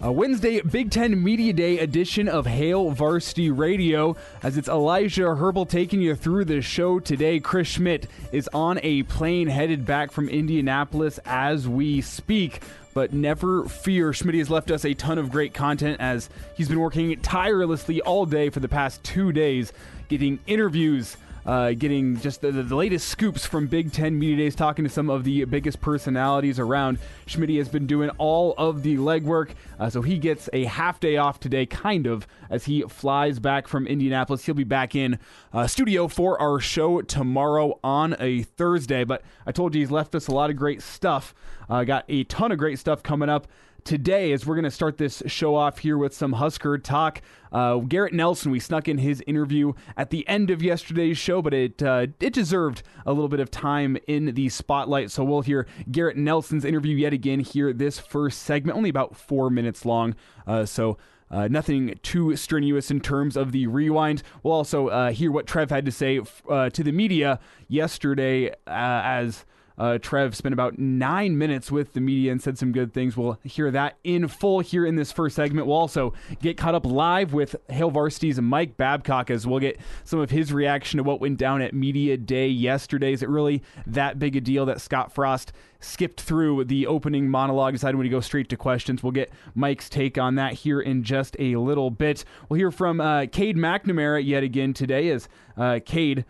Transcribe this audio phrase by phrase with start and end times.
[0.00, 4.16] a Wednesday Big Ten Media Day edition of Hail Varsity Radio.
[4.42, 7.40] As it's Elijah Herbal taking you through the show today.
[7.40, 12.62] Chris Schmitz is on a plane headed back from Indianapolis as we speak.
[12.92, 16.80] But never fear, Schmitz has left us a ton of great content as he's been
[16.80, 19.72] working tirelessly all day for the past two days,
[20.08, 24.84] getting interviews uh, getting just the, the, latest scoops from Big Ten Media Days, talking
[24.84, 26.98] to some of the biggest personalities around.
[27.26, 31.16] Schmitz has been doing all of the legwork, uh, so he gets a half day
[31.16, 34.44] off today, kind of, as he flies back from Indianapolis.
[34.46, 35.18] He'll be back in
[35.52, 39.04] uh, studio for our show tomorrow on a Thursday.
[39.04, 41.34] But I told you he's left us a lot of great stuff.
[41.68, 43.46] Uh, got a ton of great stuff coming up
[43.84, 47.20] today as we're going to start this show off here with some Husker talk.
[47.52, 51.54] Uh, Garrett Nelson, we snuck in his interview at the end of yesterday's show, but
[51.54, 55.10] it uh, it deserved a little bit of time in the spotlight.
[55.10, 57.72] So we'll hear Garrett Nelson's interview yet again here.
[57.72, 60.14] This first segment, only about four minutes long.
[60.46, 60.96] Uh, so.
[61.30, 64.22] Uh, nothing too strenuous in terms of the rewind.
[64.42, 68.54] We'll also uh, hear what Trev had to say uh, to the media yesterday uh,
[68.68, 69.44] as
[69.78, 73.16] uh, Trev spent about nine minutes with the media and said some good things.
[73.16, 75.66] We'll hear that in full here in this first segment.
[75.66, 80.20] We'll also get caught up live with Hail Varsity's Mike Babcock as we'll get some
[80.20, 83.12] of his reaction to what went down at Media Day yesterday.
[83.12, 87.74] Is it really that big a deal that Scott Frost skipped through the opening monologue,
[87.74, 89.02] decided to go straight to questions?
[89.02, 92.24] We'll get Mike's take on that here in just a little bit.
[92.48, 96.24] We'll hear from uh, Cade McNamara yet again today as uh, Cade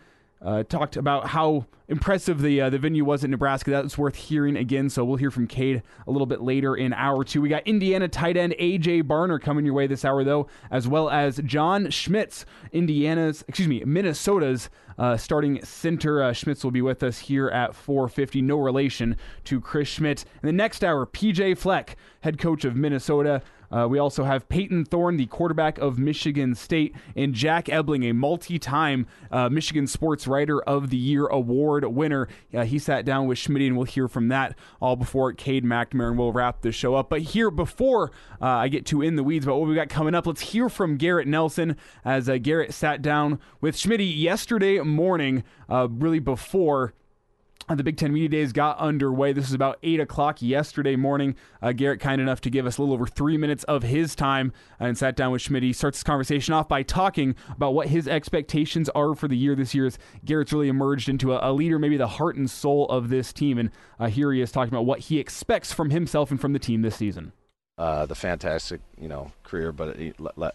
[0.45, 3.71] uh, talked about how impressive the uh, the venue was in Nebraska.
[3.71, 4.91] That's worth hearing again.
[4.91, 7.41] So we'll hear from Cade a little bit later in hour two.
[7.41, 11.09] We got Indiana tight end AJ Barner coming your way this hour though, as well
[11.11, 16.23] as John Schmitz, Indiana's excuse me Minnesota's uh, starting center.
[16.23, 18.43] Uh, Schmitz will be with us here at 4:50.
[18.43, 20.25] No relation to Chris Schmitz.
[20.43, 23.43] In the next hour, PJ Fleck, head coach of Minnesota.
[23.71, 28.13] Uh, we also have Payton Thorne, the quarterback of Michigan State, and Jack Ebling, a
[28.13, 32.29] multi time uh, Michigan Sports Writer of the Year award winner.
[32.53, 36.17] Uh, he sat down with Schmitz, and we'll hear from that all before Cade McNamara,
[36.17, 37.09] we'll wrap the show up.
[37.09, 38.11] But here, before
[38.41, 40.69] uh, I get too in the weeds about what we got coming up, let's hear
[40.69, 46.95] from Garrett Nelson as uh, Garrett sat down with Schmitz yesterday morning, uh, really before
[47.69, 49.33] the Big Ten Media Days got underway.
[49.33, 51.35] This is about 8 o'clock yesterday morning.
[51.63, 54.53] Uh, Garrett, kind enough to give us a little over three minutes of his time
[54.79, 55.65] and sat down with Schmitz.
[55.65, 59.55] He starts this conversation off by talking about what his expectations are for the year
[59.55, 59.87] this year.
[59.87, 63.33] As Garrett's really emerged into a, a leader, maybe the heart and soul of this
[63.33, 63.59] team.
[63.59, 66.59] And uh, here he is talking about what he expects from himself and from the
[66.59, 67.33] team this season.
[67.77, 69.97] Uh, the fantastic, you know, career, but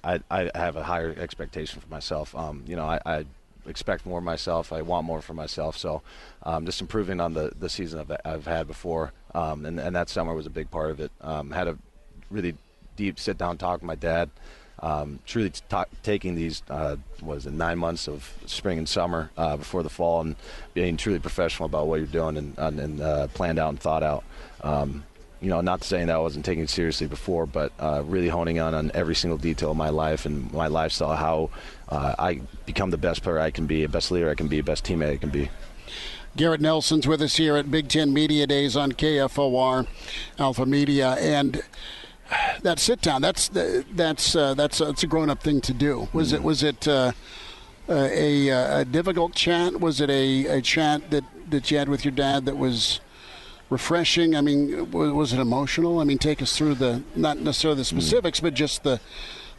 [0.06, 2.34] I, I have a higher expectation for myself.
[2.34, 3.26] Um, you know, I, I
[3.70, 4.74] expect more myself.
[4.74, 5.78] I want more for myself.
[5.78, 6.02] So
[6.44, 9.14] um, just improving on the, the season I've, I've had before.
[9.34, 11.12] Um, and, and that summer was a big part of it.
[11.22, 11.78] Um, had a
[12.30, 12.56] really
[12.96, 14.30] deep sit down talk with my dad.
[14.82, 19.58] Um, truly t- taking these uh, was it nine months of spring and summer uh,
[19.58, 20.38] before the fall and
[20.74, 24.24] being truly professional about what you're doing and, and uh, planned out and thought out.
[24.62, 25.04] Um,
[25.42, 28.60] you know, not saying that I wasn't taking it seriously before, but uh, really honing
[28.60, 31.50] on on every single detail of my life and my lifestyle, how
[31.90, 34.58] uh, I become the best player I can be, the best leader I can be,
[34.58, 35.50] the best teammate I can be.
[36.38, 39.88] Garrett Nelson's with us here at Big Ten Media Days on KFOR
[40.38, 41.64] Alpha Media, and
[42.62, 46.08] that sit down that's that's uh, that's that's a grown up thing to do.
[46.14, 47.12] Was it was it uh,
[47.90, 49.80] a, a, difficult chat?
[49.80, 53.00] Was it a, a chat that that you had with your dad that was
[53.72, 54.36] refreshing?
[54.36, 56.00] I mean, was it emotional?
[56.00, 58.00] I mean, take us through the not necessarily the hmm.
[58.00, 58.44] specifics, mm.
[58.44, 59.00] but just the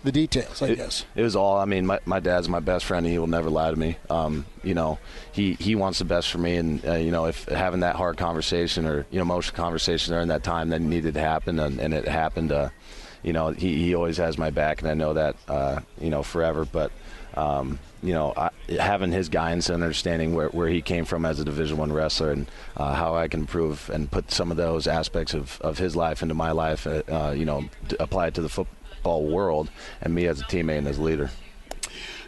[0.02, 1.05] the details, I it, guess.
[1.14, 1.58] It was all.
[1.58, 3.97] I mean, my, my dad's my best friend, and he will never lie to me.
[4.08, 4.99] Um, you know,
[5.32, 8.17] he, he wants the best for me, and uh, you know, if having that hard
[8.17, 11.93] conversation or you know, emotional conversation during that time that needed to happen, and, and
[11.94, 12.52] it happened.
[12.52, 12.70] Uh,
[13.23, 16.23] you know, he, he always has my back, and I know that, uh, you know,
[16.23, 16.64] forever.
[16.64, 16.91] But
[17.35, 21.38] um, you know, I, having his guidance and understanding where, where he came from as
[21.38, 24.87] a Division One wrestler and uh, how I can improve and put some of those
[24.87, 27.69] aspects of, of his life into my life, uh, uh you know,
[27.99, 29.70] apply it to the football world
[30.00, 31.31] and me as a teammate and as a leader.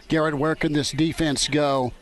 [0.07, 1.93] Garrett, where can this defense go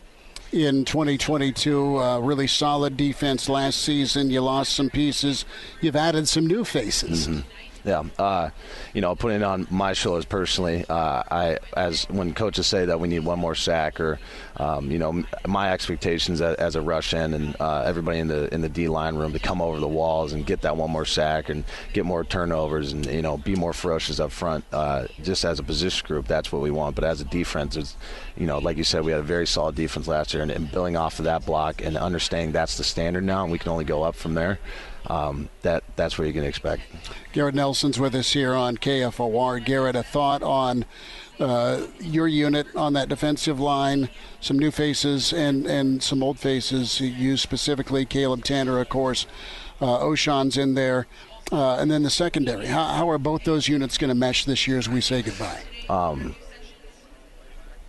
[0.52, 1.98] in 2022?
[1.98, 4.30] Uh, really solid defense last season.
[4.30, 5.46] You lost some pieces.
[5.82, 7.28] You've added some new faces.
[7.28, 7.42] Mm-hmm.
[7.84, 8.52] Yeah, uh,
[8.94, 13.08] you know, putting on my shoulders personally, uh, I as when coaches say that we
[13.08, 14.20] need one more sack, or
[14.58, 18.54] um, you know, my expectations as, as a rush end and uh, everybody in the
[18.54, 21.06] in the D line room to come over the walls and get that one more
[21.06, 21.64] sack and
[21.94, 24.64] get more turnovers and you know be more ferocious up front.
[24.72, 26.96] Uh, just as a position group, that's what we want.
[26.96, 27.96] But as a defense, it's,
[28.38, 30.72] you know, like you said, we had a very solid defense last year, and, and
[30.72, 33.86] building off of that block and understanding that's the standard now, and we can only
[33.86, 34.60] go up from there
[35.08, 36.84] um, that that's what you can expect.
[37.34, 39.64] Garrett Nelson's with us here on KFOR.
[39.64, 40.86] Garrett, a thought on
[41.40, 44.10] uh, your unit on that defensive line,
[44.40, 47.02] some new faces and, and some old faces.
[47.02, 49.26] You specifically, Caleb Tannor, of course.
[49.82, 51.08] Uh, Ochaun's in there.
[51.52, 52.68] Uh, and then the secondary.
[52.68, 55.62] How, how are both those units going to mesh this year as we say goodbye?
[55.90, 56.36] Um,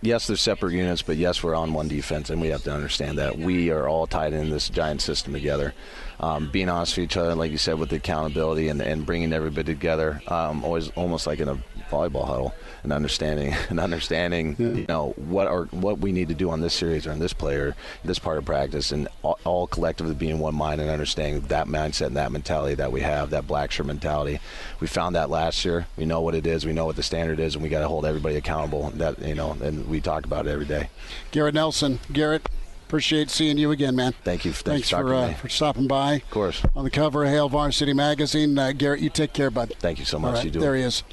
[0.03, 3.17] yes, they're separate units, but yes, we're on one defense, and we have to understand
[3.17, 3.37] that.
[3.37, 5.73] We are all tied in this giant system together.
[6.19, 9.33] Um, being honest with each other, like you said, with the accountability and, and bringing
[9.33, 11.55] everybody together, um, always almost like in a
[11.89, 14.67] volleyball huddle, and understanding and understanding, yeah.
[14.67, 17.33] you know, what are what we need to do on this series or on this
[17.33, 21.67] player, this part of practice, and all, all collectively being one mind and understanding that
[21.67, 24.39] mindset and that mentality that we have, that black shirt mentality.
[24.79, 25.87] We found that last year.
[25.97, 26.65] We know what it is.
[26.65, 28.91] We know what the standard is, and we got to hold everybody accountable.
[28.91, 30.89] That you know, and we talk about it every day.
[31.31, 32.47] Garrett Nelson, Garrett,
[32.93, 34.13] Appreciate seeing you again, man.
[34.23, 34.51] Thank you.
[34.51, 36.17] Thanks, Thanks for uh, for stopping by.
[36.17, 36.61] Of course.
[36.75, 39.73] On the cover of Hail Varsity Magazine, uh, Garrett, you take care, bud.
[39.79, 40.35] Thank you so much.
[40.35, 40.59] Right, you do.
[40.59, 41.03] There he is.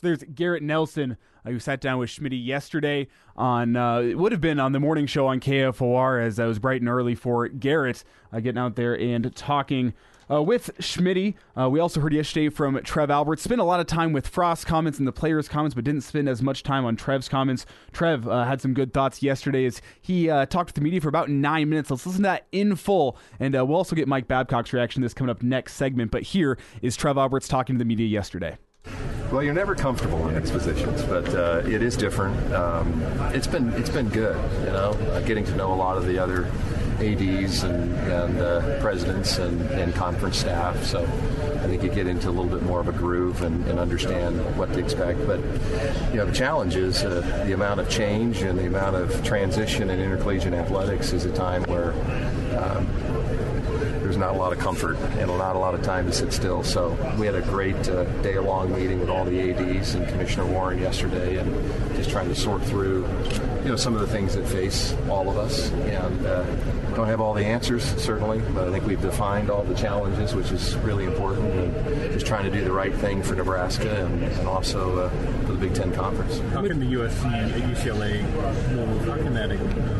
[0.00, 1.16] So there's Garrett Nelson.
[1.42, 4.80] Uh, who sat down with Schmitz yesterday on uh, it would have been on the
[4.80, 8.76] morning show on KFOR as I was bright and early for Garrett uh, getting out
[8.76, 9.94] there and talking
[10.30, 11.36] uh, with Schmitz.
[11.58, 13.42] Uh, we also heard yesterday from Trev Alberts.
[13.42, 16.28] Spent a lot of time with Frost comments and the players' comments, but didn't spend
[16.28, 17.66] as much time on Trev's comments.
[17.92, 21.08] Trev uh, had some good thoughts yesterday as he uh, talked to the media for
[21.08, 21.90] about nine minutes.
[21.90, 25.06] Let's listen to that in full, and uh, we'll also get Mike Babcock's reaction to
[25.06, 26.10] this coming up next segment.
[26.10, 28.56] But here is Trev Alberts talking to the media yesterday.
[29.30, 32.52] Well, you're never comfortable in these positions, but uh, it is different.
[32.52, 33.00] Um,
[33.32, 36.18] it's been it's been good, you know, uh, getting to know a lot of the
[36.18, 36.50] other
[36.98, 40.84] ads and, and uh, presidents and, and, conference staff.
[40.84, 43.78] So I think you get into a little bit more of a groove and, and
[43.78, 45.24] understand what to expect.
[45.28, 45.38] But
[46.10, 49.90] you know, the challenge is uh, the amount of change and the amount of transition
[49.90, 51.92] in intercollegiate athletics is a time where.
[52.58, 53.19] Um,
[54.10, 56.64] there's not a lot of comfort and not a lot of time to sit still.
[56.64, 60.80] So we had a great uh, day-long meeting with all the ads and Commissioner Warren
[60.80, 63.06] yesterday, and just trying to sort through,
[63.62, 65.70] you know, some of the things that face all of us.
[65.70, 66.42] And uh,
[66.96, 70.50] don't have all the answers certainly, but I think we've defined all the challenges, which
[70.50, 71.46] is really important.
[71.52, 75.10] And just trying to do the right thing for Nebraska and, and also uh,
[75.46, 76.40] for the Big Ten Conference.
[76.52, 78.22] How can the USC and UCLA?
[79.06, 79.99] How can that?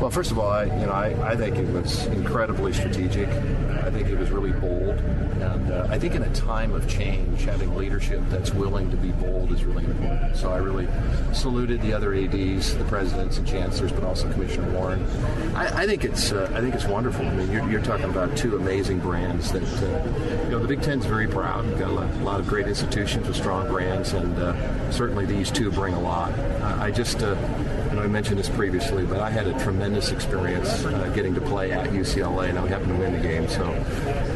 [0.00, 3.28] Well, first of all, I, you know, I, I think it was incredibly strategic.
[3.28, 7.44] I think it was really bold, and uh, I think in a time of change,
[7.44, 10.36] having leadership that's willing to be bold is really important.
[10.36, 10.86] So I really
[11.32, 15.02] saluted the other ads, the presidents and chancellors, but also Commissioner Warren.
[15.54, 17.24] I, I think it's uh, I think it's wonderful.
[17.24, 20.82] I mean, you're, you're, talking about two amazing brands that uh, you know the Big
[20.82, 21.64] Ten's very proud.
[21.64, 25.24] We've got a lot, a lot of great institutions with strong brands, and uh, certainly
[25.24, 26.38] these two bring a lot.
[26.62, 27.34] I just uh,
[27.96, 31.72] know I mentioned this previously, but I had a tremendous experience uh, getting to play
[31.72, 32.50] at UCLA.
[32.50, 33.64] and we happened to win the game, so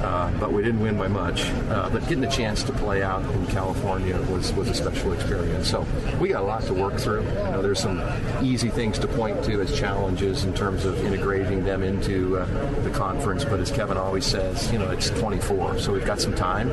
[0.02, 1.44] uh, but we didn't win by much.
[1.68, 5.68] Uh, but getting a chance to play out in California was was a special experience.
[5.68, 5.86] So
[6.20, 7.22] we got a lot to work through.
[7.22, 8.02] You know, there's some
[8.42, 12.46] easy things to point to as challenges in terms of integrating them into uh,
[12.82, 13.44] the conference.
[13.44, 16.70] But as Kevin always says, you know, it's 24, so we've got some time.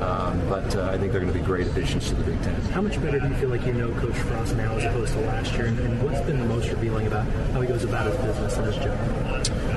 [0.00, 2.54] Um, but uh, I think they're going to be great additions to the Big Ten.
[2.72, 5.20] How much better do you feel like you know Coach Frost now as opposed to
[5.20, 5.66] last year?
[5.66, 8.66] And, and what's been the most revealing about how he goes about his business and
[8.66, 8.98] his job?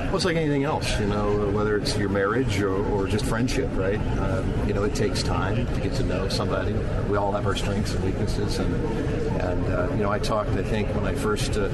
[0.06, 3.68] Well, it's like anything else, you know, whether it's your marriage or, or just friendship,
[3.74, 3.98] right?
[4.18, 6.72] Um, you know, it takes time to get to know somebody.
[7.10, 8.74] We all have our strengths and weaknesses, and
[9.40, 10.50] and uh, you know, I talked.
[10.50, 11.68] I think when I first uh,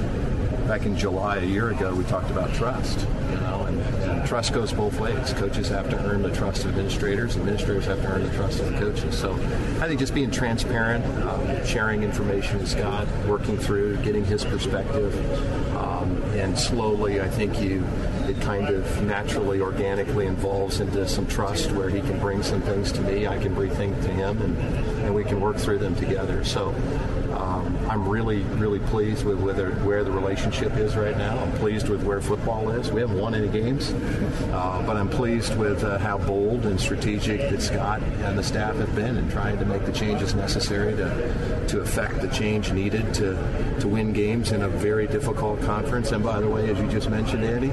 [0.67, 3.40] back in July a year ago, we talked about trust, you know, And, and
[4.25, 5.33] trust goes both ways.
[5.33, 7.35] Coaches have to earn the trust of administrators.
[7.37, 9.17] Administrators have to earn the trust of the coaches.
[9.17, 14.43] So I think just being transparent, um, sharing information with Scott, working through, getting his
[14.43, 15.15] perspective,
[15.75, 17.83] um, and slowly, I think you
[18.27, 22.91] it kind of naturally, organically involves into some trust where he can bring some things
[22.93, 24.57] to me, I can bring things to him, and,
[25.03, 26.43] and we can work through them together.
[26.43, 26.73] So
[27.91, 31.37] I'm really, really pleased with where the relationship is right now.
[31.37, 32.89] I'm pleased with where football is.
[32.89, 33.91] We haven't won any games,
[34.53, 38.77] uh, but I'm pleased with uh, how bold and strategic that Scott and the staff
[38.77, 43.13] have been in trying to make the changes necessary to, to affect the change needed
[43.15, 46.13] to, to win games in a very difficult conference.
[46.13, 47.71] And by the way, as you just mentioned, Andy,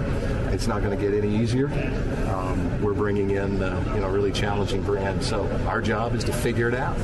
[0.53, 1.69] it's not going to get any easier.
[2.29, 5.23] Um, we're bringing in, uh, you know, really challenging brand.
[5.23, 6.99] So our job is to figure it out.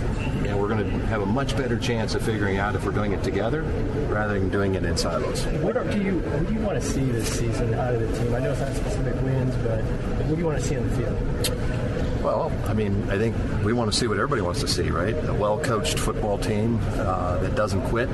[0.55, 3.11] And we're going to have a much better chance of figuring out if we're doing
[3.11, 3.63] it together
[4.09, 5.45] rather than doing it in silos.
[5.47, 8.33] What do you what do you want to see this season out of the team?
[8.33, 10.97] I know it's not specific wins, but what do you want to see on the
[10.97, 12.23] field?
[12.23, 13.35] Well, I mean, I think
[13.65, 15.17] we want to see what everybody wants to see, right?
[15.29, 18.09] A well-coached football team uh, that doesn't quit,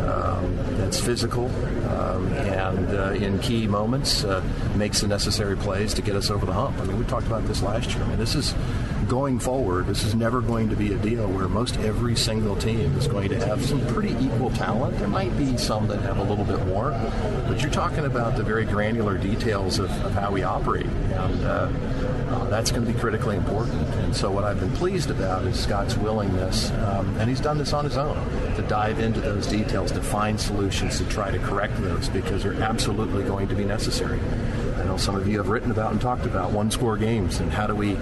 [0.00, 1.46] um, that's physical,
[1.88, 4.42] um, and uh, in key moments uh,
[4.74, 6.76] makes the necessary plays to get us over the hump.
[6.80, 8.02] I mean, we talked about this last year.
[8.02, 8.54] I mean, this is
[9.08, 9.86] going forward.
[9.86, 13.28] This is never going to be a deal where most every single team is going
[13.30, 14.98] to have some pretty equal talent.
[14.98, 16.90] There might be some that have a little bit more,
[17.48, 21.68] but you're talking about the very granular details of, of how we operate, and uh,
[22.28, 23.80] uh, that's going to be critically important.
[23.96, 27.72] And so, what I've been pleased about is Scott's willingness, um, and he's done this
[27.72, 28.16] on his own,
[28.56, 32.62] to dive into those details, to find solutions to try to correct those because they're
[32.62, 34.20] absolutely going to be necessary.
[34.76, 37.50] I know some of you have written about and talked about one score games and
[37.50, 37.96] how do we,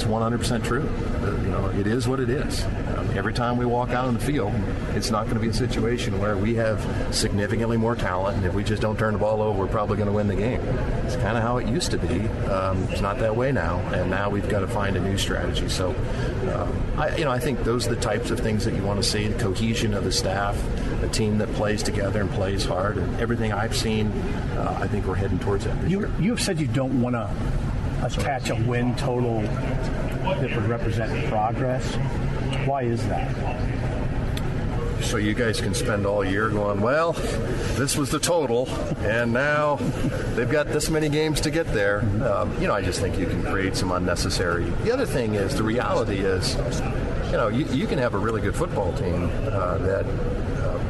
[0.00, 0.88] it's 100% true.
[1.22, 2.64] Uh, you know, it is what it is.
[2.96, 4.54] Um, every time we walk out on the field,
[4.94, 6.80] it's not going to be a situation where we have
[7.14, 10.08] significantly more talent and if we just don't turn the ball over, we're probably going
[10.08, 10.60] to win the game.
[11.04, 12.20] It's kind of how it used to be.
[12.48, 15.68] Um, it's not that way now, and now we've got to find a new strategy.
[15.68, 15.90] So,
[16.54, 19.02] um, I, you know, I think those are the types of things that you want
[19.02, 20.56] to see: the cohesion of the staff,
[21.02, 24.08] a team that plays together and plays hard, and everything I've seen.
[24.56, 25.90] Uh, I think we're heading towards that.
[25.90, 26.10] You, year.
[26.20, 27.28] you have said you don't want to
[28.02, 31.94] attach a win total that would represent progress.
[32.66, 33.30] Why is that?
[35.02, 37.12] So you guys can spend all year going, well,
[37.74, 39.76] this was the total, and now
[40.34, 42.00] they've got this many games to get there.
[42.22, 44.64] Um, you know, I just think you can create some unnecessary.
[44.84, 46.54] The other thing is, the reality is,
[47.26, 50.39] you know, you, you can have a really good football team uh, that.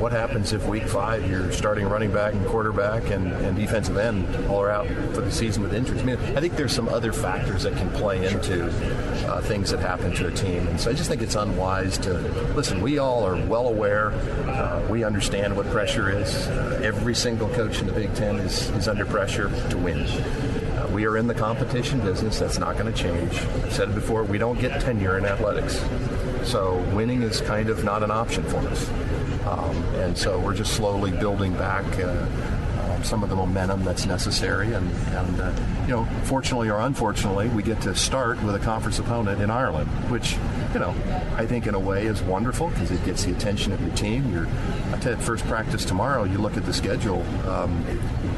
[0.00, 4.34] What happens if week five you're starting running back and quarterback and, and defensive end
[4.46, 6.00] all are out for the season with injuries?
[6.00, 8.64] I mean, I think there's some other factors that can play into
[9.28, 10.66] uh, things that happen to a team.
[10.68, 12.14] And so I just think it's unwise to
[12.54, 12.80] listen.
[12.80, 14.12] We all are well aware.
[14.48, 16.48] Uh, we understand what pressure is.
[16.48, 19.98] Every single coach in the Big Ten is, is under pressure to win.
[19.98, 22.38] Uh, we are in the competition business.
[22.38, 23.34] That's not going to change.
[23.34, 24.24] I've said it before.
[24.24, 25.78] We don't get tenure in athletics.
[26.48, 28.90] So winning is kind of not an option for us.
[29.46, 32.26] Um, and so we're just slowly building back uh,
[33.00, 34.72] um, some of the momentum that's necessary.
[34.72, 38.98] And, and uh, you know, fortunately or unfortunately, we get to start with a conference
[38.98, 40.36] opponent in Ireland, which,
[40.72, 40.94] you know,
[41.36, 44.32] I think in a way is wonderful because it gets the attention of your team.
[44.32, 44.46] You're,
[44.92, 47.84] I first practice tomorrow, you look at the schedule, um,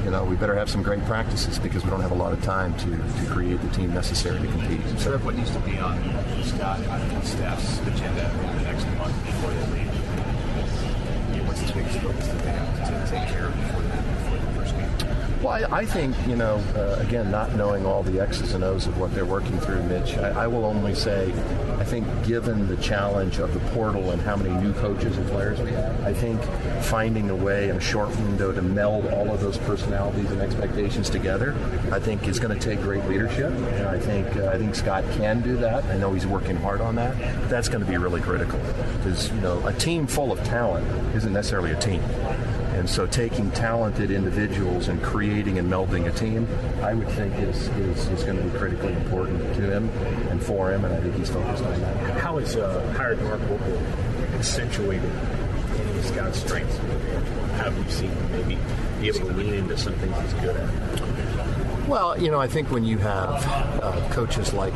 [0.04, 2.42] you know, we better have some great practices because we don't have a lot of
[2.42, 4.80] time to, to create the team necessary to compete.
[4.98, 5.98] So what needs to be on
[6.44, 9.92] Scott and staff's agenda over the next month before they leave?
[11.34, 13.88] You know, What's the biggest focus that they have to take care of before the,
[13.88, 15.31] before the first game?
[15.42, 18.96] Well, I, think, you know, uh, again, not knowing all the X's and O's of
[18.96, 21.32] what they're working through, Mitch, I, I will only say,
[21.78, 25.60] I think given the challenge of the portal and how many new coaches and players
[25.60, 26.40] we have, I think
[26.84, 31.10] finding a way in a short window to meld all of those personalities and expectations
[31.10, 31.56] together,
[31.90, 33.50] I think is going to take great leadership.
[33.50, 35.82] And I think, uh, I think Scott can do that.
[35.86, 37.18] I know he's working hard on that.
[37.18, 38.60] But that's going to be really critical
[38.98, 42.00] because, you know, a team full of talent isn't necessarily a team.
[42.72, 46.48] And so taking talented individuals and creating and melding a team,
[46.82, 49.90] I would think is, is, is going to be critically important to him
[50.30, 52.20] and for him, and I think he's focused on that.
[52.20, 53.78] How is uh, hired Mark Whipple
[54.34, 55.10] accentuated
[55.78, 56.76] any of Scott's strengths?
[57.58, 58.58] How have you seen him maybe
[59.00, 61.88] be able to lean into some things he's good at?
[61.88, 63.44] Well, you know, I think when you have
[63.82, 64.72] uh, coaches like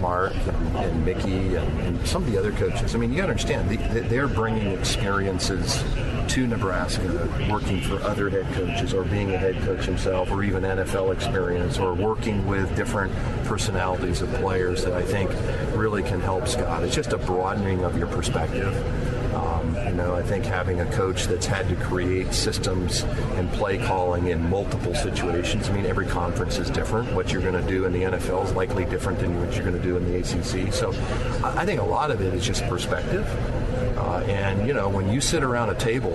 [0.00, 3.26] Mark and, and Mickey and, and some of the other coaches, I mean, you got
[3.26, 5.82] to understand, they, they're bringing experiences
[6.28, 10.62] to Nebraska, working for other head coaches or being a head coach himself or even
[10.62, 13.14] NFL experience or working with different
[13.44, 15.30] personalities of players that I think
[15.76, 16.82] really can help Scott.
[16.82, 18.74] It's just a broadening of your perspective.
[19.34, 23.02] Um, you know, I think having a coach that's had to create systems
[23.34, 25.68] and play calling in multiple situations.
[25.68, 27.12] I mean, every conference is different.
[27.14, 29.76] What you're going to do in the NFL is likely different than what you're going
[29.76, 30.72] to do in the ACC.
[30.72, 30.90] So
[31.42, 33.26] I think a lot of it is just perspective.
[34.04, 36.12] Uh, and, you know, when you sit around a table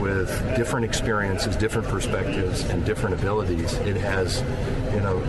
[0.00, 4.40] with different experiences, different perspectives, and different abilities, it has,
[4.94, 5.22] you know,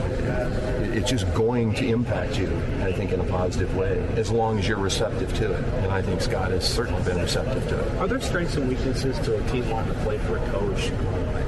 [0.93, 2.47] it's just going to impact you,
[2.79, 5.63] I think, in a positive way, as long as you're receptive to it.
[5.83, 7.97] And I think Scott has certainly been receptive to it.
[7.97, 10.91] Are there strengths and weaknesses to a team wanting to play for a coach?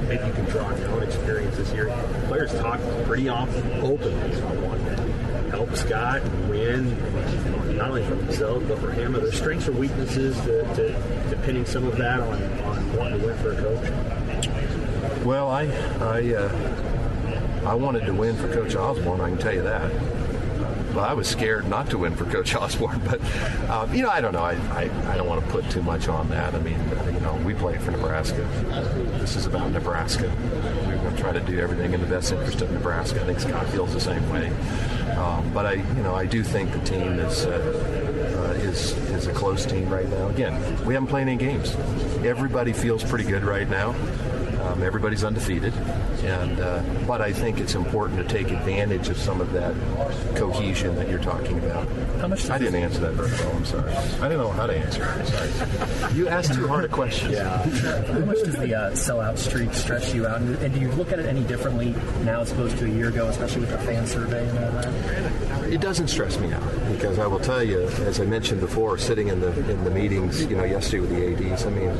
[0.08, 1.88] Maybe you can draw on your own experiences here.
[2.26, 6.90] Players talk pretty often openly on wanting to help Scott win,
[7.76, 9.16] not only for themselves, but for him.
[9.16, 13.20] Are there strengths or weaknesses to, to, to pinning some of that on, on wanting
[13.20, 15.24] to win for a coach?
[15.24, 15.64] Well, I,
[16.00, 19.20] I, uh, I wanted to win for Coach Osborne.
[19.20, 19.90] I can tell you that.
[20.94, 23.20] Well, I was scared not to win for Coach Osborne, but
[23.68, 24.44] um, you know, I don't know.
[24.44, 26.54] I, I, I, don't want to put too much on that.
[26.54, 26.78] I mean,
[27.12, 28.42] you know, we play for Nebraska.
[29.18, 30.30] This is about Nebraska.
[31.14, 33.20] To try to do everything in the best interest of Nebraska.
[33.22, 34.48] I think Scott feels the same way.
[35.16, 37.46] Um, but I, you know, I do think the team is.
[37.46, 40.28] Uh, uh, is is a close team right now.
[40.28, 40.54] Again,
[40.84, 41.74] we haven't played any games.
[42.24, 43.90] Everybody feels pretty good right now.
[44.62, 45.72] Um, everybody's undefeated,
[46.24, 49.74] and uh, but I think it's important to take advantage of some of that
[50.36, 51.86] cohesion that you're talking about.
[52.20, 52.48] How much?
[52.48, 53.56] I didn't answer that very well.
[53.56, 53.92] I'm sorry.
[53.92, 55.04] I didn't know how to answer.
[55.04, 55.26] it.
[55.26, 56.14] sorry.
[56.14, 57.32] You asked too hard a question.
[57.32, 57.58] Yeah.
[58.04, 60.40] How much does the uh, sellout streak stress you out?
[60.40, 63.08] And, and do you look at it any differently now as opposed to a year
[63.08, 65.72] ago, especially with the fan survey and all that?
[65.72, 69.28] It doesn't stress me out because I will tell you, as I mentioned before, sitting
[69.28, 71.66] in the in the meetings, you know, yesterday with the ads.
[71.66, 71.90] I mean,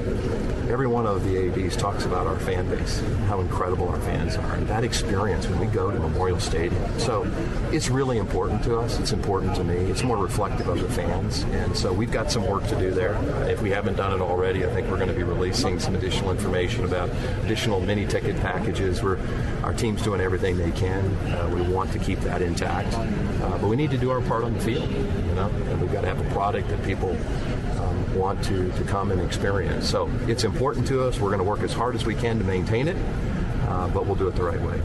[0.68, 4.54] every one of the ads talks about our fan base, how incredible our fans are,
[4.54, 6.98] and that experience when we go to Memorial Stadium.
[6.98, 7.26] So
[7.72, 8.98] it's really important to us.
[8.98, 9.76] It's important to me.
[9.76, 13.14] It's more reflective of the fans, and so we've got some work to do there.
[13.48, 16.30] If we haven't done it already, I think we're going to be releasing some additional
[16.30, 17.10] information about
[17.44, 19.02] additional mini ticket packages.
[19.02, 19.18] Where
[19.62, 21.04] our team's doing everything they can.
[21.32, 24.44] Uh, we want to keep that intact, uh, but we need to do our part
[24.44, 24.88] on the field.
[24.90, 27.16] You know, and we've got to have a product that people
[28.14, 29.88] want to, to come and experience.
[29.88, 31.18] So it's important to us.
[31.20, 32.96] We're going to work as hard as we can to maintain it,
[33.68, 34.80] uh, but we'll do it the right way.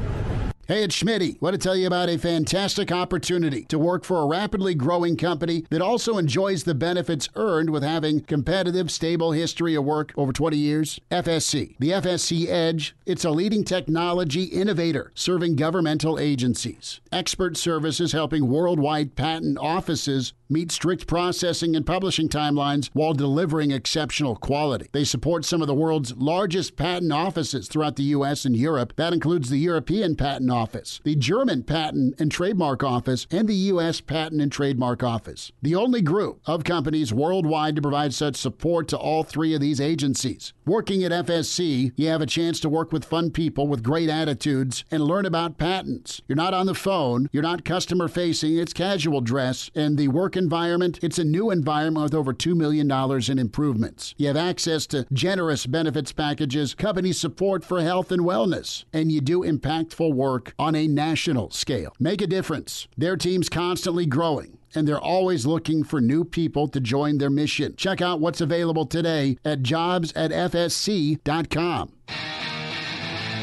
[0.70, 1.42] Hey, it's Schmitty.
[1.42, 5.66] Want to tell you about a fantastic opportunity to work for a rapidly growing company
[5.72, 10.56] that also enjoys the benefits earned with having competitive, stable history of work over 20
[10.58, 11.00] years.
[11.10, 11.76] FSC.
[11.80, 12.96] The FSC Edge.
[13.08, 17.02] It's a leading technology innovator serving governmental agencies.
[17.12, 24.36] Expert services helping worldwide patent offices meet strict processing and publishing timelines while delivering exceptional
[24.36, 24.88] quality.
[24.92, 28.46] They support some of the world's largest patent offices throughout the U.S.
[28.46, 28.94] and Europe.
[28.96, 34.02] That includes the European Patent Office, the German Patent and Trademark Office, and the U.S.
[34.02, 35.52] Patent and Trademark Office.
[35.62, 39.80] The only group of companies worldwide to provide such support to all three of these
[39.80, 40.54] agencies.
[40.66, 44.84] Working at FSC, you have a chance to work with fun people with great attitudes
[44.90, 46.22] and learn about patents.
[46.28, 50.36] You're not on the phone, you're not customer facing, it's casual dress, and the work
[50.40, 52.90] environment, it's a new environment with over $2 million
[53.30, 54.16] in improvements.
[54.18, 59.22] You have access to generous benefits packages, company support for health and wellness, and you
[59.22, 61.94] do impactful work on a national scale.
[62.00, 62.88] Make a difference.
[62.98, 67.76] Their team's constantly growing and they're always looking for new people to join their mission.
[67.76, 71.92] Check out what's available today at jobs at fsc.com.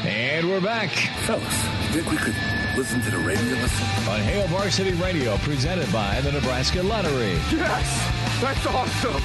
[0.05, 0.89] And we're back.
[1.25, 3.87] Fellas, think we could listen to the radio listen?
[4.07, 7.31] On Hail Varsity Radio, presented by the Nebraska Lottery.
[7.51, 8.39] Yes!
[8.39, 9.19] That's awesome!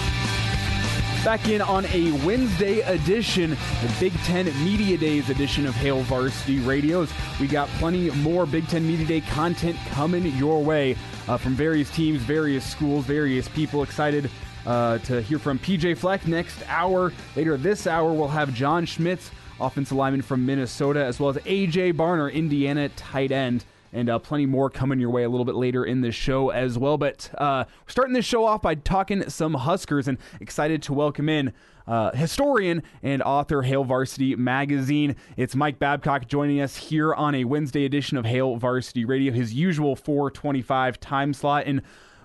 [1.23, 6.61] Back in on a Wednesday edition, the Big Ten Media Days edition of Hail Varsity
[6.61, 7.11] Radios.
[7.39, 10.97] We got plenty more Big Ten Media Day content coming your way
[11.29, 13.83] uh, from various teams, various schools, various people.
[13.83, 14.31] Excited
[14.65, 17.13] uh, to hear from PJ Fleck next hour.
[17.37, 19.31] Later this hour, we'll have John Schmitz,
[19.63, 24.47] offensive lineman from Minnesota, as well as AJ Barner, Indiana tight end and uh, plenty
[24.47, 26.97] more coming your way a little bit later in the show as well.
[26.97, 31.53] But uh, starting this show off by talking some Huskers and excited to welcome in
[31.87, 35.17] uh, historian and author Hail Varsity Magazine.
[35.37, 39.53] It's Mike Babcock joining us here on a Wednesday edition of Hail Varsity Radio, his
[39.53, 41.65] usual 425 time slot.
[41.67, 41.83] And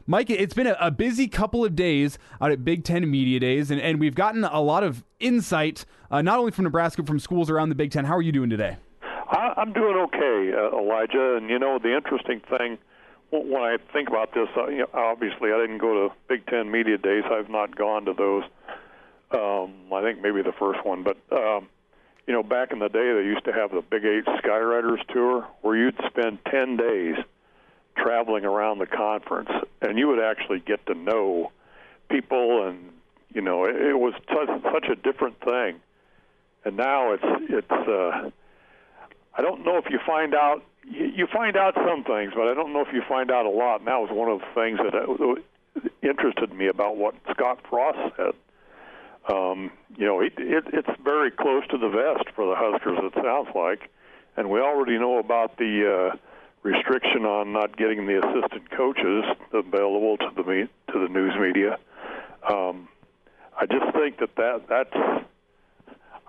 [0.09, 3.69] Mike, it's been a, a, busy couple of days out at Big Ten Media Days,
[3.71, 7.49] and, and we've gotten a lot of insight, uh, not only from Nebraska, from schools
[7.49, 8.05] around the Big Ten.
[8.05, 8.77] How are you doing today?
[9.03, 11.35] I, I'm doing okay, uh, Elijah.
[11.35, 12.77] And you know, the interesting thing
[13.31, 16.71] when I think about this, uh, you know, obviously I didn't go to Big Ten
[16.71, 17.23] media days.
[17.29, 18.43] I've not gone to those.
[19.31, 21.67] Um, I think maybe the first one, but um,
[22.27, 25.45] you know, back in the day, they used to have the Big Eight Skywriters tour,
[25.63, 27.17] where you'd spend ten days
[27.97, 29.49] traveling around the conference,
[29.81, 31.51] and you would actually get to know
[32.09, 32.91] people, and
[33.33, 35.79] you know, it, it was such, such a different thing.
[36.65, 37.71] And now it's it's.
[37.71, 38.29] Uh,
[39.37, 40.63] I don't know if you find out.
[40.83, 43.49] You, you find out some things, but I don't know if you find out a
[43.49, 43.79] lot.
[43.79, 48.15] And that was one of the things that uh, interested me about what Scott Frost
[48.17, 48.33] said.
[49.29, 52.97] Um, you know, it, it, it's very close to the vest for the Huskers.
[53.03, 53.89] It sounds like,
[54.37, 56.17] and we already know about the uh,
[56.67, 61.77] restriction on not getting the assistant coaches available to the me- to the news media.
[62.47, 62.89] Um,
[63.59, 65.25] I just think that, that that's.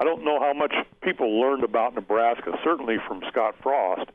[0.01, 4.09] I don't know how much people learned about Nebraska, certainly from Scott Frost,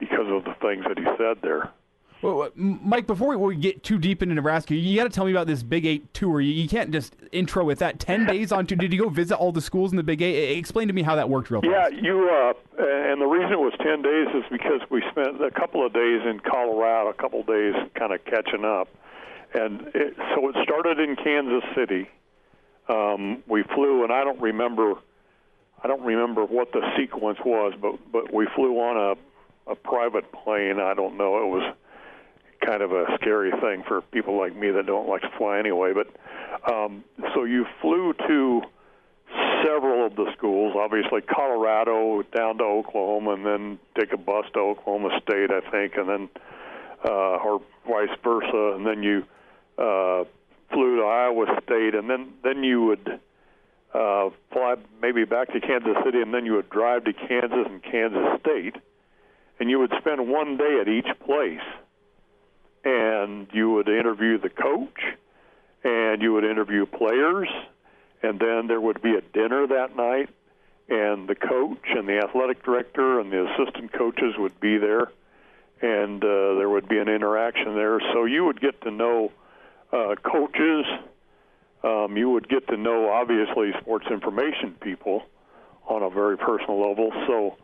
[0.00, 1.70] because of the things that he said there.
[2.20, 5.46] Well, Mike, before we get too deep into Nebraska, you got to tell me about
[5.46, 6.40] this Big Eight tour.
[6.40, 8.00] You can't just intro with that.
[8.00, 8.76] Ten days on tour.
[8.76, 10.58] Did you go visit all the schools in the Big Eight?
[10.58, 11.92] Explain to me how that worked, real fast.
[11.92, 12.28] Yeah, you.
[12.28, 12.52] Uh,
[12.82, 16.22] and the reason it was ten days is because we spent a couple of days
[16.26, 18.88] in Colorado, a couple of days kind of catching up,
[19.54, 22.08] and it, so it started in Kansas City.
[22.88, 24.94] Um, we flew, and I don't remember.
[25.80, 30.32] I don't remember what the sequence was, but but we flew on a a private
[30.32, 30.80] plane.
[30.80, 31.36] I don't know.
[31.44, 31.74] It was
[32.64, 35.92] kind of a scary thing for people like me that don't like to fly anyway.
[35.92, 36.08] But
[36.70, 38.62] um, so you flew to
[39.64, 44.60] several of the schools, obviously Colorado down to Oklahoma, and then take a bus to
[44.60, 46.28] Oklahoma State, I think, and then
[47.04, 49.24] uh, or vice versa, and then you
[49.78, 50.24] uh,
[50.72, 53.20] flew to Iowa State, and then then you would
[53.94, 57.82] uh, fly maybe back to Kansas City, and then you would drive to Kansas and
[57.82, 58.76] Kansas State,
[59.60, 61.64] and you would spend one day at each place
[62.84, 65.00] and you would interview the coach
[65.84, 67.48] and you would interview players
[68.22, 70.28] and then there would be a dinner that night
[70.88, 75.10] and the coach and the athletic director and the assistant coaches would be there
[75.80, 78.00] and uh, there would be an interaction there.
[78.12, 79.32] So you would get to know
[79.92, 80.86] uh, coaches.
[81.84, 85.22] Um, you would get to know obviously sports information people
[85.86, 87.12] on a very personal level.
[87.26, 87.56] So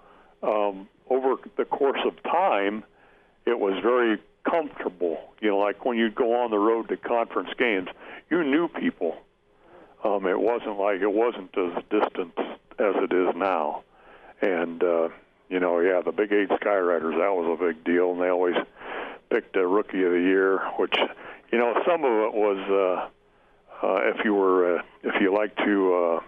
[0.43, 2.85] um, over the course of time
[3.47, 5.19] it was very comfortable.
[5.41, 7.89] You know, like when you'd go on the road to conference games,
[8.31, 9.17] you knew people.
[10.03, 12.35] Um, it wasn't like it wasn't as distant
[12.79, 13.85] as it is now.
[14.43, 15.09] And uh,
[15.49, 18.57] you know, yeah, the Big Eight Skywriters that was a big deal, and they always
[19.31, 20.95] picked a Rookie of the Year, which
[21.51, 23.11] you know some of it was
[23.83, 25.95] uh, uh, if you were uh, if you like to.
[25.95, 26.21] Uh,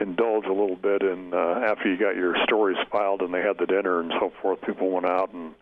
[0.00, 3.58] indulge a little bit and uh, after you got your stories filed and they had
[3.58, 5.52] the dinner and so forth people went out and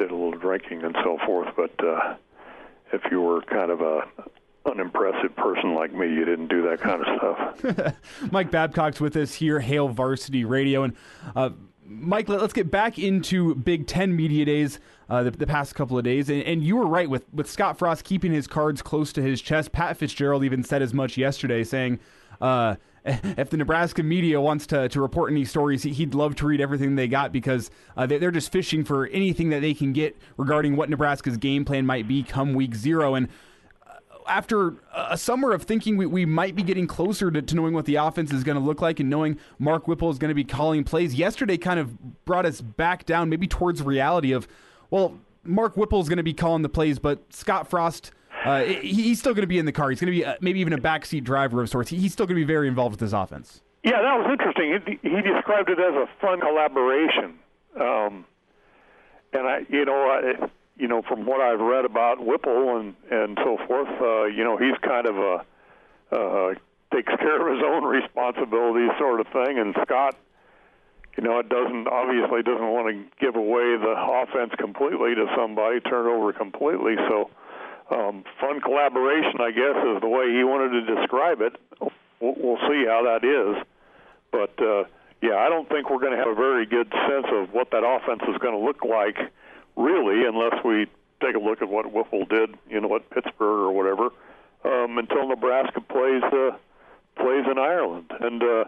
[0.00, 1.48] did a little drinking and so forth.
[1.56, 2.14] But uh,
[2.92, 4.02] if you were kind of a
[4.66, 7.94] unimpressive person like me, you didn't do that kind of stuff.
[8.32, 10.96] Mike Babcock's with us here, Hail Varsity Radio, and
[11.36, 11.50] uh,
[11.84, 14.80] Mike, let's get back into Big Ten media days.
[15.08, 17.76] Uh, the, the, past couple of days, and, and, you were right with with Scott
[17.76, 19.72] Frost keeping his cards close to his chest.
[19.72, 21.98] Pat Fitzgerald even said as much yesterday, saying.
[22.40, 26.60] Uh, if the Nebraska media wants to, to report any stories, he'd love to read
[26.60, 30.76] everything they got because uh, they're just fishing for anything that they can get regarding
[30.76, 33.14] what Nebraska's game plan might be come week zero.
[33.14, 33.28] And
[33.86, 37.72] uh, after a summer of thinking we, we might be getting closer to, to knowing
[37.72, 40.34] what the offense is going to look like and knowing Mark Whipple is going to
[40.34, 44.46] be calling plays, yesterday kind of brought us back down, maybe towards reality of,
[44.90, 48.12] well, Mark Whipple is going to be calling the plays, but Scott Frost
[48.44, 49.90] uh, he's still going to be in the car.
[49.90, 51.90] He's going to be uh, maybe even a backseat driver of sorts.
[51.90, 53.60] He's still going to be very involved with this offense.
[53.82, 54.98] Yeah, that was interesting.
[55.02, 57.38] He, described it as a fun collaboration,
[57.80, 58.26] um,
[59.32, 63.38] and I, you know, I, you know, from what I've read about Whipple and and
[63.42, 65.44] so forth, uh, you know, he's kind of a
[66.14, 66.54] uh,
[66.92, 69.58] takes care of his own responsibilities, sort of thing.
[69.58, 70.16] And Scott,
[71.16, 75.80] you know, it doesn't obviously doesn't want to give away the offense completely to somebody,
[75.80, 76.96] turn it over completely.
[77.08, 77.30] So
[77.90, 81.56] um, fun collaboration, I guess, is the way he wanted to describe it.
[82.20, 83.64] We'll, we'll see how that is,
[84.30, 84.84] but uh,
[85.22, 87.84] yeah, I don't think we're going to have a very good sense of what that
[87.84, 89.18] offense is going to look like,
[89.76, 90.86] really, unless we
[91.20, 94.08] take a look at what Whipple did, you know, at Pittsburgh or whatever,
[94.64, 96.56] um, until Nebraska plays uh,
[97.16, 98.10] plays in Ireland.
[98.20, 98.64] And uh,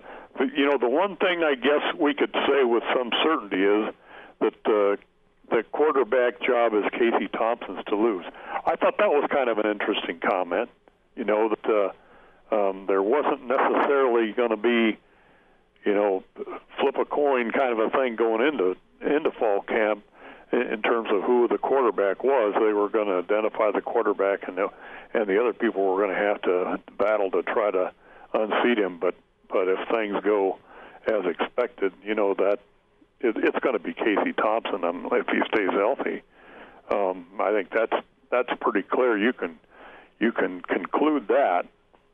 [0.55, 3.95] you know, the one thing I guess we could say with some certainty is
[4.41, 4.97] that uh,
[5.53, 8.25] the quarterback job is Casey Thompson's to lose.
[8.67, 10.71] I thought that was kind of an interesting comment.
[11.15, 11.93] You know that
[12.51, 14.99] uh, um, there wasn't necessarily going to be,
[15.85, 16.25] you know,
[16.81, 20.05] flip a coin kind of a thing going into into fall camp
[20.53, 22.55] in, in terms of who the quarterback was.
[22.55, 24.69] They were going to identify the quarterback, and the,
[25.13, 27.93] and the other people were going to have to battle to try to
[28.33, 28.99] unseat him.
[28.99, 29.15] But
[29.51, 30.59] but if things go
[31.07, 32.61] as expected, you know that
[33.23, 36.23] it, it's going to be Casey Thompson um, if he stays healthy.
[36.91, 39.17] Um, I think that's that's pretty clear.
[39.17, 39.59] You can
[40.21, 41.65] you can conclude that,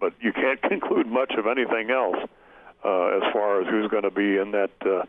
[0.01, 2.17] but you can't conclude much of anything else
[2.85, 5.05] uh, as far as who's going to be in that uh,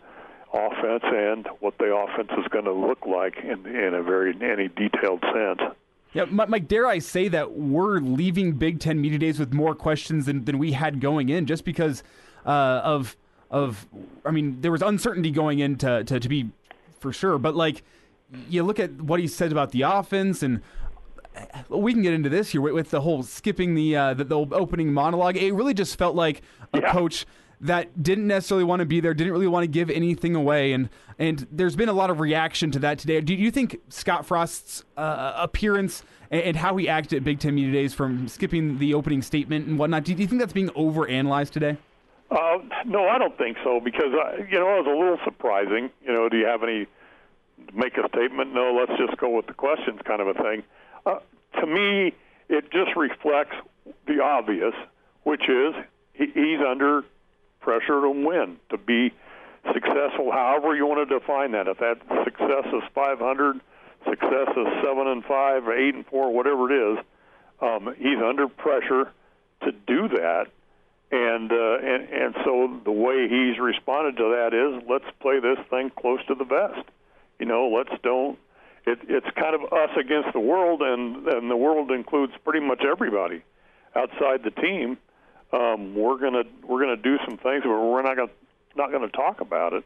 [0.54, 4.68] offense and what the offense is going to look like in in a very any
[4.68, 5.62] detailed sense.
[6.12, 10.26] Yeah, Mike, dare I say that we're leaving Big Ten Media Days with more questions
[10.26, 12.02] than, than we had going in just because
[12.48, 13.16] uh, of,
[13.50, 13.88] of,
[14.26, 16.50] I mean, there was uncertainty going in to, to, to be
[17.00, 17.84] for sure, but like,
[18.48, 20.62] you look at what he said about the offense and
[21.70, 24.38] we can get into this here with, with the whole skipping the, uh, the, the
[24.38, 25.38] opening monologue.
[25.38, 26.42] It really just felt like
[26.74, 26.92] a yeah.
[26.92, 27.26] coach
[27.62, 30.90] that didn't necessarily want to be there, didn't really want to give anything away, and
[31.18, 33.20] and there's been a lot of reaction to that today.
[33.20, 37.56] Do you think Scott Frost's uh, appearance and, and, how he acted at Big Ten
[37.56, 41.50] Media Days, from skipping the opening statement and whatnot, do you think that's being overanalyzed
[41.50, 41.78] today?
[42.32, 45.90] Uh, no, I don't think so because uh, you know it was a little surprising.
[46.06, 46.86] You know, do you have any
[47.74, 48.54] make a statement?
[48.54, 50.64] No, let's just go with the questions, kind of a thing.
[51.06, 51.20] Uh,
[51.60, 52.14] to me,
[52.48, 53.56] it just reflects
[54.06, 54.74] the obvious,
[55.24, 55.74] which is
[56.14, 57.04] he, he's under
[57.62, 59.12] pressure to win, to be
[59.74, 61.68] successful, however you want to define that.
[61.68, 63.60] If that success is 500,
[64.08, 67.06] success is seven and five, or eight and four, whatever it is,
[67.62, 69.12] um, he's under pressure
[69.64, 70.48] to do that.
[71.12, 75.58] And, uh, and and so the way he's responded to that is let's play this
[75.70, 76.88] thing close to the vest.
[77.40, 78.38] You know, let's don't.
[78.86, 82.84] It, it's kind of us against the world, and and the world includes pretty much
[82.86, 83.42] everybody
[83.96, 85.00] outside the team
[85.52, 88.32] um, we're gonna we're gonna do some things but we're not gonna
[88.76, 89.84] not gonna talk about it,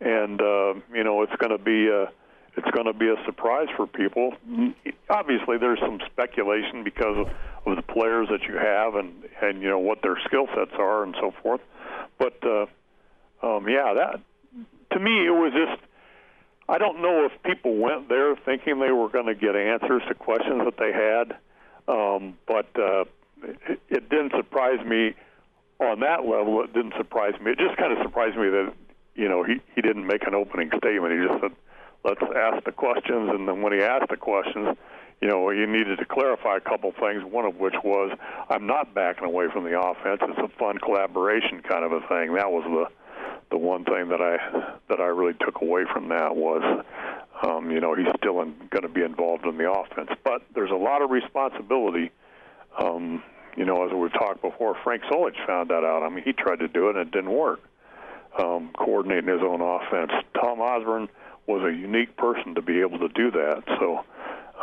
[0.00, 2.10] and uh, you know it's gonna be a
[2.56, 4.32] it's going to be a surprise for people.
[5.10, 7.28] Obviously, there's some speculation because of,
[7.66, 11.02] of the players that you have and and you know what their skill sets are
[11.02, 11.60] and so forth.
[12.18, 12.66] But uh,
[13.42, 14.20] um, yeah, that
[14.92, 15.82] to me it was just.
[16.68, 20.14] I don't know if people went there thinking they were going to get answers to
[20.16, 21.38] questions that they had,
[21.86, 23.04] um, but uh,
[23.68, 25.14] it, it didn't surprise me
[25.78, 26.62] on that level.
[26.64, 27.52] It didn't surprise me.
[27.52, 28.72] It just kind of surprised me that
[29.14, 31.12] you know he he didn't make an opening statement.
[31.12, 31.52] He just said,
[32.04, 34.76] "Let's ask the questions," and then when he asked the questions,
[35.20, 37.24] you know, he needed to clarify a couple things.
[37.24, 38.16] One of which was,
[38.48, 40.20] "I'm not backing away from the offense.
[40.22, 42.88] It's a fun collaboration kind of a thing." That was the
[43.50, 44.36] the one thing that I
[44.88, 46.84] that I really took away from that was,
[47.42, 50.76] um, you know, he's still going to be involved in the offense, but there's a
[50.76, 52.10] lot of responsibility
[52.78, 53.22] um,
[53.56, 56.02] you know, as we've talked before, Frank Solich found that out.
[56.02, 57.60] I mean, he tried to do it and it didn't work.
[58.38, 60.12] Um, coordinating his own offense.
[60.34, 61.08] Tom Osborne
[61.46, 63.62] was a unique person to be able to do that.
[63.78, 64.04] So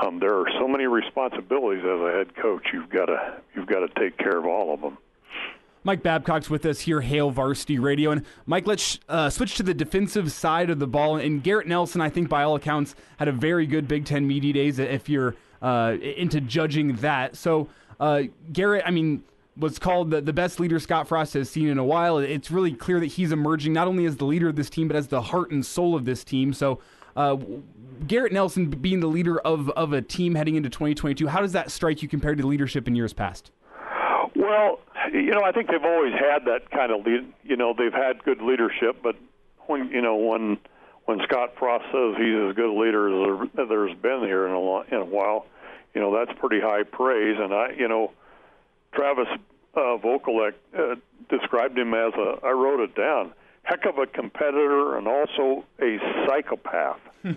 [0.02, 2.68] um, there are so many responsibilities as a head coach.
[2.74, 4.98] You've got to you've got to take care of all of them.
[5.86, 8.12] Mike Babcock's with us here, Hail Varsity Radio.
[8.12, 11.18] And Mike, let's uh, switch to the defensive side of the ball.
[11.18, 14.54] And Garrett Nelson, I think, by all accounts, had a very good Big Ten Media
[14.54, 14.80] Days.
[14.80, 17.68] If you're uh, into judging that, so
[18.00, 19.24] uh, Garrett, I mean,
[19.56, 22.18] was called the, the best leader Scott Frost has seen in a while.
[22.18, 24.98] It's really clear that he's emerging not only as the leader of this team, but
[24.98, 26.54] as the heart and soul of this team.
[26.54, 26.80] So,
[27.16, 27.38] uh,
[28.08, 31.72] Garrett Nelson being the leader of, of a team heading into 2022, how does that
[31.72, 33.52] strike you compared to leadership in years past?
[34.36, 34.80] Well,
[35.12, 37.32] you know, I think they've always had that kind of lead.
[37.44, 39.16] You know, they've had good leadership, but
[39.68, 40.58] when you know when
[41.06, 44.60] when Scott Frost says he's as good a leader as there's been here in a
[44.60, 45.46] long, in a while,
[45.94, 47.38] you know that's pretty high praise.
[47.40, 48.12] And I, you know,
[48.94, 49.28] Travis
[49.76, 50.96] uh, Vokolek uh,
[51.30, 52.46] described him as a.
[52.46, 53.34] I wrote it down.
[53.64, 57.00] Heck of a competitor and also a psychopath.
[57.24, 57.34] you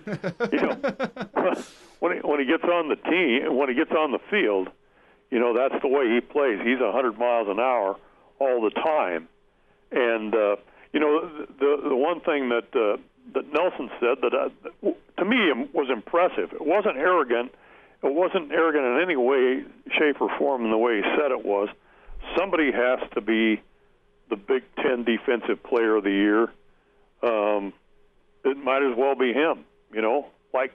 [0.60, 0.74] know,
[2.00, 4.68] when he, when he gets on the team, when he gets on the field,
[5.30, 6.58] you know that's the way he plays.
[6.64, 7.96] He's a hundred miles an hour
[8.38, 9.28] all the time,
[9.92, 10.56] and uh,
[10.92, 12.96] you know the the one thing that uh,
[13.34, 16.52] that Nelson said that uh, to me was impressive.
[16.52, 17.54] It wasn't arrogant
[18.02, 19.64] it wasn't arrogant in any way,
[19.98, 21.68] shape, or form in the way he said it was.
[22.36, 23.62] Somebody has to be
[24.28, 26.42] the Big Ten Defensive Player of the Year.
[27.22, 27.72] Um,
[28.44, 29.64] it might as well be him.
[29.92, 30.72] You know, like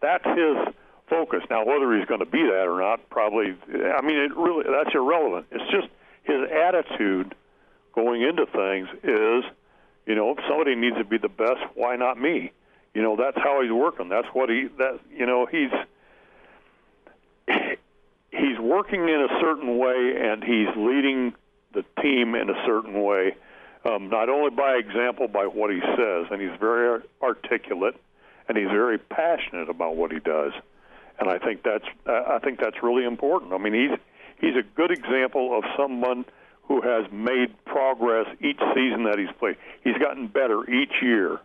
[0.00, 0.74] that's his
[1.08, 1.40] focus.
[1.50, 3.56] Now, whether he's going to be that or not, probably.
[3.68, 5.46] I mean, it really that's irrelevant.
[5.50, 5.88] It's just
[6.24, 7.34] his attitude
[7.94, 9.44] going into things is,
[10.06, 12.52] you know, if somebody needs to be the best, why not me?
[12.94, 14.08] You know, that's how he's working.
[14.08, 15.70] That's what he that you know he's
[18.44, 21.34] he's working in a certain way and he's leading
[21.72, 23.34] the team in a certain way,
[23.84, 27.96] um, not only by example, by what he says, and he's very articulate
[28.48, 30.52] and he's very passionate about what he does,
[31.18, 33.52] and I think that's I think that's really important.
[33.54, 33.98] I mean, he's
[34.38, 36.26] he's a good example of someone
[36.64, 39.56] who has made progress each season that he's played.
[39.82, 41.40] He's gotten better each year,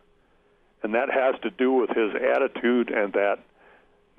[0.83, 3.39] and that has to do with his attitude and that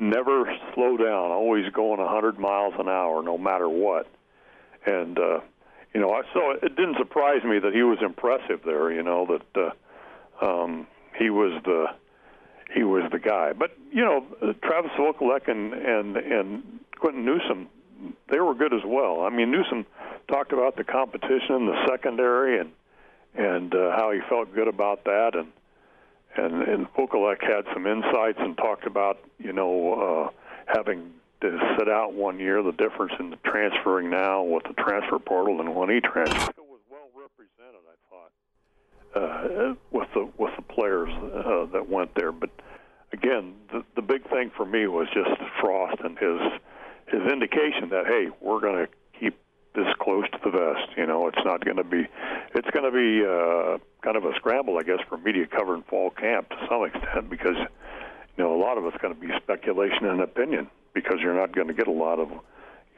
[0.00, 4.06] never slow down, always going 100 miles an hour, no matter what.
[4.86, 5.40] And uh,
[5.94, 8.90] you know, I so it didn't surprise me that he was impressive there.
[8.90, 9.74] You know that
[10.42, 10.86] uh, um,
[11.18, 11.86] he was the
[12.74, 13.52] he was the guy.
[13.52, 14.24] But you know,
[14.62, 17.68] Travis Vokolek and and and Quinton Newsome,
[18.30, 19.22] they were good as well.
[19.22, 19.84] I mean, Newsome
[20.28, 22.70] talked about the competition in the secondary and
[23.34, 25.48] and uh, how he felt good about that, and
[26.36, 26.86] and and
[27.50, 30.30] had some insights and talked about you know uh,
[30.66, 35.18] having to sit out one year, the difference in the transferring now with the transfer
[35.18, 36.50] portal and when he transferred.
[36.50, 42.14] It was well represented, I thought, uh, with the with the players uh, that went
[42.14, 42.32] there.
[42.32, 42.50] But
[43.12, 46.40] again, the the big thing for me was just Frost and his
[47.06, 48.92] his indication that hey, we're going to
[49.74, 50.96] this close to the vest.
[50.96, 52.08] You know, it's not going to be
[52.54, 56.10] it's going to be uh, kind of a scramble, I guess, for media covering fall
[56.10, 60.06] camp to some extent because you know a lot of it's going to be speculation
[60.06, 62.30] and opinion because you're not going to get a lot of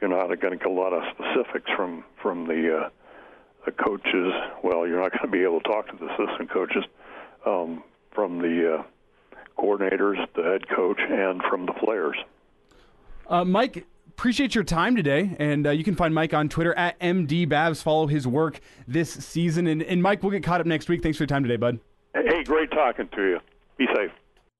[0.01, 2.89] you're not going to get a lot of specifics from from the uh,
[3.65, 4.33] the coaches.
[4.63, 6.83] Well, you're not going to be able to talk to the assistant coaches
[7.45, 8.83] um, from the uh,
[9.57, 12.17] coordinators, the head coach, and from the players.
[13.29, 13.85] Uh, Mike,
[14.17, 17.81] appreciate your time today, and uh, you can find Mike on Twitter at mdbabs.
[17.81, 21.01] Follow his work this season, and, and Mike, we'll get caught up next week.
[21.01, 21.79] Thanks for your time today, bud.
[22.13, 23.39] Hey, great talking to you.
[23.77, 24.11] Be safe.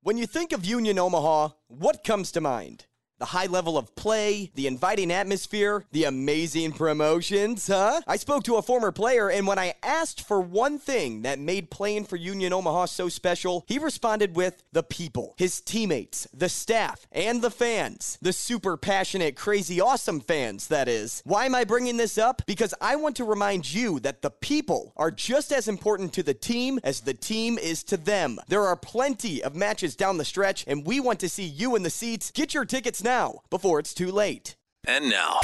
[0.02, 2.88] When you think of Union Omaha, what comes to mind?
[3.20, 8.02] The high level of play, the inviting atmosphere, the amazing promotions, huh?
[8.08, 11.70] I spoke to a former player, and when I asked for one thing that made
[11.70, 17.08] playing for Union Omaha so special, he responded with the people, his teammates, the staff,
[17.12, 18.18] and the fans.
[18.22, 21.22] The super passionate, crazy, awesome fans, that is.
[21.24, 22.42] Why am I bringing this up?
[22.46, 26.34] Because I want to remind you that the people are just as important to the
[26.34, 28.40] team as the team is to them.
[28.48, 31.84] There are plenty of matches down the stretch, and we want to see you in
[31.84, 32.32] the seats.
[32.32, 34.56] Get your tickets now now before it's too late.
[34.86, 35.40] And now.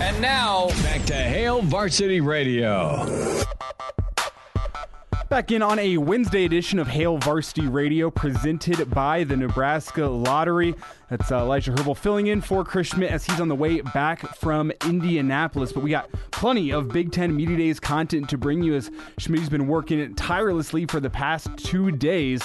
[0.00, 3.06] And now, back to Hail Varsity Radio.
[5.28, 10.74] Back in on a Wednesday edition of Hail Varsity Radio presented by the Nebraska Lottery.
[11.10, 14.20] That's uh, Elijah Herbal filling in for Chris Schmitz as he's on the way back
[14.36, 15.72] from Indianapolis.
[15.72, 19.50] But we got plenty of Big Ten Media Days content to bring you as Schmitz's
[19.50, 22.42] been working tirelessly for the past two days.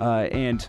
[0.00, 0.68] Uh, and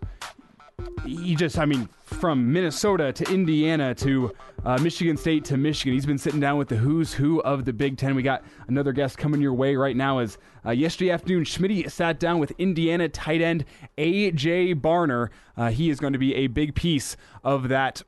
[1.06, 4.34] he just, I mean, from Minnesota to Indiana to
[4.66, 5.94] uh, Michigan State to Michigan.
[5.94, 8.16] He's been sitting down with the who's who of the Big Ten.
[8.16, 10.20] We got another guest coming your way right now.
[10.20, 13.66] As uh, yesterday afternoon, Schmitz sat down with Indiana tight end
[13.98, 14.76] A.J.
[14.76, 15.30] Barner.
[15.56, 18.02] Uh, he is going to be a big piece of that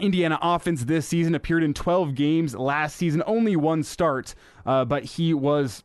[0.00, 1.34] Indiana offense this season.
[1.34, 4.34] Appeared in 12 games last season, only one start,
[4.66, 5.84] uh, but he was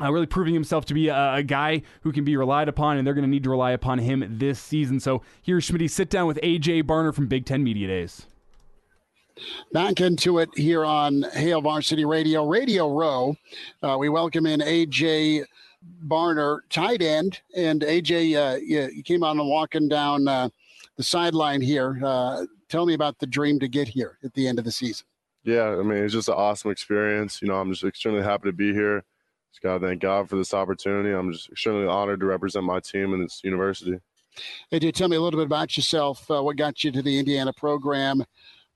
[0.00, 3.06] uh, really proving himself to be a, a, guy who can be relied upon, and
[3.06, 5.00] they're going to need to rely upon him this season.
[5.00, 8.26] So here's Schmitz sit down with AJ Barner from Big Ten Media Days.
[9.72, 13.36] Back into it here on Hail Varsity Radio, Radio Row.
[13.82, 15.44] Uh, we welcome in AJ
[16.06, 20.48] Barner, tight end, and AJ, uh, you, you, came on and walking down uh,
[20.96, 22.00] the sideline here.
[22.02, 25.06] Uh, tell me about the dream to get here at the end of the season.
[25.44, 27.40] Yeah, I mean it's just an awesome experience.
[27.40, 29.15] You know, I'm just extremely happy to be here just
[29.58, 31.10] got to thank God for this opportunity.
[31.10, 33.98] I'm just extremely honored to represent my team and this university.
[34.70, 36.30] Hey, dude, tell me a little bit about yourself.
[36.30, 38.24] Uh, what got you to the Indiana program?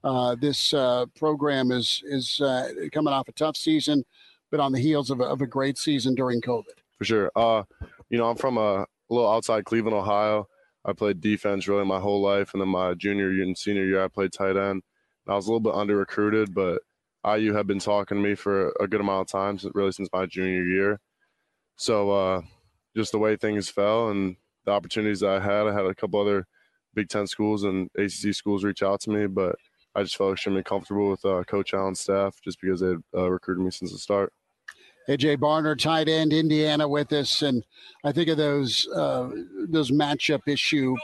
[0.03, 4.03] Uh, this uh, program is is uh, coming off a tough season,
[4.49, 6.79] but on the heels of a, of a great season during COVID.
[6.97, 7.31] For sure.
[7.35, 7.63] Uh,
[8.09, 10.47] you know, I'm from a, a little outside Cleveland, Ohio.
[10.83, 14.03] I played defense really my whole life, and then my junior year and senior year,
[14.03, 14.81] I played tight end.
[15.27, 16.81] I was a little bit under recruited, but
[17.25, 20.25] IU had been talking to me for a good amount of time, really since my
[20.25, 20.99] junior year.
[21.75, 22.41] So uh,
[22.95, 26.19] just the way things fell and the opportunities that I had, I had a couple
[26.19, 26.47] other
[26.93, 29.55] Big Ten schools and ACC schools reach out to me, but
[29.95, 33.29] I just felt extremely comfortable with uh, Coach Allen's staff just because they had uh,
[33.29, 34.33] recruited me since the start.
[35.09, 37.65] AJ Barner, tight end, Indiana, with us, and
[38.03, 39.29] I think of those uh,
[39.67, 40.95] those matchup issue,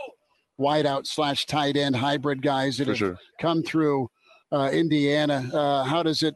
[0.60, 3.17] wideout slash tight end hybrid guys that For have sure.
[3.41, 4.10] come through
[4.51, 5.49] Indiana.
[5.53, 6.36] Uh, how does it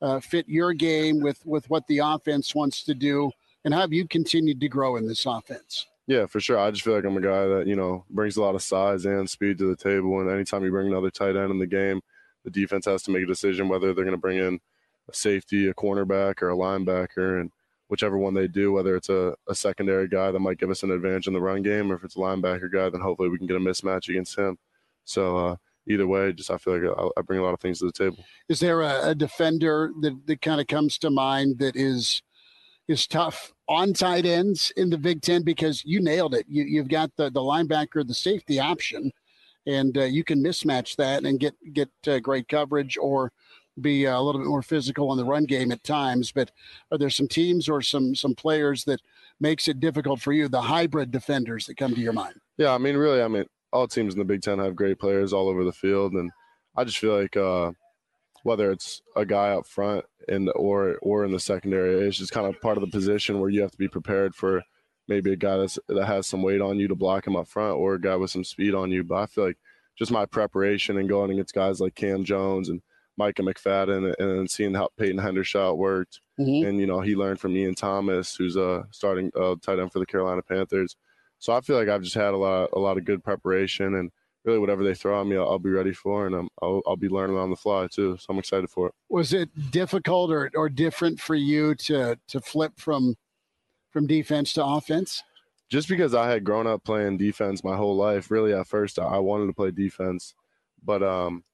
[0.00, 3.30] uh, fit your game with with what the offense wants to do,
[3.64, 5.86] and how have you continued to grow in this offense?
[6.06, 6.58] Yeah, for sure.
[6.58, 9.04] I just feel like I'm a guy that you know brings a lot of size
[9.04, 12.00] and speed to the table, and anytime you bring another tight end in the game,
[12.44, 14.60] the defense has to make a decision whether they're going to bring in
[15.08, 17.50] a safety, a cornerback, or a linebacker, and
[17.88, 20.90] whichever one they do, whether it's a, a secondary guy that might give us an
[20.90, 23.46] advantage in the run game, or if it's a linebacker guy, then hopefully we can
[23.46, 24.58] get a mismatch against him.
[25.04, 25.56] So uh,
[25.88, 27.92] either way, just I feel like I, I bring a lot of things to the
[27.92, 28.24] table.
[28.48, 32.22] Is there a, a defender that, that kind of comes to mind that is
[32.88, 36.46] is tough on tight ends in the Big Ten because you nailed it.
[36.48, 39.12] You, you've got the the linebacker, the safety option,
[39.66, 43.32] and uh, you can mismatch that and get get uh, great coverage or
[43.80, 46.32] be a little bit more physical on the run game at times.
[46.32, 46.50] But
[46.90, 49.00] are there some teams or some some players that
[49.40, 50.48] makes it difficult for you?
[50.48, 52.34] The hybrid defenders that come to your mind?
[52.56, 55.32] Yeah, I mean, really, I mean, all teams in the Big Ten have great players
[55.32, 56.30] all over the field, and
[56.76, 57.72] I just feel like uh,
[58.42, 60.04] whether it's a guy up front
[60.46, 63.50] the, or or in the secondary, it's just kind of part of the position where
[63.50, 64.62] you have to be prepared for
[65.08, 67.76] maybe a guy that's, that has some weight on you to block him up front,
[67.76, 69.02] or a guy with some speed on you.
[69.02, 69.58] But I feel like
[69.98, 72.80] just my preparation and going against guys like Cam Jones and
[73.16, 76.20] Micah McFadden and, seeing how Peyton Hendershot worked.
[76.38, 76.68] Mm-hmm.
[76.68, 79.98] And, you know, he learned from Ian Thomas, who's a starting uh, tight end for
[79.98, 80.94] the Carolina Panthers.
[81.38, 84.10] So I feel like I've just had a lot, a lot of good preparation and
[84.44, 86.96] really whatever they throw at me, I'll, I'll be ready for, and I'm, I'll, I'll
[86.96, 88.16] be learning on the fly too.
[88.16, 88.94] So I'm excited for it.
[89.08, 93.16] Was it difficult or, or different for you to to flip from
[93.90, 95.22] from defense to offense?
[95.68, 99.18] Just because I had grown up playing defense my whole life, really at first I
[99.18, 100.34] wanted to play defense,
[100.82, 101.44] but um,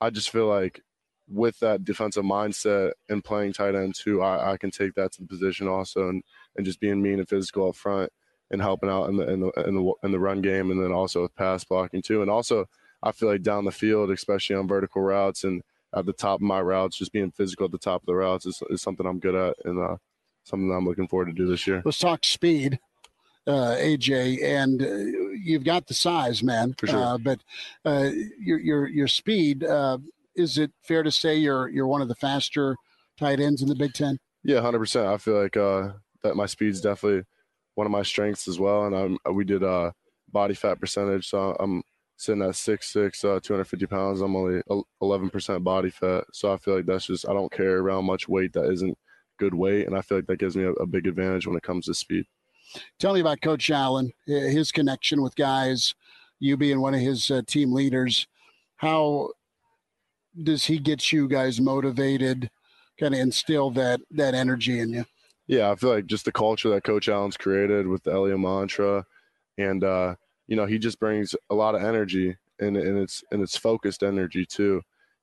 [0.00, 0.80] I just feel like
[1.26, 5.22] with that defensive mindset and playing tight end too, I, I can take that to
[5.22, 6.22] the position also, and,
[6.56, 8.12] and just being mean and physical up front
[8.54, 10.92] and helping out in the in the in the, in the run game, and then
[10.92, 12.22] also with pass blocking too.
[12.22, 12.66] And also,
[13.02, 15.62] I feel like down the field, especially on vertical routes and
[15.94, 18.46] at the top of my routes, just being physical at the top of the routes
[18.46, 19.96] is, is something I'm good at and uh,
[20.44, 21.82] something I'm looking forward to do this year.
[21.84, 22.78] Let's talk speed.
[23.46, 26.74] Uh, AJ, and uh, you've got the size, man.
[26.78, 26.98] For sure.
[26.98, 27.40] Uh, but
[27.84, 28.08] uh,
[28.40, 29.62] your your your speed.
[29.62, 29.98] Uh,
[30.34, 32.74] is it fair to say you're you're one of the faster
[33.18, 34.18] tight ends in the Big Ten?
[34.42, 35.08] Yeah, hundred percent.
[35.08, 35.90] I feel like uh,
[36.22, 37.24] that my speed's definitely
[37.74, 38.86] one of my strengths as well.
[38.86, 39.92] And I'm, we did uh,
[40.30, 41.82] body fat percentage, so I'm
[42.16, 44.20] sitting at six six, uh, 250 pounds.
[44.20, 44.62] I'm only
[45.00, 48.28] 11 percent body fat, so I feel like that's just I don't carry around much
[48.28, 48.96] weight that isn't
[49.38, 51.62] good weight, and I feel like that gives me a, a big advantage when it
[51.62, 52.24] comes to speed.
[52.98, 55.94] Tell me about Coach Allen, his connection with guys,
[56.40, 58.26] you being one of his uh, team leaders.
[58.76, 59.30] How
[60.42, 62.50] does he get you guys motivated?
[62.98, 65.04] Kind of instill that that energy in you.
[65.46, 69.04] Yeah, I feel like just the culture that Coach Allen's created with the Elliott mantra,
[69.58, 70.14] and uh,
[70.46, 74.02] you know he just brings a lot of energy and and it's and it's focused
[74.02, 74.82] energy too,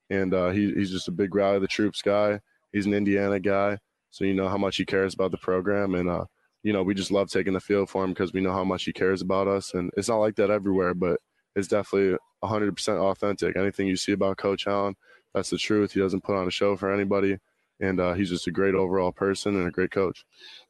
[0.09, 2.39] and uh, he, he's just a big rally the troops guy.
[2.71, 3.79] He's an Indiana guy,
[4.11, 6.25] so you know how much he cares about the program, and uh,
[6.63, 8.83] you know we just love taking the field for him because we know how much
[8.85, 11.19] he cares about us, and it's not like that everywhere, but
[11.55, 13.57] it's definitely 100% authentic.
[13.57, 14.95] Anything you see about Coach Allen,
[15.33, 15.91] that's the truth.
[15.93, 17.37] He doesn't put on a show for anybody
[17.81, 20.23] and uh, he's just a great overall person and a great coach.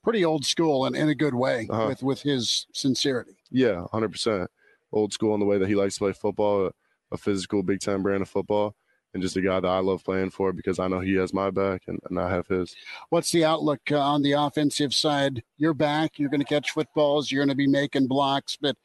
[0.03, 1.87] Pretty old school and in a good way uh-huh.
[1.89, 3.35] with with his sincerity.
[3.51, 4.49] Yeah, hundred percent
[4.91, 6.71] old school in the way that he likes to play football, a,
[7.11, 8.75] a, physical Big Ten brand of football,
[9.13, 11.49] and just a guy that I love playing for because I know he has my
[11.49, 12.75] back and, and I have his.
[13.09, 15.43] What's the outlook uh, on the offensive side?
[15.57, 16.17] You're back.
[16.17, 17.31] You're going to catch footballs.
[17.31, 18.57] You're going to be making blocks.
[18.59, 18.75] But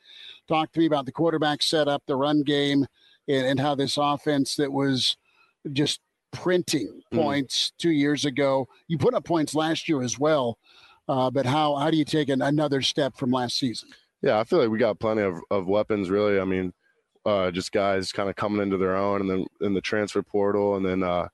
[0.49, 2.87] talk to me about the quarterback setup, the run game,
[3.29, 5.16] and, and how this offense that was
[5.72, 6.01] just
[6.37, 7.18] printing mm.
[7.18, 7.78] points mm.
[7.78, 8.68] two years ago.
[8.89, 10.59] You put up points last year as well.
[11.09, 13.89] Uh, but how how do you take an, another step from last season?
[14.22, 16.11] Yeah, I feel like we got plenty of, of weapons.
[16.11, 16.72] Really, I mean,
[17.24, 20.76] uh, just guys kind of coming into their own, and then in the transfer portal,
[20.76, 21.28] and then uh,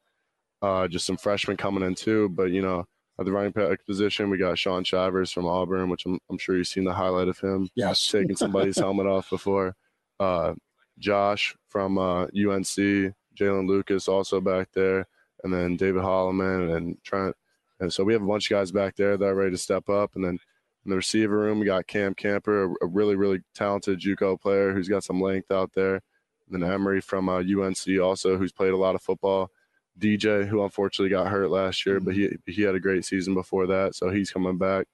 [0.61, 2.29] uh, just some freshmen coming in too.
[2.29, 2.85] But you know,
[3.19, 6.57] at the running back position, we got Shaun Shivers from Auburn, which I'm, I'm sure
[6.57, 7.69] you've seen the highlight of him.
[7.75, 9.75] Yes, taking somebody's helmet off before.
[10.21, 10.55] Uh,
[10.99, 15.07] Josh from uh, UNC, Jaylin Lucas also back there,
[15.43, 17.37] and then David Holloman and Trent.
[17.81, 19.89] And so we have a bunch of guys back there that are ready to step
[19.89, 20.15] up.
[20.15, 20.39] And then
[20.85, 24.89] in the receiver room, we got Cam Camper, a, really, really talented JUCO player who's
[24.89, 26.01] got some length out there.
[26.49, 29.51] And then Emery from uh, UNC also, who's played a lot of football.
[29.99, 33.67] DJ, who unfortunately got hurt last year, but he he had a great season before
[33.67, 34.87] that, so he's coming back.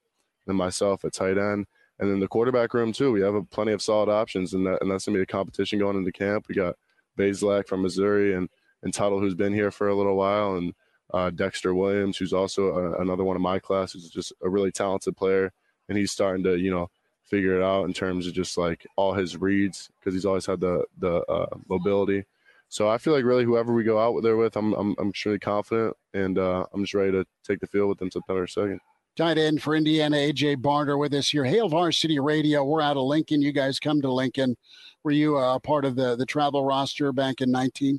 [0.44, 1.66] And then myself at tight end,
[1.98, 3.12] and then the quarterback room too.
[3.12, 5.78] We have a, plenty of solid options, and that and that's gonna be a competition
[5.78, 6.46] going into camp.
[6.48, 6.74] We got
[7.18, 8.48] Bazelak from Missouri and
[8.82, 10.72] and Tuttle, who's been here for a little while, and
[11.12, 14.70] uh, Dexter Williams, who's also a, another one of my class, who's just a really
[14.70, 15.52] talented player,
[15.88, 16.90] and he's starting to you know
[17.24, 20.60] figure it out in terms of just like all his reads because he's always had
[20.60, 22.24] the the uh, mobility.
[22.70, 25.38] So I feel like really whoever we go out there with, I'm I'm, I'm extremely
[25.38, 28.80] confident, and uh, I'm just ready to take the field with them September second.
[29.18, 31.44] Tight end for Indiana, AJ Barner with us here.
[31.44, 32.62] Hail Varsity Radio.
[32.62, 33.42] We're out of Lincoln.
[33.42, 34.56] You guys come to Lincoln.
[35.02, 37.98] Were you a uh, part of the the travel roster back in 19?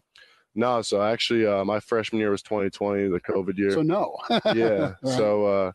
[0.55, 3.71] No, so actually, uh, my freshman year was 2020, the COVID year.
[3.71, 4.15] So no.
[4.55, 4.93] yeah.
[5.03, 5.17] right.
[5.17, 5.71] So uh,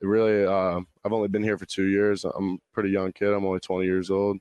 [0.00, 2.24] really, uh, I've only been here for two years.
[2.24, 3.28] I'm a pretty young kid.
[3.28, 4.38] I'm only 20 years old,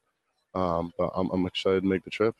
[0.55, 2.34] um, but I'm, I'm excited to make the trip.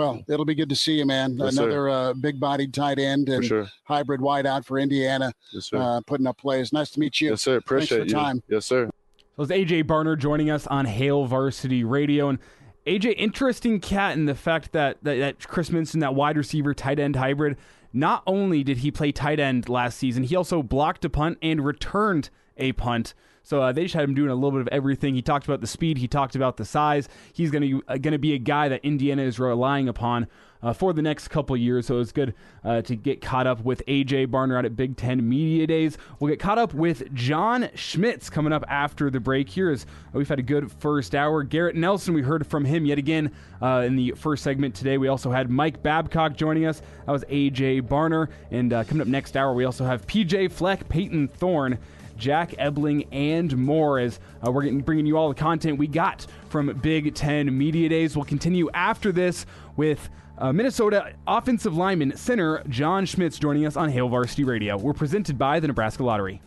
[0.00, 1.36] Well, it'll be good to see you, man.
[1.36, 3.70] Yes, Another uh, big-bodied tight end and sure.
[3.84, 6.72] hybrid wideout for Indiana, yes, uh, putting up plays.
[6.72, 7.28] Nice to meet you.
[7.28, 7.58] Yes, sir.
[7.58, 8.24] Appreciate Thanks for you.
[8.24, 8.42] time.
[8.48, 8.88] Yes, sir.
[9.36, 12.38] So it's AJ Barner joining us on Hail Varsity Radio, and
[12.86, 16.98] AJ, interesting cat in the fact that, that, that Chris Minson, that wide receiver tight
[16.98, 17.58] end hybrid,
[17.92, 21.62] not only did he play tight end last season, he also blocked a punt and
[21.62, 23.12] returned a punt.
[23.42, 25.14] So uh, they just had him doing a little bit of everything.
[25.14, 25.98] He talked about the speed.
[25.98, 27.08] He talked about the size.
[27.32, 30.26] He's going to uh, going to be a guy that Indiana is relying upon
[30.62, 31.86] uh, for the next couple years.
[31.86, 32.34] So it's good
[32.64, 35.96] uh, to get caught up with AJ Barner out at Big Ten Media Days.
[36.18, 39.70] We'll get caught up with John Schmitz coming up after the break here.
[39.70, 41.42] As we've had a good first hour.
[41.42, 43.32] Garrett Nelson, we heard from him yet again
[43.62, 44.98] uh, in the first segment today.
[44.98, 46.82] We also had Mike Babcock joining us.
[47.06, 48.28] That was AJ Barner.
[48.50, 51.78] And uh, coming up next hour, we also have PJ Fleck, Payton Thorne.
[52.20, 53.98] Jack Ebling, and more.
[53.98, 57.88] As uh, we're getting, bringing you all the content we got from Big Ten Media
[57.88, 58.14] Days.
[58.14, 59.46] We'll continue after this
[59.76, 60.08] with
[60.38, 64.76] uh, Minnesota offensive lineman center John Schmitz joining us on Hail Varsity Radio.
[64.76, 66.40] We're presented by the Nebraska Lottery.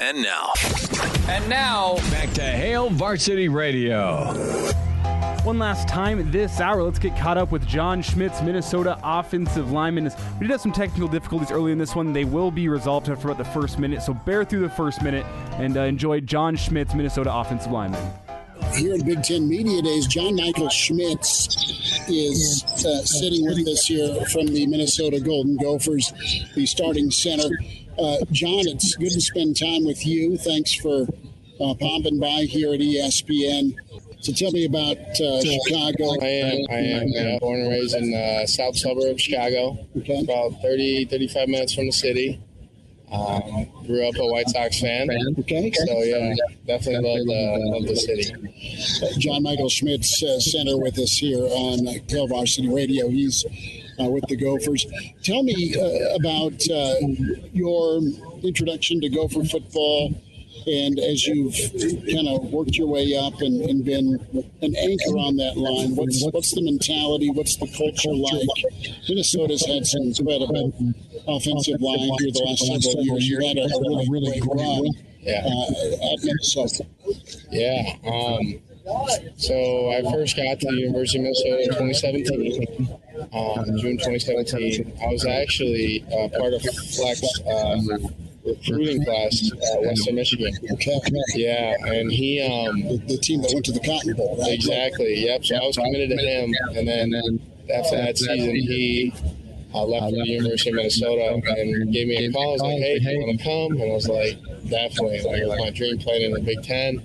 [0.00, 0.52] And now.
[1.28, 4.32] And now, back to Hail Varsity Radio.
[5.44, 10.04] One last time this hour, let's get caught up with John Schmitz, Minnesota offensive lineman.
[10.34, 12.12] We did have some technical difficulties early in this one.
[12.12, 15.24] They will be resolved after about the first minute, so bear through the first minute
[15.52, 18.12] and uh, enjoy John Schmitz, Minnesota offensive lineman.
[18.74, 21.46] Here in Big Ten Media Days, John Michael Schmitz
[22.08, 26.12] is uh, sitting with us here from the Minnesota Golden Gophers,
[26.54, 27.48] the starting center.
[27.98, 30.36] Uh, John, it's good to spend time with you.
[30.36, 31.06] Thanks for
[31.60, 33.74] uh, popping by here at ESPN.
[34.20, 36.20] So tell me about uh, Chicago.
[36.20, 36.66] I am.
[36.70, 39.78] I am yeah, born and raised in the south suburb of Chicago.
[39.96, 40.20] Okay.
[40.22, 42.40] About 30, 35 minutes from the city.
[43.10, 45.08] Um, grew up a White Sox fan.
[45.38, 45.72] Okay.
[45.72, 46.34] So yeah,
[46.66, 49.18] definitely love the, love the city.
[49.18, 53.08] John Michael Schmitz, uh, center with us here on Hail Varsity Radio.
[53.08, 53.46] He's
[53.98, 54.86] uh, with the Gophers.
[55.22, 56.94] Tell me uh, about uh,
[57.52, 58.00] your
[58.42, 60.14] introduction to Gopher football.
[60.66, 61.54] And as you've
[62.12, 64.18] kind of worked your way up and, and been
[64.62, 67.30] an anchor on that line, what's what's the mentality?
[67.30, 68.48] What's the culture like?
[69.08, 70.72] Minnesota's had some incredible
[71.26, 73.28] offensive line here the last several years.
[73.28, 74.90] You had a, really, really great run
[75.20, 75.44] Yeah.
[75.46, 76.86] uh, at Minnesota.
[77.50, 77.96] Yeah.
[78.06, 78.60] Um,
[79.36, 82.98] so I first got to the University of Minnesota in 2017,
[83.32, 84.92] um, June 2017.
[85.02, 87.76] I was actually uh, part of Flex uh,
[88.44, 90.54] recruiting class at Western Michigan.
[91.34, 94.52] Yeah, and he um, the, the team that went to the Cotton Bowl, right?
[94.52, 95.24] Exactly.
[95.24, 95.44] Yep.
[95.44, 97.14] So I was committed to him, and then
[97.74, 99.12] after that season, he
[99.74, 102.48] uh, left for the University of Minnesota and gave me a call.
[102.48, 105.42] I was like, "Hey, do you want to come?" And I was like, "Definitely." Like,
[105.42, 107.02] it was my dream playing in the Big Ten.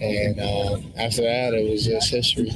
[0.00, 2.50] And uh, after that, it was just history.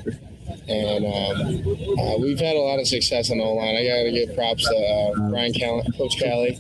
[0.67, 3.77] And um, uh, we've had a lot of success on the line.
[3.77, 6.59] I got to give props to uh, Brian Cal- Coach Callie.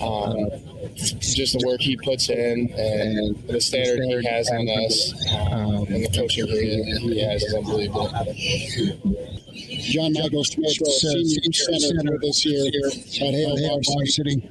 [0.00, 0.50] Um,
[0.94, 5.12] just the work he puts in and the standard he has on us
[5.52, 8.08] um, and the coaching he, he has is unbelievable.
[9.80, 14.50] John Michael Schmitz, senior center this year at Hail Varsity.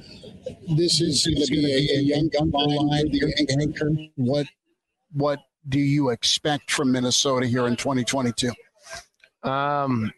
[0.76, 3.90] This is going to be a, a young gun line, the anchor.
[4.16, 4.46] What
[5.12, 8.52] what do you expect from Minnesota here in 2022?
[9.42, 10.12] Um,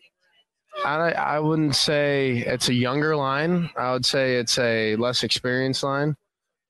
[0.85, 3.71] I I wouldn't say it's a younger line.
[3.77, 6.16] I would say it's a less experienced line.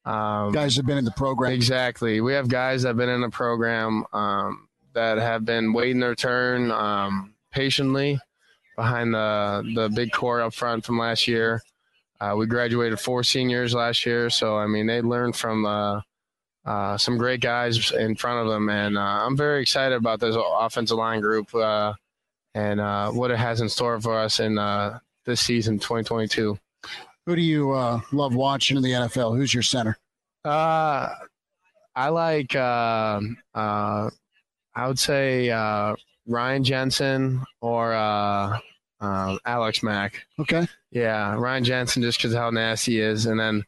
[0.04, 1.52] Um, Guys have been in the program.
[1.52, 2.20] Exactly.
[2.20, 6.14] We have guys that have been in the program um, that have been waiting their
[6.14, 8.18] turn um, patiently
[8.76, 11.62] behind the the big core up front from last year.
[12.20, 16.00] Uh, we graduated four seniors last year, so I mean they learned from uh,
[16.64, 20.36] uh, some great guys in front of them, and uh, I'm very excited about this
[20.38, 21.92] offensive line group uh,
[22.54, 24.54] and uh, what it has in store for us in
[25.24, 26.58] this season, 2022.
[27.26, 29.36] Who do you uh, love watching in the NFL?
[29.36, 29.96] Who's your center?
[30.44, 31.10] Uh,
[31.94, 32.54] I like.
[32.56, 33.20] Uh,
[33.54, 34.10] uh,
[34.74, 35.94] I would say uh,
[36.26, 38.58] Ryan Jensen or uh,
[39.00, 40.24] uh, Alex Mack.
[40.38, 40.66] Okay.
[40.90, 43.64] Yeah, Ryan Jensen just because how nasty he is, and then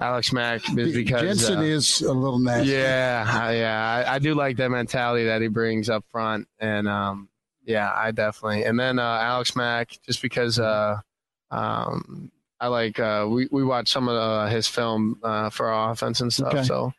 [0.00, 2.70] Alex Mack is because Jensen uh, is a little nasty.
[2.70, 7.28] Yeah, yeah, I, I do like that mentality that he brings up front, and um,
[7.64, 8.64] yeah, I definitely.
[8.64, 10.98] And then uh, Alex Mack, just because uh,
[11.50, 15.92] um, I like uh, we we watch some of uh, his film uh, for our
[15.92, 16.62] offense and stuff, Okay.
[16.64, 16.92] so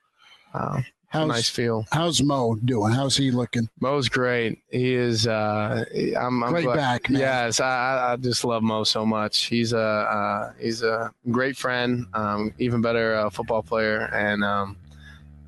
[0.53, 1.85] uh, How's- nice feel.
[1.91, 2.91] How's Mo doing?
[2.91, 3.69] How's he looking?
[3.79, 4.59] Mo's great.
[4.71, 5.27] He is.
[5.27, 5.85] Uh,
[6.19, 7.19] I'm, I'm Great glad- back, man.
[7.21, 9.45] Yes, I, I- I just love Mo so much.
[9.45, 14.75] He's a uh, he's a great friend, um, even better uh, football player, and um,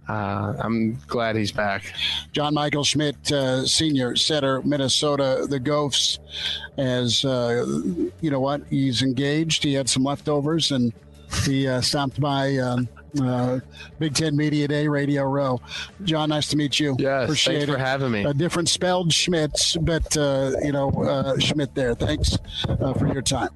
[0.07, 1.93] uh, I'm glad he's back.
[2.31, 6.19] John Michael Schmitz, uh, senior center, Minnesota, the Gophs.
[6.77, 7.65] As uh,
[8.21, 9.63] you know, what he's engaged.
[9.63, 10.93] He had some leftovers, and
[11.45, 12.87] he uh, stopped by um,
[13.21, 13.59] uh,
[13.99, 15.61] Big Ten Media Day, Radio Row.
[16.03, 16.95] John, nice to meet you.
[16.99, 17.73] Yes, Appreciate thanks it.
[17.73, 18.25] for having me.
[18.25, 21.95] A different spelled Schmitz, but, uh, you know, uh, Schmidt there.
[21.95, 22.37] Thanks
[22.67, 23.49] uh, for your time.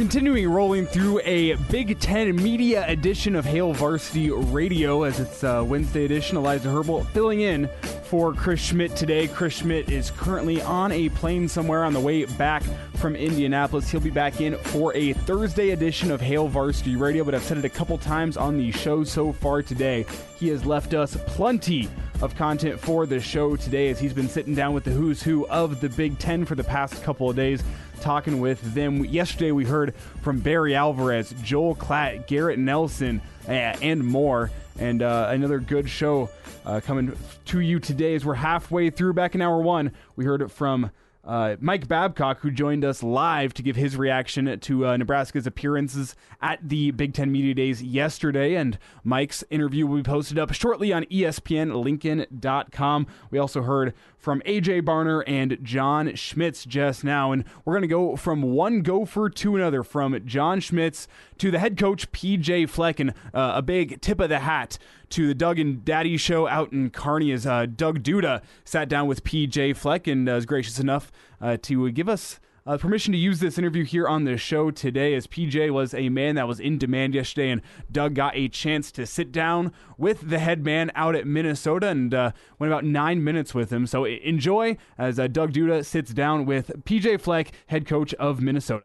[0.00, 5.62] Continuing rolling through a Big Ten media edition of Hail Varsity Radio as it's uh,
[5.62, 6.38] Wednesday edition.
[6.38, 7.68] Eliza Herbal filling in
[8.04, 9.28] for Chris Schmitz today.
[9.28, 12.62] Chris Schmitz is currently on a plane somewhere on the way back
[12.94, 13.90] from Indianapolis.
[13.90, 17.58] He'll be back in for a Thursday edition of Hail Varsity Radio, but I've said
[17.58, 20.06] it a couple times on the show so far today.
[20.38, 21.90] He has left us plenty
[22.22, 25.46] of content for the show today as he's been sitting down with the who's who
[25.48, 27.62] of the Big Ten for the past couple of days
[28.00, 29.04] talking with them.
[29.04, 34.50] Yesterday, we heard from Barry Alvarez, Joel Klatt, Garrett Nelson, uh, and more.
[34.78, 36.30] And uh, another good show
[36.64, 39.12] uh, coming to you today as we're halfway through.
[39.12, 40.90] Back in hour one, we heard from
[41.22, 46.16] uh, Mike Babcock, who joined us live to give his reaction to uh, Nebraska's appearances
[46.40, 48.54] at the Big Ten Media Days yesterday.
[48.54, 53.06] And Mike's interview will be posted up shortly on ESPNLincoln.com.
[53.30, 57.32] We also heard from AJ Barner and John Schmitz just now.
[57.32, 61.08] And we're going to go from one gopher to another, from John Schmitz
[61.38, 63.00] to the head coach, PJ Fleck.
[63.00, 64.78] And uh, a big tip of the hat
[65.10, 69.08] to the Doug and Daddy show out in Kearney as uh, Doug Duda sat down
[69.08, 71.10] with PJ Fleck and uh, was gracious enough
[71.40, 72.38] uh, to give us
[72.70, 76.08] uh, permission to use this interview here on the show today, as PJ was a
[76.08, 80.30] man that was in demand yesterday, and Doug got a chance to sit down with
[80.30, 83.88] the head man out at Minnesota and uh, went about nine minutes with him.
[83.88, 88.84] So enjoy as uh, Doug Duda sits down with PJ Fleck, head coach of Minnesota.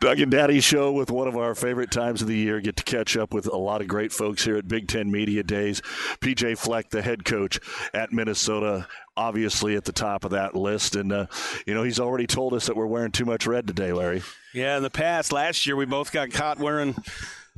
[0.00, 2.60] Doug and Daddy show with one of our favorite times of the year.
[2.60, 5.44] Get to catch up with a lot of great folks here at Big Ten Media
[5.44, 5.80] Days.
[6.20, 7.60] PJ Fleck, the head coach
[7.94, 8.88] at Minnesota,
[9.20, 10.96] obviously at the top of that list.
[10.96, 11.26] And, uh,
[11.66, 14.22] you know, he's already told us that we're wearing too much red today, Larry.
[14.54, 16.96] Yeah, in the past, last year, we both got caught wearing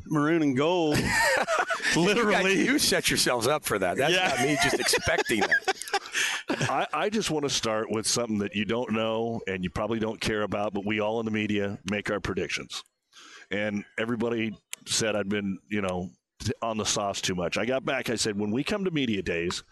[0.07, 0.99] maroon and gold.
[1.97, 2.53] Literally.
[2.53, 3.97] You, guys, you set yourselves up for that.
[3.97, 4.29] That's Yeah.
[4.29, 5.75] not me just expecting that.
[6.71, 9.99] I, I just want to start with something that you don't know and you probably
[10.01, 12.83] don't care about, but we all in the media make our predictions.
[13.51, 14.57] And everybody
[14.87, 16.11] said I'd been, you know,
[16.61, 17.57] on the sauce too much.
[17.57, 18.11] I got back.
[18.11, 19.63] I said, when we come to media days,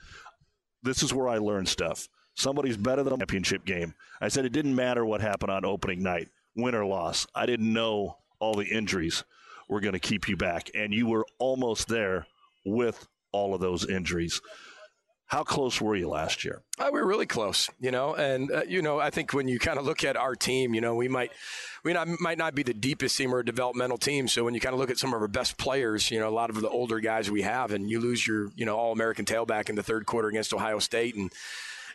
[0.83, 2.09] this is where I learn stuff.
[2.35, 3.95] Somebody's better than a championship game.
[4.21, 7.27] I said it didn't matter what happened on opening night, win or loss.
[7.35, 9.25] I didn't know all the injuries
[9.69, 12.27] were going to keep you back, and you were almost there
[12.65, 14.41] with all of those injuries.
[15.31, 16.61] How close were you last year?
[16.81, 19.79] We were really close, you know, and uh, you know, I think when you kind
[19.79, 21.31] of look at our team, you know, we might
[21.85, 24.27] we not, might not be the deepest team or a developmental team.
[24.27, 26.35] So when you kind of look at some of our best players, you know, a
[26.35, 29.25] lot of the older guys we have, and you lose your you know All American
[29.25, 31.31] tailback in the third quarter against Ohio State, and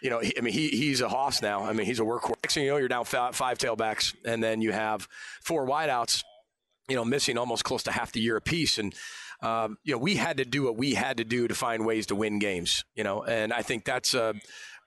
[0.01, 1.65] you know, I mean, he he's a hoss now.
[1.65, 2.37] I mean, he's a workhorse.
[2.41, 5.09] Next thing you know, you're down five, five tailbacks, and then you have
[5.41, 6.23] four wideouts,
[6.87, 8.95] you know, missing almost close to half the year apiece, and
[9.41, 12.07] um, you know, we had to do what we had to do to find ways
[12.07, 14.33] to win games, you know, and I think that's uh,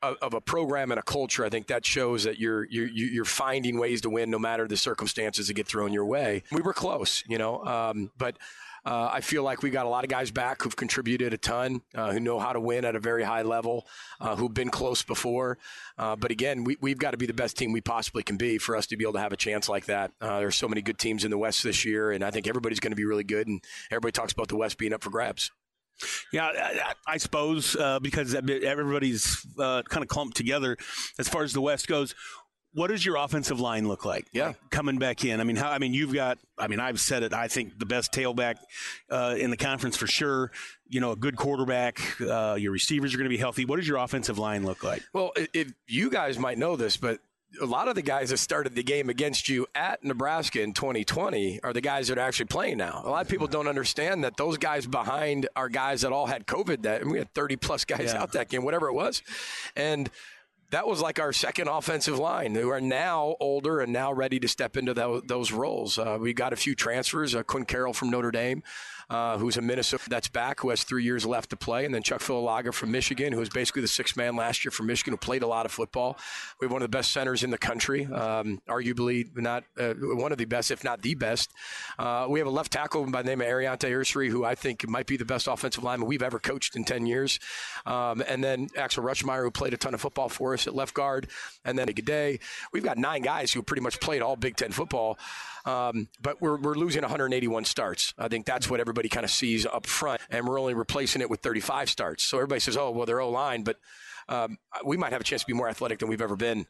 [0.03, 1.45] a, of a program and a culture.
[1.45, 4.77] I think that shows that you're, you're, you're finding ways to win no matter the
[4.77, 6.43] circumstances that get thrown your way.
[6.53, 8.37] We were close, you know, um, but
[8.85, 11.83] uh, I feel like we got a lot of guys back who've contributed a ton,
[11.95, 13.87] uh, who know how to win at a very high level,
[14.21, 15.59] uh, who've been close before.
[15.97, 18.59] Uh, but again, we, we've got to be the best team we possibly can be
[18.59, 20.13] for us to be able to have a chance like that.
[20.21, 22.81] Uh, there's so many good teams in the West this year, and I think everybody's
[22.81, 23.47] going to be really good.
[23.47, 25.51] And everybody talks about the West being up for grabs.
[26.33, 30.77] Yeah, I, I suppose uh, because everybody's uh, kind of clumped together
[31.19, 32.15] as far as the West goes.
[32.75, 34.27] What does your offensive line look like?
[34.33, 35.41] Yeah, coming back in.
[35.41, 35.71] I mean, how?
[35.71, 36.39] I mean, you've got.
[36.59, 37.33] I mean, I've said it.
[37.33, 38.57] I think the best tailback
[39.11, 40.51] uh, in the conference for sure.
[40.89, 42.01] You know, a good quarterback.
[42.21, 43.65] Uh, your receivers are going to be healthy.
[43.65, 45.03] What does your offensive line look like?
[45.13, 47.21] Well, if you guys might know this, but
[47.63, 51.61] a lot of the guys that started the game against you at Nebraska in 2020
[51.65, 53.01] are the guys that are actually playing now.
[53.05, 56.47] A lot of people don't understand that those guys behind are guys that all had
[56.47, 56.83] COVID.
[56.83, 58.23] That and we had 30 plus guys Yeah.
[58.23, 59.23] out that game, whatever it was,
[59.75, 60.11] and
[60.71, 64.49] that was like our second offensive line who are now older and now ready to
[64.49, 65.99] step into tho- those roles.
[65.99, 67.35] Uh, we got a few transfers.
[67.35, 68.63] Uh, Quinn Carroll from Notre Dame,
[69.11, 72.03] uh, who's a Minnesota that's back, who has three years left to play, and then
[72.03, 75.19] Chuck Filiaga from Michigan, who was basically the sixth man last year for Michigan, who
[75.19, 76.19] played a lot of football.
[76.61, 80.33] We have one of the best centers in the country, um, arguably not uh, one
[80.33, 81.51] of the best, if not the best.
[81.99, 84.89] Uh, we have a left tackle by the name of Aireontae Ersery, who I think
[84.89, 87.39] might be the best offensive lineman we've ever coached in 10 years.
[87.87, 90.95] Um, and then Axel Ruschmeyer, who played a ton of football for us at left
[90.95, 91.29] guard.
[91.65, 92.41] And then G'day.
[92.73, 95.19] We've got nine guys who pretty much played all Big Ten football.
[95.69, 98.15] Um, but we're, we're losing 181 starts.
[98.19, 100.21] I think that's what everybody kind of sees up front.
[100.31, 102.25] And we're only replacing it with 35 starts.
[102.25, 103.65] So everybody says, oh, well, they're O line.
[103.65, 103.77] But
[104.31, 106.67] um, we might have a chance to be more athletic than we've ever been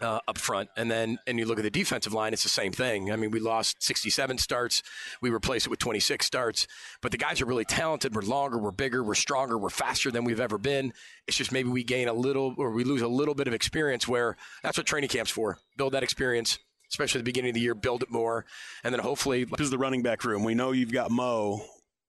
[0.00, 0.70] uh, up front.
[0.78, 3.12] And then, and you look at the defensive line, it's the same thing.
[3.12, 4.82] I mean, we lost 67 starts.
[5.20, 6.66] We replaced it with 26 starts.
[7.02, 8.14] But the guys are really talented.
[8.14, 10.94] We're longer, we're bigger, we're stronger, we're faster than we've ever been.
[11.28, 14.08] It's just maybe we gain a little or we lose a little bit of experience
[14.08, 15.58] where that's what training camp's for.
[15.76, 16.58] Build that experience.
[16.92, 18.44] Especially at the beginning of the year, build it more,
[18.84, 19.44] and then hopefully.
[19.44, 20.44] This is the running back room.
[20.44, 21.64] We know you've got Mo.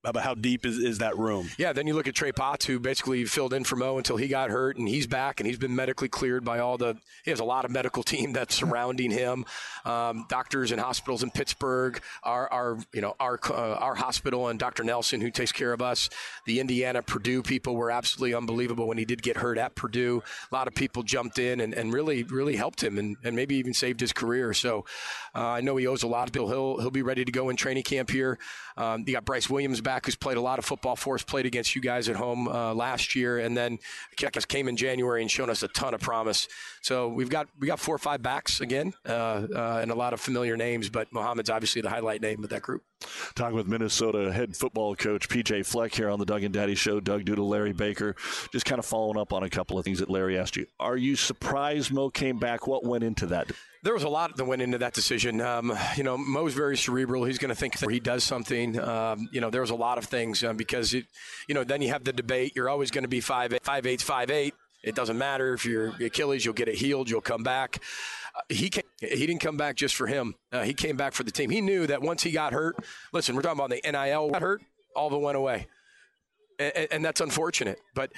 [0.06, 1.49] About how deep is, is that room?
[1.58, 4.28] Yeah, then you look at Trey Potts, who basically filled in for Mo until he
[4.28, 6.97] got hurt, and he's back, and he's been medically cleared by all the.
[7.24, 9.45] He has a lot of medical team that's surrounding him,
[9.86, 14.60] um, doctors and hospitals in Pittsburgh, our, our you know our uh, our hospital, and
[14.60, 14.84] Dr.
[14.84, 16.10] Nelson, who takes care of us.
[16.45, 20.22] The Indiana Purdue people were absolutely unbelievable when he did get hurt at Purdue.
[20.51, 23.56] A lot of people jumped in and, and really really helped him, and, and maybe
[23.56, 24.54] even saved his career.
[24.54, 24.84] So
[25.34, 26.49] uh, I know he owes a lot of people.
[26.49, 28.38] He'll he'll be ready to go in training camp here.
[28.76, 31.45] Um, you got Bryce Williams back, who's played a lot of football for us, played
[31.45, 33.79] against you guys at home uh, last year, and then
[34.47, 36.47] came in January and shown us a ton of promise.
[36.81, 40.13] So we've got we got four or five backs again, uh, uh, and a lot
[40.13, 42.83] of familiar names, but Mohammed's obviously the highlight name of that group.
[43.35, 46.99] Talking with Minnesota head football coach PJ Fleck here on the Doug and Daddy Show.
[46.99, 48.15] Doug Doodle, Larry Baker.
[48.51, 50.65] Just kind of following up on a couple of things that Larry asked you.
[50.79, 52.67] Are you surprised Mo came back?
[52.67, 53.51] What went into that?
[53.84, 55.41] There was a lot that went into that decision.
[55.41, 57.25] Um, you know, Mo's very cerebral.
[57.25, 58.79] He's going to think he does something.
[58.79, 61.05] Um, you know, there was a lot of things um, because it,
[61.47, 62.53] you know, then you have the debate.
[62.55, 64.53] You're always going to be five eight, five eight, five eight.
[64.84, 67.81] It doesn't matter if you're Achilles, you'll get it healed, you'll come back.
[68.36, 70.36] Uh, he came, he didn't come back just for him.
[70.51, 71.49] Uh, he came back for the team.
[71.49, 72.75] He knew that once he got hurt.
[73.13, 74.61] Listen, we're talking about the NIL got hurt.
[74.95, 75.67] All of it went away,
[76.59, 77.79] and, and that's unfortunate.
[77.95, 78.11] But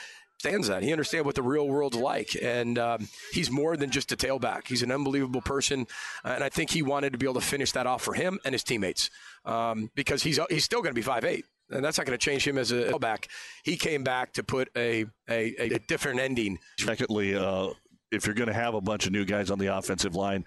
[0.44, 0.84] understands that.
[0.84, 4.68] He understands what the real world's like, and um, he's more than just a tailback.
[4.68, 5.88] He's an unbelievable person,
[6.24, 8.54] and I think he wanted to be able to finish that off for him and
[8.54, 9.10] his teammates
[9.46, 11.46] um, because he's he's still going to be five eight.
[11.72, 13.26] And that's not going to change him as a tailback.
[13.64, 16.60] He came back to put a, a, a different ending.
[16.80, 17.70] Secondly, uh,
[18.12, 20.46] if you're going to have a bunch of new guys on the offensive line,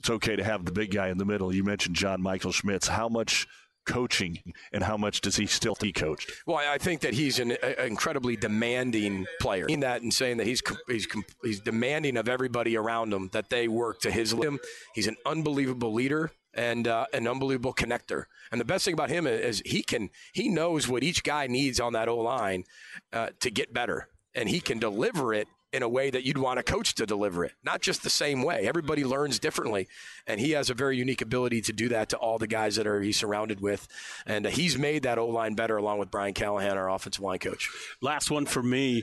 [0.00, 1.54] it's okay to have the big guy in the middle.
[1.54, 2.88] You mentioned John Michael Schmitz.
[2.88, 3.46] How much
[3.84, 6.30] coaching and how much does he still he coached?
[6.46, 9.66] Well, I think that he's an incredibly demanding player.
[9.66, 11.06] In that, and saying that he's he's
[11.42, 14.60] he's demanding of everybody around him that they work to his limit.
[14.94, 18.24] He's an unbelievable leader and uh, an unbelievable connector.
[18.52, 21.80] And the best thing about him is he can he knows what each guy needs
[21.80, 22.64] on that O line
[23.12, 26.60] uh, to get better, and he can deliver it in a way that you'd want
[26.60, 28.68] a coach to deliver it, not just the same way.
[28.68, 29.88] Everybody learns differently,
[30.24, 32.86] and he has a very unique ability to do that to all the guys that
[32.86, 33.88] are he's surrounded with,
[34.24, 37.68] and he's made that O line better along with Brian Callahan, our offensive line coach.
[38.00, 39.02] Last one for me.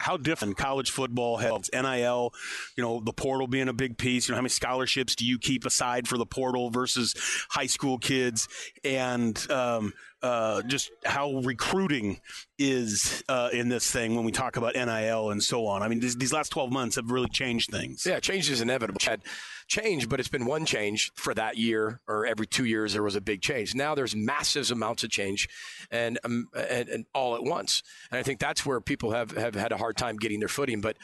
[0.00, 2.32] How different college football has NIL,
[2.76, 4.28] you know, the portal being a big piece.
[4.28, 7.16] You know, how many scholarships do you keep aside for the portal versus
[7.50, 8.46] high school kids,
[8.84, 9.92] and um,
[10.22, 12.20] uh, just how recruiting
[12.58, 15.82] is uh, in this thing when we talk about NIL and so on.
[15.82, 18.04] I mean, these, these last 12 months have really changed things.
[18.04, 18.98] Yeah, change is inevitable.
[19.02, 19.22] Had
[19.68, 23.14] change, but it's been one change for that year, or every two years there was
[23.14, 23.74] a big change.
[23.74, 25.48] Now there's massive amounts of change,
[25.90, 27.82] and um, and, and all at once.
[28.10, 30.80] And I think that's where people have have had a hard time getting their footing.
[30.80, 30.96] But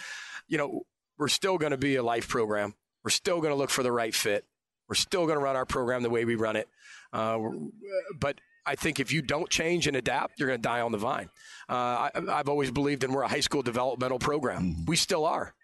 [0.49, 0.83] you know,
[1.19, 2.75] we're still going to be a life program.
[3.05, 4.45] We're still going to look for the right fit.
[4.89, 6.69] We're still going to run our program the way we run it.
[7.13, 7.39] Uh,
[8.19, 10.99] but I think if you don't change and adapt, you're going to die on the
[10.99, 11.29] vine.
[11.69, 14.85] Uh, I, I've always believed in we're a high school developmental program.
[14.87, 15.55] We still are,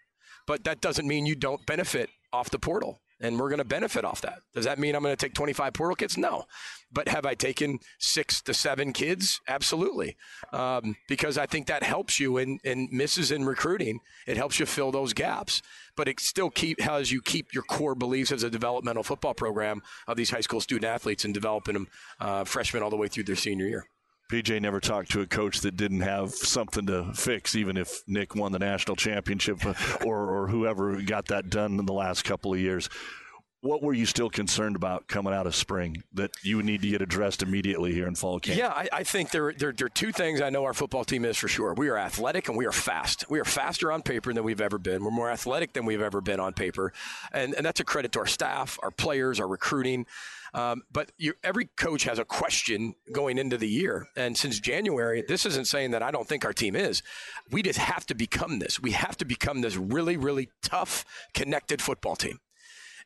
[0.47, 2.99] but that doesn't mean you don't benefit off the portal.
[3.23, 4.39] And we're going to benefit off that.
[4.55, 6.17] Does that mean I'm going to take 25 portal kids?
[6.17, 6.45] No.
[6.91, 9.39] But have I taken six to seven kids?
[9.47, 10.17] Absolutely.
[10.51, 13.99] Um, because I think that helps you in, in misses in recruiting.
[14.25, 15.61] It helps you fill those gaps.
[15.95, 19.81] But it still keep has you keep your core beliefs as a developmental football program
[20.07, 21.87] of these high school student athletes and developing them
[22.19, 23.85] uh, freshmen all the way through their senior year.
[24.31, 28.33] PJ never talked to a coach that didn't have something to fix, even if Nick
[28.33, 29.59] won the national championship
[30.05, 32.89] or, or whoever got that done in the last couple of years.
[33.61, 36.87] What were you still concerned about coming out of spring that you would need to
[36.87, 38.57] get addressed immediately here in fall camp?
[38.57, 41.25] Yeah, I, I think there, there, there are two things I know our football team
[41.25, 41.75] is for sure.
[41.75, 43.29] We are athletic and we are fast.
[43.29, 45.03] We are faster on paper than we've ever been.
[45.03, 46.91] We're more athletic than we've ever been on paper.
[47.33, 50.07] And, and that's a credit to our staff, our players, our recruiting.
[50.55, 54.07] Um, but you, every coach has a question going into the year.
[54.15, 57.03] And since January, this isn't saying that I don't think our team is.
[57.51, 58.79] We just have to become this.
[58.79, 61.05] We have to become this really, really tough,
[61.35, 62.39] connected football team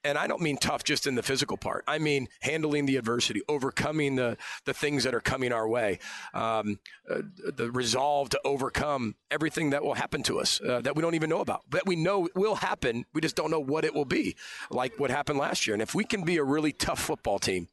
[0.03, 1.83] and I don't mean tough just in the physical part.
[1.87, 5.99] I mean handling the adversity, overcoming the the things that are coming our way,
[6.33, 6.79] um,
[7.09, 7.21] uh,
[7.55, 11.29] the resolve to overcome everything that will happen to us uh, that we don't even
[11.29, 13.05] know about, that we know will happen.
[13.13, 14.35] We just don't know what it will be,
[14.69, 15.73] like what happened last year.
[15.73, 17.67] And if we can be a really tough football team.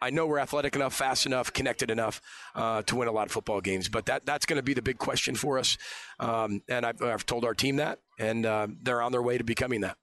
[0.00, 2.20] I know we're athletic enough, fast enough, connected enough
[2.56, 4.82] uh, to win a lot of football games, but that that's going to be the
[4.82, 5.78] big question for us.
[6.18, 9.44] Um, and I've, I've, told our team that, and uh, they're on their way to
[9.44, 9.96] becoming that.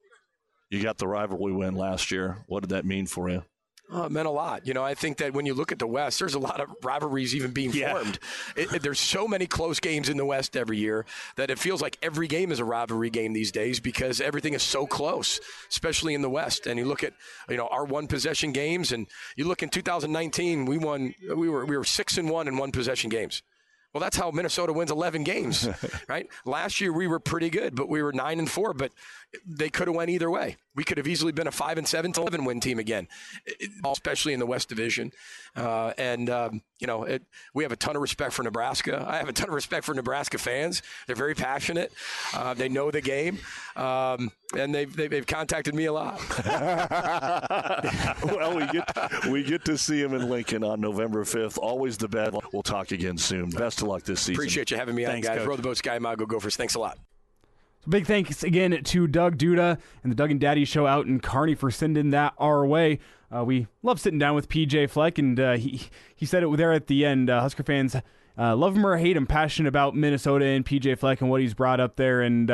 [0.69, 2.37] You got the rivalry win last year.
[2.47, 3.43] What did that mean for you?
[3.91, 4.67] Oh, it meant a lot.
[4.67, 6.69] You know, I think that when you look at the West, there's a lot of
[6.83, 7.93] rivalries even being yeah.
[7.93, 8.19] formed.
[8.55, 11.07] It, it, there's so many close games in the West every year
[11.37, 14.61] that it feels like every game is a rivalry game these days because everything is
[14.61, 15.39] so close,
[15.69, 16.67] especially in the West.
[16.67, 17.13] And you look at,
[17.49, 21.65] you know, our one possession games, and you look in 2019, we won, we were
[21.65, 23.41] we were six and one in one possession games.
[23.93, 25.67] Well, that's how Minnesota wins 11 games,
[26.07, 26.27] right?
[26.45, 28.73] Last year we were pretty good, but we were nine and four.
[28.73, 28.91] But
[29.45, 30.57] they could have went either way.
[30.79, 33.09] We could have easily been a five and seven to eleven win team again,
[33.83, 35.11] especially in the West Division.
[35.53, 37.21] Uh, and um, you know, it,
[37.53, 39.05] we have a ton of respect for Nebraska.
[39.05, 40.81] I have a ton of respect for Nebraska fans.
[41.05, 41.91] They're very passionate.
[42.33, 43.39] Uh, they know the game,
[43.75, 46.17] um, and they've, they've contacted me a lot.
[48.23, 51.57] well, we get we get to see him in Lincoln on November fifth.
[51.57, 52.37] Always the best.
[52.53, 53.49] We'll talk again soon.
[53.49, 54.35] Best of luck this season.
[54.35, 55.41] Appreciate you having me Thanks, on, guys.
[55.41, 55.49] Coach.
[55.49, 56.55] Row the boat, Ski-U-Mah Gophers.
[56.55, 56.97] Thanks a lot.
[57.81, 61.21] So big thanks again to Doug Duda and the Doug and Daddy show out in
[61.21, 62.99] Kearney for sending that our way.
[63.33, 65.83] Uh, we love sitting down with PJ Fleck, and uh, he
[66.15, 67.29] he said it there at the end.
[67.29, 67.95] Uh, Husker fans
[68.37, 71.53] uh, love him or hate him, passionate about Minnesota and PJ Fleck and what he's
[71.53, 72.51] brought up there, and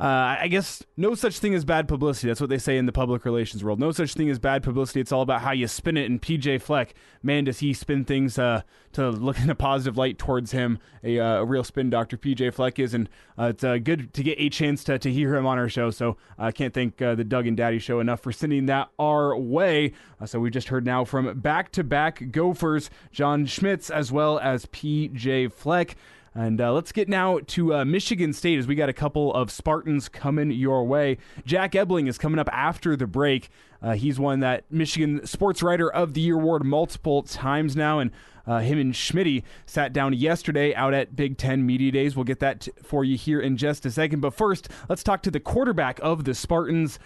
[0.00, 2.28] uh, uh, I guess no such thing as bad publicity.
[2.28, 3.78] That's what they say in the public relations world.
[3.78, 5.00] No such thing as bad publicity.
[5.00, 6.10] It's all about how you spin it.
[6.10, 10.18] And PJ Fleck, man, does he spin things uh, to look in a positive light
[10.18, 10.78] towards him.
[11.04, 14.22] A, uh, a real spin doctor, PJ Fleck is, and uh, it's uh, good to
[14.22, 15.90] get a chance to, to hear him on our show.
[15.90, 19.36] So I can't thank uh, the Doug and Daddy show enough for sending that our
[19.36, 19.92] way.
[20.24, 24.66] so we just heard now from back to back Gophers, John Schmitz, as well as
[24.66, 25.96] PJ Fleck.
[26.34, 29.50] And uh, let's get now to uh, Michigan State as we got a couple of
[29.50, 31.18] Spartans coming your way.
[31.44, 33.48] Jack Ebling is coming up after the break.
[33.82, 38.10] Uh, he's won that Michigan Sports Writer of the Year award multiple times now, and
[38.46, 42.16] uh, him and Schmitty sat down yesterday out at Big Ten Media Days.
[42.16, 44.20] We'll get that t- for you here in just a second.
[44.20, 46.98] But first, let's talk to the quarterback of the Spartans.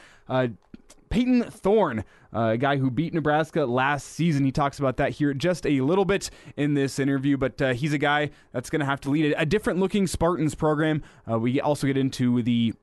[1.12, 2.04] Uh, Payton Thorne,
[2.34, 4.44] uh, a guy who beat Nebraska last season.
[4.44, 7.92] He talks about that here just a little bit in this interview, but uh, he's
[7.92, 11.02] a guy that's going to have to lead a, different looking Spartans program.
[11.30, 12.74] Uh, we also get into the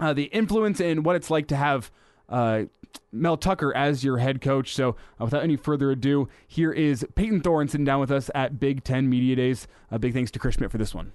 [0.00, 1.90] uh, the influence and what it's like to have.
[2.28, 2.64] Uh,
[3.12, 4.74] Mel Tucker as your head coach.
[4.74, 8.58] So, uh, without any further ado, here is Payton Thorne sitting down with us at
[8.58, 9.66] Big Ten Media Days.
[9.90, 11.12] A big thanks to Chris Schmitz for this one.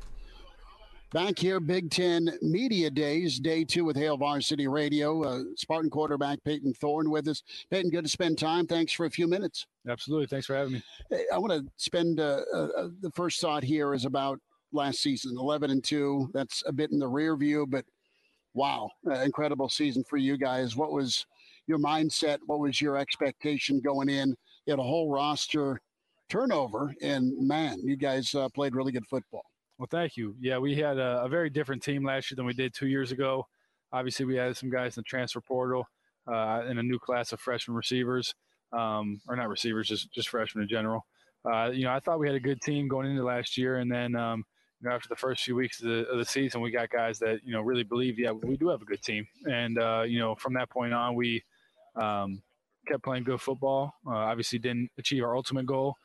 [1.14, 5.22] Back here, Big Ten Media Days, day two with Hail Varsity Radio.
[5.22, 7.44] Uh, Spartan quarterback Payton Thorne with us.
[7.70, 8.66] Payton, good to spend time.
[8.66, 9.68] Thanks for a few minutes.
[9.88, 10.26] Absolutely.
[10.26, 10.84] Thanks for having me.
[11.32, 14.40] I want to spend uh, uh, the first thought here is about
[14.72, 16.32] last season 11 and 2.
[16.34, 17.86] That's a bit in the rear view, but
[18.56, 20.76] wow, uh, incredible season for you guys.
[20.76, 21.28] What was
[21.68, 22.40] your mindset?
[22.48, 24.30] What was your expectation going in?
[24.66, 25.80] You had a whole roster
[26.28, 29.44] turnover, and man, you guys uh, played really good football.
[29.78, 30.36] Well, thank you.
[30.40, 33.12] Yeah, we had a, a, very different team last year than we did two years
[33.12, 33.48] ago.
[33.92, 35.88] Obviously, we had some guys in the transfer portal
[36.28, 38.34] uh, and a new class of freshman receivers,
[38.72, 41.06] um, or not receivers, just just freshmen in general.
[41.46, 43.92] Uh, you know, I thought we had a good team going into last year, and
[43.92, 44.46] then um,
[44.80, 47.20] you know after the first few weeks of the, of the, season, we got guys
[47.20, 50.20] that you know really believe, yeah, we do have a good team, and uh, you
[50.20, 51.44] know from that point on, we
[51.96, 52.42] um,
[52.88, 53.94] kept playing good football.
[54.08, 55.96] Uh, obviously, didn't achieve our ultimate goal,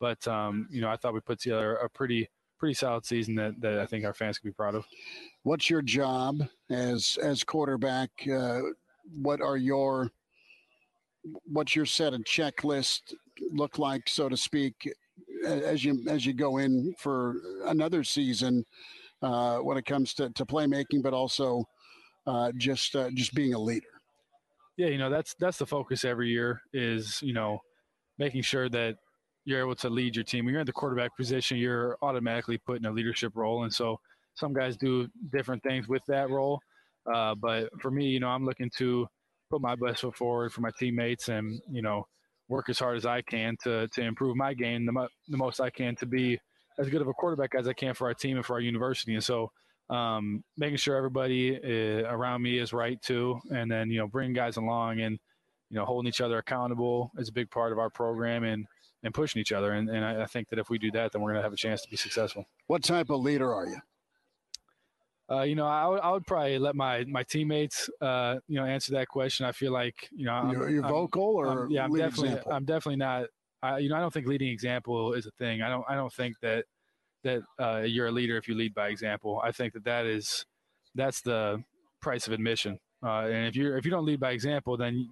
[0.00, 3.60] but um, you know I thought we put together a pretty pretty solid season that,
[3.60, 4.84] that I think our fans can be proud of.
[5.42, 8.10] What's your job as as quarterback?
[8.30, 8.60] Uh,
[9.22, 10.10] what are your
[11.44, 13.14] what's your set of checklist
[13.52, 14.90] look like, so to speak,
[15.46, 17.36] as you as you go in for
[17.66, 18.64] another season
[19.22, 21.64] uh, when it comes to, to playmaking, but also
[22.26, 23.86] uh, just uh, just being a leader.
[24.76, 27.60] Yeah, you know that's that's the focus every year is you know
[28.18, 28.96] making sure that
[29.48, 30.44] you're able to lead your team.
[30.44, 33.98] When you're in the quarterback position, you're automatically put in a leadership role, and so
[34.34, 36.60] some guys do different things with that role.
[37.12, 39.06] Uh, but for me, you know, I'm looking to
[39.50, 42.06] put my best foot forward for my teammates, and you know,
[42.50, 45.60] work as hard as I can to to improve my game the, mo- the most
[45.60, 46.38] I can to be
[46.78, 49.14] as good of a quarterback as I can for our team and for our university.
[49.14, 49.50] And so,
[49.88, 54.34] um, making sure everybody uh, around me is right too, and then you know, bringing
[54.34, 55.18] guys along and
[55.70, 58.66] you know, holding each other accountable is a big part of our program and
[59.02, 59.72] and pushing each other.
[59.72, 61.52] And, and I, I think that if we do that, then we're going to have
[61.52, 62.44] a chance to be successful.
[62.66, 63.78] What type of leader are you?
[65.30, 68.64] Uh, you know, I would, I would probably let my my teammates, uh, you know,
[68.64, 69.44] answer that question.
[69.44, 72.28] I feel like, you know, I'm, You're, you're I'm- vocal or I'm- yeah, I'm definitely,
[72.30, 72.52] example?
[72.52, 73.26] I'm definitely not.
[73.62, 75.62] I, you know, I don't think leading example is a thing.
[75.62, 76.64] I don't, I don't think that
[77.24, 79.40] that uh, you're a leader if you lead by example.
[79.44, 80.46] I think that that is
[80.94, 81.62] that's the
[82.00, 82.78] price of admission.
[83.02, 85.08] Uh, and if you are if you don't lead by example, then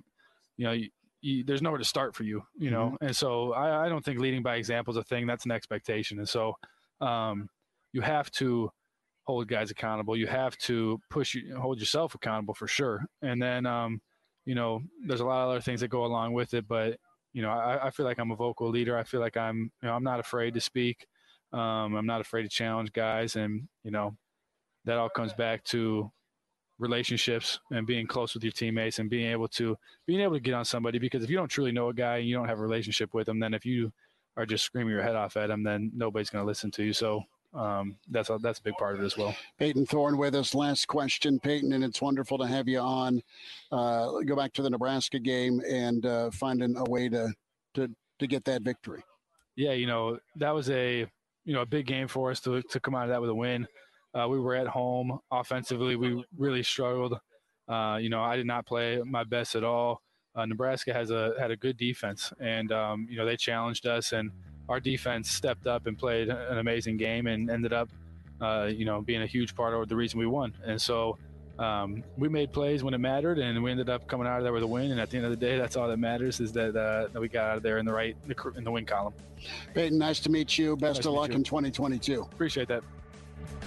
[0.57, 0.89] you know you,
[1.27, 2.43] you, there's nowhere to start for you.
[2.57, 3.07] You know, Mm-hmm.
[3.07, 5.27] and so I, I don't think leading by example is a thing.
[5.27, 6.55] That's an expectation, and so
[7.01, 7.49] um,
[7.93, 8.71] you have to
[9.25, 10.17] hold guys accountable.
[10.17, 13.05] You have to push you hold yourself accountable for sure.
[13.23, 14.01] And then um,
[14.45, 16.69] you know, there's a lot of other things that go along with it.
[16.69, 16.99] But
[17.33, 18.97] you know, I, I feel like I'm a vocal leader.
[18.97, 21.07] I feel like I'm you know I'm not afraid to speak.
[21.53, 24.17] Um, I'm not afraid to challenge guys, and you know,
[24.85, 26.11] that all comes back to
[26.79, 30.55] relationships and being close with your teammates and being able to being able to get
[30.55, 32.63] on somebody because if you don't truly know a guy and you don't have a
[32.63, 33.91] relationship with him then if you
[34.37, 36.93] are just screaming your head off at him then nobody's going to listen to you
[36.93, 37.23] so
[37.55, 40.55] um, that's a, that's a big part of it as well Payton Thorne with us.
[40.55, 43.23] Last question, Payton, and it's wonderful to have you on.
[43.73, 47.33] Uh, go back to the Nebraska game and uh, finding a way to,
[47.75, 49.03] to to get that victory.
[49.57, 51.07] yeah, you know, that was a
[51.47, 53.35] you know a big game for us to to come out of that with a
[53.35, 53.67] win.
[54.17, 55.97] Uh, we were at home offensively.
[55.97, 57.19] We really struggled.
[57.69, 60.01] Uh, you know, I did not play my best at all.
[60.35, 64.13] Uh, Nebraska has a had a good defense, and um, you know they challenged us,
[64.13, 64.31] and
[64.69, 67.89] our defense stepped up and played an amazing game, and ended up,
[68.41, 70.55] uh, you know, being a huge part of the reason we won.
[70.65, 71.19] And so.
[71.59, 74.53] Um, we made plays when it mattered, and we ended up coming out of there
[74.53, 74.91] with a win.
[74.91, 77.19] And at the end of the day, that's all that matters is that uh, that
[77.19, 78.15] we got out of there in the right
[78.59, 79.15] in the win column.
[79.73, 80.77] Payton, nice to meet you.
[80.77, 81.37] Best Nice of luck you.
[81.37, 82.21] in 2022.
[82.21, 82.85] Appreciate that.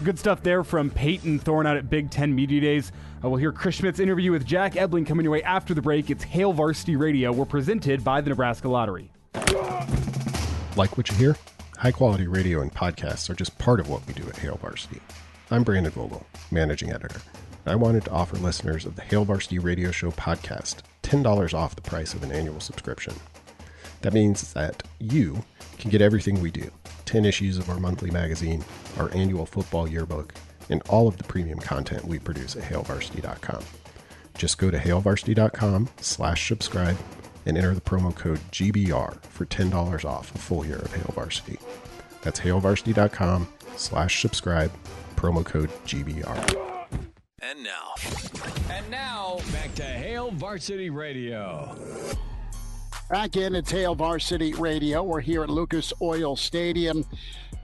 [0.04, 2.92] Good stuff there from Payton Thorne out at Big Ten Media Days.
[3.24, 6.10] Uh, we'll hear Chris Schmitz's interview with Jack Ebling coming your way after the break.
[6.10, 7.32] It's Hail Varsity Radio.
[7.34, 9.12] We're presented by the Nebraska Lottery.
[10.78, 11.36] Like what you hear?
[11.78, 15.02] High quality radio and podcasts are just part of what we do at Hail Varsity.
[15.52, 17.22] I'm Brandon Vogel, managing editor.
[17.66, 21.82] I wanted to offer listeners of the Hail Varsity Radio Show podcast $10 off the
[21.82, 23.14] price of an annual subscription.
[24.02, 25.44] That means that you
[25.78, 26.72] can get everything we do
[27.06, 28.64] 10 issues of our monthly magazine,
[28.98, 30.34] our annual football yearbook,
[30.70, 33.64] and all of the premium content we produce at hailvarsity.com.
[34.38, 36.98] Just go to hailvarsity.com slash subscribe
[37.46, 41.58] and enter the promo code GBR for $10 off a full year of Hail Varsity.
[42.22, 44.72] That's hailvarsity.com slash subscribe,
[45.16, 46.56] promo code GBR.
[47.42, 47.96] And now.
[48.70, 51.76] And now, back to Hail Varsity Radio.
[53.10, 55.02] Back in at Hail Varsity Radio.
[55.02, 57.04] We're here at Lucas Oil Stadium.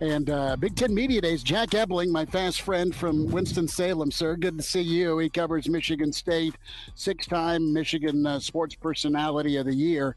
[0.02, 4.38] And uh, Big Ten Media Days, Jack Ebling, my fast friend from Winston-Salem, sir.
[4.38, 5.20] Good to see you.
[5.20, 6.56] He covers Michigan State,
[6.96, 10.16] six-time Michigan uh, Sports Personality of the Year.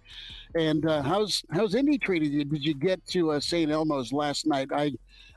[0.54, 2.44] And uh, how's how's Indy treated you?
[2.44, 3.70] Did you get to uh, St.
[3.70, 4.68] Elmo's last night?
[4.72, 4.92] I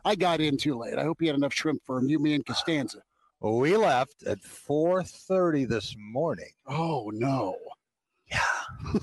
[0.06, 0.98] I got in too late.
[0.98, 2.08] I hope you had enough shrimp for him.
[2.08, 3.00] You, me, and Costanza.
[3.42, 6.52] We left at 4:30 this morning.
[6.66, 7.58] Oh no!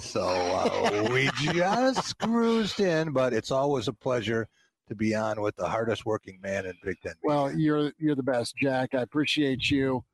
[0.01, 4.49] So uh, we just cruised in, but it's always a pleasure
[4.89, 7.15] to be on with the hardest working man in Big Ten.
[7.23, 8.95] Well, you're you're the best, Jack.
[8.95, 10.05] I appreciate you.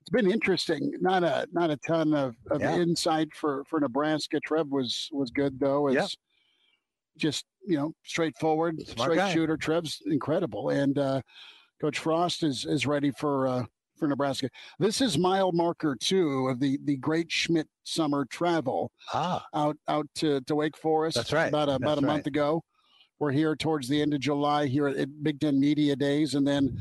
[0.00, 0.92] It's been interesting.
[1.00, 2.76] Not a not a ton of, of Yeah.
[2.78, 4.40] insight for for Nebraska.
[4.40, 5.88] Trev was was good though.
[5.88, 6.06] It's Yeah.
[7.18, 9.32] just you know straightforward, Smart straight guy.
[9.34, 9.56] shooter.
[9.58, 11.20] Trev's incredible, and uh,
[11.80, 13.64] Coach Frost is is ready for uh,
[14.00, 14.48] for Nebraska.
[14.80, 19.44] This is mile marker two of the the Great Schmitz summer travel ah.
[19.54, 21.16] out out to, to Wake Forest.
[21.16, 21.48] That's right.
[21.48, 22.64] About a, about a month ago.
[23.20, 26.76] We're here towards the end of July here at, Big Ten Media Days, and then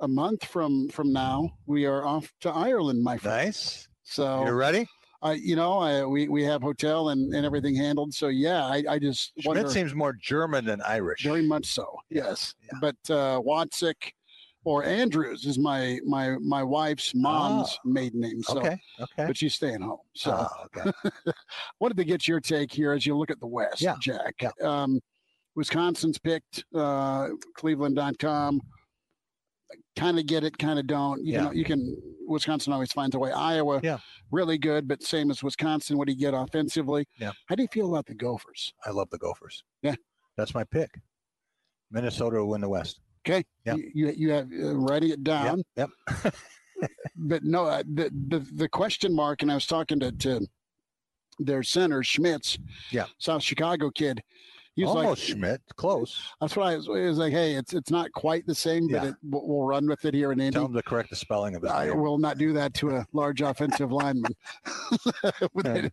[0.00, 3.46] a month from from now we are off to Ireland, my friend.
[3.46, 3.88] Nice.
[4.02, 4.86] So You're ready?
[5.20, 8.14] I, you know, I, we we have hotel and, and everything handled.
[8.14, 9.68] So yeah, I, I just wonder.
[9.68, 11.22] Seems more German than Irish.
[11.22, 11.86] Very much so.
[12.10, 14.12] Yes, but uh, Watsick
[14.64, 18.42] or Andrews is my my my wife's mom's maiden name.
[18.42, 18.58] So.
[18.58, 19.26] Okay, okay.
[19.26, 19.98] But she's staying home.
[20.14, 20.90] So, Ah, okay.
[21.80, 24.34] wanted to get your take here as you look at the West, Yeah, Jack.
[24.40, 24.50] Yeah.
[24.62, 25.00] Um,
[25.56, 26.64] Wisconsin's picked.
[26.74, 28.60] Uh, Cleveland.com.
[29.96, 31.24] Kind of get it, kind of don't.
[31.24, 31.42] You Yeah.
[31.44, 31.96] know, you can.
[32.26, 33.32] Wisconsin always finds a way.
[33.32, 33.98] Iowa, Yeah.
[34.30, 35.96] really good, but same as Wisconsin.
[35.98, 37.06] What do you get offensively?
[37.18, 37.32] Yeah.
[37.46, 38.72] How do you feel about the Gophers?
[38.84, 39.64] I love the Gophers.
[39.82, 39.94] Yeah.
[40.36, 40.90] That's my pick.
[41.90, 43.00] Minnesota will win the West.
[43.28, 43.44] Okay.
[43.64, 43.76] Yep.
[43.94, 45.62] You, you, have uh, writing it down.
[45.76, 45.90] Yep.
[47.16, 50.46] but no, uh, the, the the question mark, and I was talking to, to
[51.38, 52.58] their center Schmitz,
[52.90, 54.22] yeah, South Chicago kid.
[54.74, 56.22] He was Almost like, Schmidt, close.
[56.40, 56.86] That's what I was.
[56.86, 59.08] Was like, hey, it's it's not quite the same, but Yeah.
[59.08, 60.54] it, we'll, run with it here in Indy.
[60.54, 62.00] Tell him to correct the spelling of his I name.
[62.00, 64.32] will not do that to a large offensive lineman.
[65.52, 65.90] We're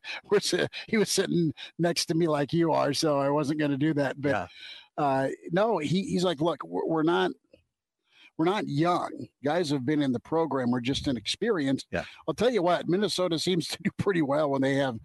[0.87, 3.95] he was sitting next to me like you are, so I wasn't going to do
[3.95, 4.21] that.
[4.21, 4.49] But
[4.97, 7.31] uh, no, he, he's like, look, we're, we're not
[8.37, 9.27] we're not young.
[9.43, 10.69] Guys have been in the program.
[10.69, 11.87] We're just inexperienced.
[11.91, 12.03] Yeah.
[12.27, 14.97] I'll tell you what, Minnesota seems to do pretty well when they have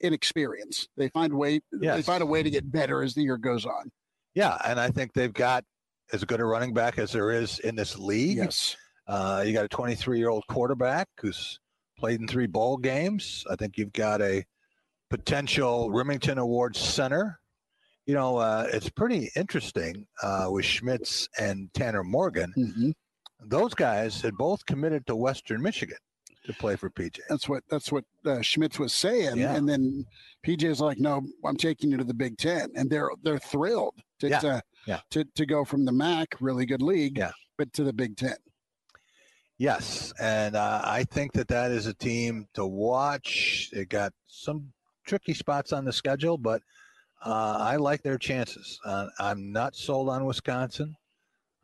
[0.00, 0.88] inexperience.
[0.96, 3.90] They find way they find a way to get better as the year goes on.
[4.34, 5.64] Yeah, and I think they've got
[6.12, 8.38] as good a running back as there is in this league.
[8.38, 8.76] Yes.
[9.06, 11.58] Uh, you got a 23 year old quarterback who's
[11.98, 13.44] played in three bowl games.
[13.50, 14.44] I think you've got a
[15.10, 17.40] potential Remington Award center.
[18.08, 22.50] You know, uh, it's pretty interesting uh, with Schmitz and Tanner Morgan.
[22.56, 22.90] Mm-hmm.
[23.46, 25.98] Those guys had both committed to Western Michigan
[26.46, 27.18] to play for PJ.
[27.28, 29.54] That's what that's what uh, Schmitz was saying, Yeah.
[29.54, 30.06] and then
[30.46, 34.28] PJ's like, "No, I'm taking you to the Big Ten," and they're they're thrilled to
[34.30, 34.38] Yeah.
[34.40, 35.00] to, Yeah.
[35.10, 37.32] to to go from the MAC, really good league, Yeah.
[37.58, 38.36] but to the Big Ten.
[39.58, 43.68] Yes, and uh, I think that that is a team to watch.
[43.70, 44.72] They got some
[45.04, 46.62] tricky spots on the schedule, but
[47.24, 48.78] uh, I like their chances.
[48.84, 50.96] Uh, I'm not sold on Wisconsin.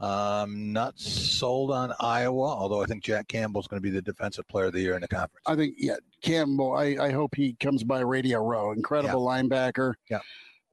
[0.01, 4.47] I'm not sold on Iowa, although I think Jack Campbell's going to be the defensive
[4.49, 5.45] player of the year in the conference.
[5.47, 6.75] I think yeah, Campbell.
[6.75, 8.73] I I hope he comes by Radio Row.
[8.73, 9.95] Incredible linebacker.
[10.11, 10.19] Yeah.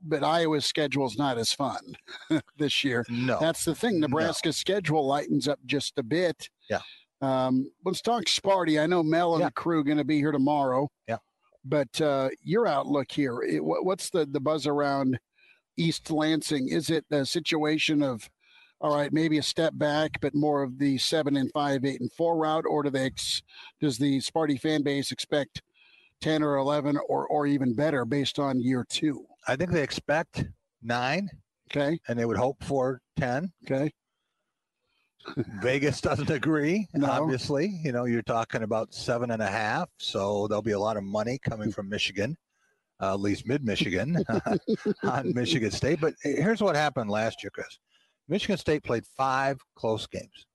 [0.04, 1.96] But Iowa's schedule is not as fun
[2.58, 3.06] this year.
[3.08, 3.38] No.
[3.40, 4.00] That's the thing.
[4.00, 6.50] Nebraska's schedule lightens up just a bit.
[6.70, 6.82] Yeah.
[7.22, 8.82] Um, let's talk Sparty.
[8.82, 10.90] I know Mel and the crew going to be here tomorrow.
[11.08, 11.18] Yeah.
[11.64, 15.20] But uh, your outlook here, it, what, what's the, the buzz around
[15.78, 16.70] East Lansing?
[16.70, 18.30] Is it a situation of,
[18.80, 22.12] all right, maybe a step back, but more of the seven and five, eight and
[22.14, 23.44] four route, or do they ex-
[23.80, 25.62] does the Sparty fan base expect
[26.20, 29.24] ten or eleven, or or even better based on year two?
[29.48, 30.46] I think they expect
[30.82, 31.30] nine.
[31.72, 32.00] Okay.
[32.08, 33.52] And they would hope for 10.
[33.66, 33.92] Okay.
[35.62, 37.10] Vegas doesn't agree, No.
[37.10, 37.80] obviously.
[37.84, 39.90] You know, you're talking about seven and a half.
[39.98, 42.38] So there'll be a lot of money coming from Michigan,
[43.00, 44.24] uh, at least mid Michigan,
[45.04, 46.00] on Michigan State.
[46.02, 47.80] But here's what happened last year, Chris.
[48.28, 50.46] Michigan State played five close games,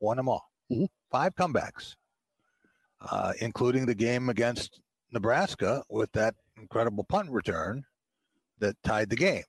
[0.00, 0.50] won them all,
[1.10, 1.94] five comebacks,
[3.10, 4.80] uh, including the game against
[5.12, 7.84] Nebraska with that incredible punt return
[8.58, 9.44] that tied the game.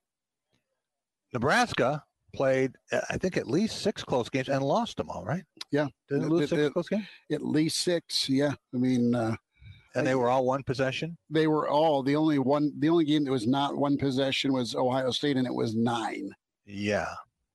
[1.34, 2.04] Nebraska
[2.34, 5.44] played, uh, I think, at least six close games and lost them all, right?
[5.72, 5.88] Yeah.
[6.10, 7.06] Did it lose It- six it- close games?
[7.32, 8.30] At least six.
[8.30, 8.54] Yeah.
[8.74, 9.36] I mean, uh,
[9.96, 11.18] And they were all one possession?
[11.30, 12.72] they were all the only one.
[12.80, 16.30] The only game that was not one possession was Ohio State, and it was nine.
[16.66, 17.14] Yeah.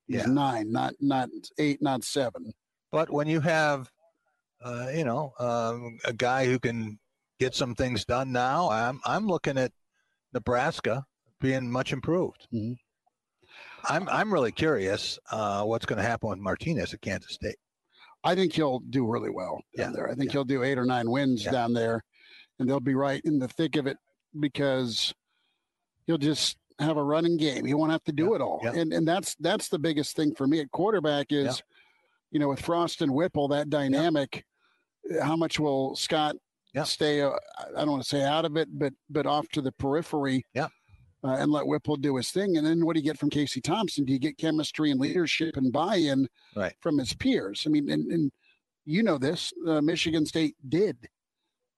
[0.09, 0.33] It was Yeah.
[0.33, 2.53] nine, not not eight, not seven.
[2.91, 3.89] But when you have,
[4.61, 6.99] uh, you know, um, a guy who can
[7.39, 9.71] get some things done now, I'm I'm looking at
[10.33, 11.05] Nebraska
[11.39, 12.47] being much improved.
[12.53, 12.73] Mm-hmm.
[13.89, 17.57] I'm I'm really curious uh, what's going to happen with Martinez at Kansas State.
[18.23, 20.09] I think he'll do really well down there.
[20.09, 22.03] I think he'll do eight or nine wins down there,
[22.59, 23.97] and they'll be right in the thick of it
[24.39, 25.13] because
[26.07, 27.65] he'll just have a running game.
[27.65, 30.47] He won't have to do it all, and and that's that's the biggest thing for
[30.47, 31.61] me at quarterback is,
[32.31, 34.45] you know, with Frost and Whipple, that dynamic.
[35.21, 36.37] How much will Scott
[36.85, 37.21] stay?
[37.21, 37.31] Uh,
[37.75, 40.45] I don't want to say out of it, but but off to the periphery.
[40.53, 40.69] Yeah.
[41.25, 42.57] Uh, and let Whipple do his thing.
[42.57, 44.03] And then what do you get from Casey Thompson?
[44.03, 46.73] Do you get chemistry and leadership and buy-in right.
[46.81, 47.63] from his peers?
[47.65, 48.31] I mean, and, and
[48.85, 50.97] you know this, uh, Michigan State did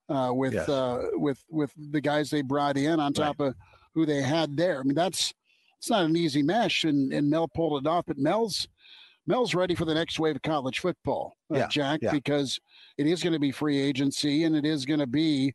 [0.10, 0.68] uh, with Yes.
[0.68, 3.54] uh, with with the guys they brought in on top of
[3.94, 4.80] who they had there.
[4.80, 5.32] I mean, that's
[5.78, 8.06] it's not an easy mesh, and, and Mel pulled it off.
[8.08, 8.68] But Mel's
[9.28, 12.12] Mel's ready for the next wave of college football, uh, Yeah, Jack, yeah.
[12.12, 12.60] because
[12.98, 15.54] it is going to be free agency and it is going to be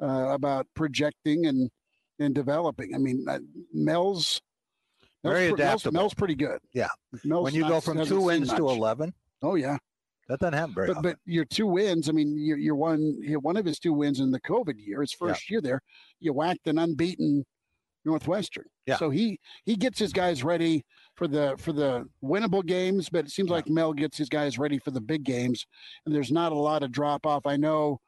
[0.00, 1.70] uh, about projecting and
[2.18, 2.94] and developing.
[2.94, 3.38] I mean, uh,
[3.72, 4.40] Mel's
[5.24, 5.92] Mel's, Very pre- Mel's, adaptable.
[6.00, 6.58] Mel's pretty good.
[6.72, 6.88] Yeah.
[7.24, 8.68] Mel's when you not- go from two wins to.
[8.68, 9.12] 11,
[9.42, 9.76] Oh yeah.
[10.28, 11.10] that doesn't happen very But often.
[11.12, 12.08] but your two wins.
[12.08, 15.00] I mean, your your one your- one of his two wins in the COVID year,
[15.00, 15.80] his first year there,
[16.20, 17.44] you whacked an unbeaten
[18.04, 18.66] Northwestern.
[18.86, 18.96] Yeah.
[18.98, 20.84] So he he gets his guys ready
[21.16, 24.78] for the for the winnable games, but it seems like Mel gets his guys ready
[24.78, 25.66] for the big games,
[26.04, 27.46] and there's not a lot of drop off.
[27.46, 28.00] I know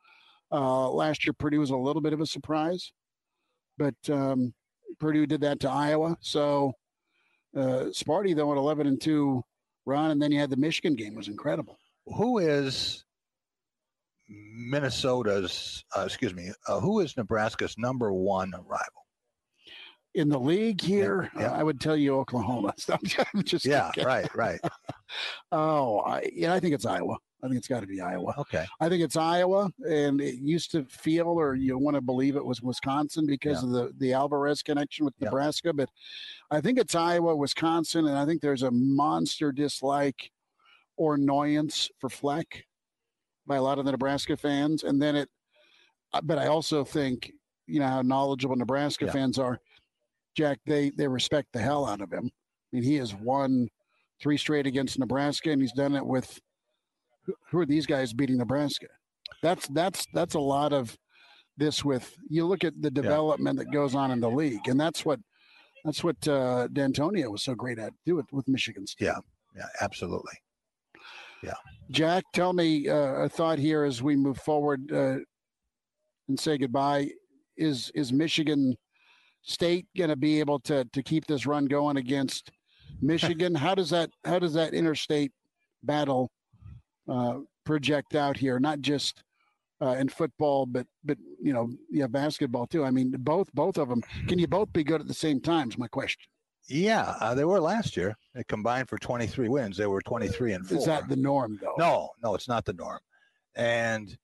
[0.53, 2.93] uh, last year Purdue was a little bit of a surprise,
[3.79, 4.53] but um,
[4.99, 6.17] Purdue did that to Iowa.
[6.21, 6.73] So
[7.57, 9.43] uh, Sparty though an 11 and two
[9.87, 11.79] run, and then you had the Michigan game was incredible.
[12.07, 13.05] who is
[14.29, 19.05] Minnesota's, uh, excuse me, uh, who is Nebraska's number one rival?
[20.15, 21.53] in the league here, Yeah, yeah.
[21.53, 22.75] I would tell you Oklahoma.
[23.35, 24.09] I'm just Yeah, kidding.
[24.09, 24.59] right, right.
[25.53, 27.19] oh, I, yeah, I think it's Iowa.
[27.43, 28.35] I think it's got to be Iowa.
[28.39, 28.67] Okay.
[28.81, 32.45] I think it's Iowa, and it used to feel, or you want to believe it
[32.45, 33.69] was Wisconsin because Yeah.
[33.69, 35.73] of the the Alvarez connection with Nebraska.
[35.73, 35.89] But
[36.51, 40.33] I think it's Iowa, Wisconsin, and I think there's a monster dislike
[40.97, 42.65] or annoyance for Fleck
[43.47, 45.29] by a lot of the Nebraska fans, and then it.
[46.13, 47.33] uh, But I also think
[47.67, 49.13] you know how knowledgeable Nebraska Yeah.
[49.13, 49.61] fans are.
[50.35, 52.31] Jack, they they respect the hell out of him.
[52.73, 53.69] I mean, he has won
[54.21, 56.41] three straight against Nebraska, and he's done it with
[57.51, 58.87] who- are these guys beating Nebraska?
[59.43, 60.97] That's that's that's a lot of
[61.57, 65.05] this with you look at the development that goes on in the league, and that's
[65.05, 65.21] what
[65.85, 69.07] that's what uh, D'Antonio was so great at do it with Michigan State.
[69.07, 69.19] Yeah,
[69.57, 70.35] yeah, absolutely.
[71.43, 71.55] Yeah.
[71.91, 72.95] Jack, tell me uh,
[73.25, 75.19] a thought here as we move forward uh,
[76.29, 77.11] and say goodbye.
[77.57, 78.77] Is is Michigan
[79.43, 82.51] State going to be able to to keep this run going against
[83.01, 83.55] Michigan?
[83.55, 85.33] how does that how does that interstate
[85.83, 86.31] battle
[87.09, 88.59] uh, project out here?
[88.59, 89.23] Not just
[89.81, 92.85] uh, in football, but but you know, yeah, basketball too.
[92.85, 94.03] I mean, both both of them.
[94.27, 95.69] Can you both be good at the same time?
[95.69, 96.29] Is my question.
[96.69, 98.15] Yeah, uh, they were last year.
[98.35, 99.77] They combined for 23 wins.
[99.79, 100.77] They were 23 and four.
[100.77, 101.75] Is that the norm though?
[101.79, 102.99] No, no, it's not the norm.
[103.55, 104.17] And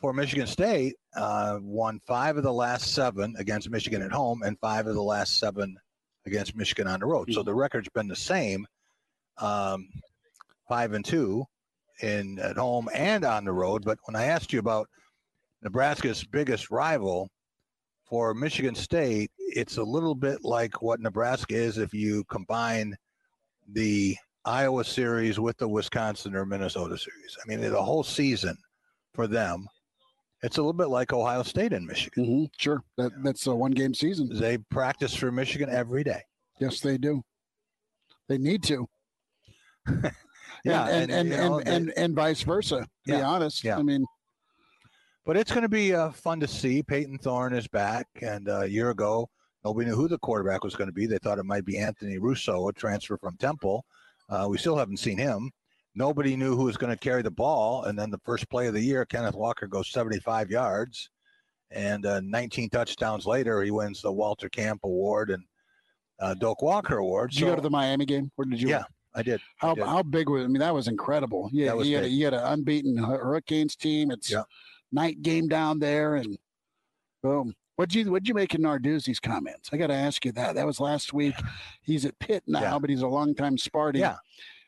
[0.00, 4.58] for Michigan State, uh, won five of the last seven against Michigan at home and
[4.58, 5.78] five of the last seven
[6.26, 7.32] against Michigan on the road.
[7.32, 8.66] So the record's been the same,
[9.38, 9.88] um,
[10.68, 11.46] five and two
[12.02, 13.84] in at home and on the road.
[13.84, 14.88] But when I asked you about
[15.62, 17.28] Nebraska's biggest rival
[18.08, 22.96] for Michigan State, it's a little bit like what Nebraska is if you combine
[23.72, 27.36] the Iowa series with the Wisconsin or Minnesota series.
[27.42, 28.56] I mean, the whole season
[29.12, 29.66] for them,
[30.42, 32.24] it's a little bit like Ohio State and Michigan.
[32.24, 32.44] Mm-hmm.
[32.56, 34.28] Sure, that that's a one game season.
[34.32, 36.22] They practice for Michigan every day.
[36.60, 37.22] Yes, they do.
[38.28, 38.88] They need to.
[40.64, 42.86] Yeah, and and and, and know, and, and, vice versa.
[43.06, 43.78] To be honest, yeah.
[43.78, 44.04] I mean,
[45.24, 46.82] But it's going to be uh, fun to see.
[46.82, 49.28] Payton Thorne is back, and uh, a year ago,
[49.64, 51.06] nobody knew who the quarterback was going to be.
[51.06, 53.84] They thought it might be Anthony Russo, a transfer from Temple.
[54.28, 55.50] Uh, we still haven't seen him.
[55.94, 58.74] Nobody knew who was going to carry the ball, and then the first play of
[58.74, 61.08] the year, Kenneth Walker goes 75 yards,
[61.70, 65.42] and uh, 19 touchdowns later, he wins the Walter Camp Award and
[66.20, 67.30] uh, Doak Walker Award.
[67.30, 68.30] did you go to the Miami game?
[68.36, 68.68] Where did you?
[68.68, 68.84] Yeah,
[69.16, 69.40] I did.
[69.56, 69.84] How I did.
[69.86, 70.44] how big was?
[70.44, 71.48] I mean, that was incredible.
[71.52, 74.10] Yeah, was you had a, you had an unbeaten Hurricanes team.
[74.10, 74.32] It's
[74.92, 76.38] night game down there, and
[77.22, 77.54] boom.
[77.76, 79.70] What'd you what'd you make of Narduzzi's comments?
[79.72, 80.54] I got to ask you that.
[80.54, 81.34] That was last week.
[81.82, 82.78] He's at Pitt now, Yeah.
[82.78, 83.98] but he's a longtime Sparty.
[83.98, 84.16] Yeah.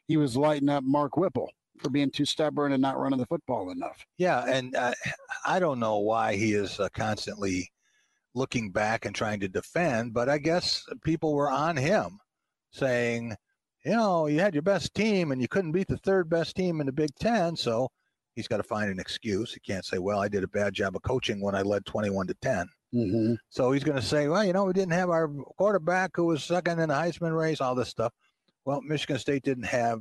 [0.07, 3.71] he was lighting up Mark Whipple for being too stubborn and not running the football
[3.71, 4.05] enough.
[4.19, 4.93] Yeah, and uh,
[5.47, 7.71] I don't know why he is uh, constantly
[8.35, 12.19] looking back and trying to defend, but I guess people were on him
[12.73, 13.37] saying,
[13.85, 16.81] you know, you had your best team and you couldn't beat the third best team
[16.81, 17.89] in the Big Ten, so
[18.35, 19.53] he's got to find an excuse.
[19.53, 22.27] He can't say, well, I did a bad job of coaching when I led 21
[22.29, 22.67] to 10.
[22.95, 23.35] Mm-hmm.
[23.51, 25.29] So he's going to say, well, you know, we didn't have our
[25.59, 28.13] quarterback who was second in the Heisman race, all this stuff.
[28.65, 30.01] Well, Michigan State didn't have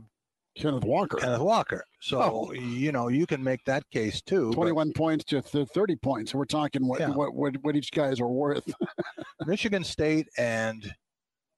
[0.56, 1.18] Kenneth Walker.
[1.18, 1.84] Kenneth Walker.
[2.02, 2.52] So, Oh.
[2.54, 4.48] you know, you can make that case too.
[4.50, 6.34] but- 21 points to th- 30 points.
[6.34, 7.10] We're talking what, Yeah.
[7.10, 8.68] what, what, what each guys are worth.
[9.46, 10.94] Michigan State and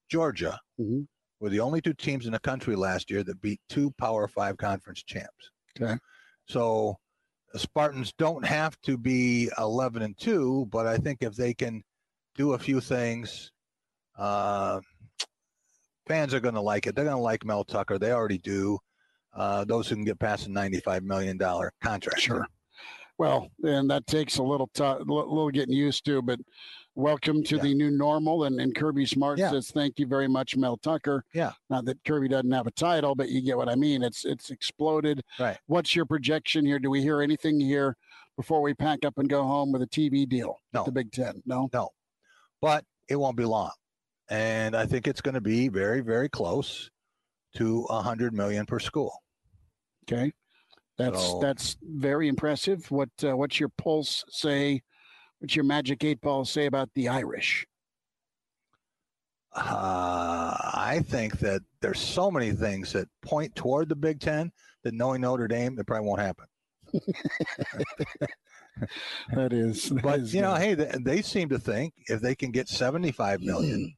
[0.08, 1.02] Georgia Mm-hmm.
[1.40, 4.56] Were the only two teams in the country last year that beat two Power Five
[4.58, 5.50] conference champs.
[5.80, 5.96] Okay.
[6.46, 6.96] So
[7.52, 11.82] the Spartans don't have to be 11 and 2, but I think if they can
[12.36, 13.50] do a few things,
[14.18, 14.80] uh,
[16.06, 16.94] fans are going to like it.
[16.94, 17.98] They're going to like Mel Tucker.
[17.98, 18.78] They already do.
[19.34, 22.20] Uh, those who can get past a $95 million contract.
[22.20, 22.46] Sure.
[23.16, 26.40] Well, and that takes a little t- little getting used to, but
[27.00, 28.44] welcome to the new normal.
[28.44, 29.50] And, and Kirby Smart Yeah.
[29.50, 31.52] says, "Thank you very much, Mel Tucker." Yeah.
[31.68, 34.02] Not that Kirby doesn't have a title, but you get what I mean.
[34.02, 35.22] It's it's exploded.
[35.38, 35.58] Right.
[35.66, 36.78] What's your projection here?
[36.78, 37.96] Do we hear anything here
[38.36, 40.56] before we pack up and go home with a TV deal?
[40.72, 40.84] No.
[40.84, 41.42] The Big Ten.
[41.46, 41.68] No.
[41.72, 41.88] No,
[42.60, 43.72] but it won't be long,
[44.28, 46.90] and I think it's going to be very, very close
[47.56, 49.12] to a hundred million per school.
[50.04, 50.32] Okay.
[50.98, 52.90] That's So- that's very impressive.
[52.90, 54.82] What uh, what's your pulse say?
[55.40, 57.66] What's your magic eight ball say about the Irish?
[59.52, 64.52] Uh, I think that there's so many things that point toward the Big Ten
[64.84, 66.46] that knowing Notre Dame, it probably won't happen.
[69.34, 72.34] That is, that But is you know, hey, they, they seem to think if they
[72.34, 73.94] can get 75 million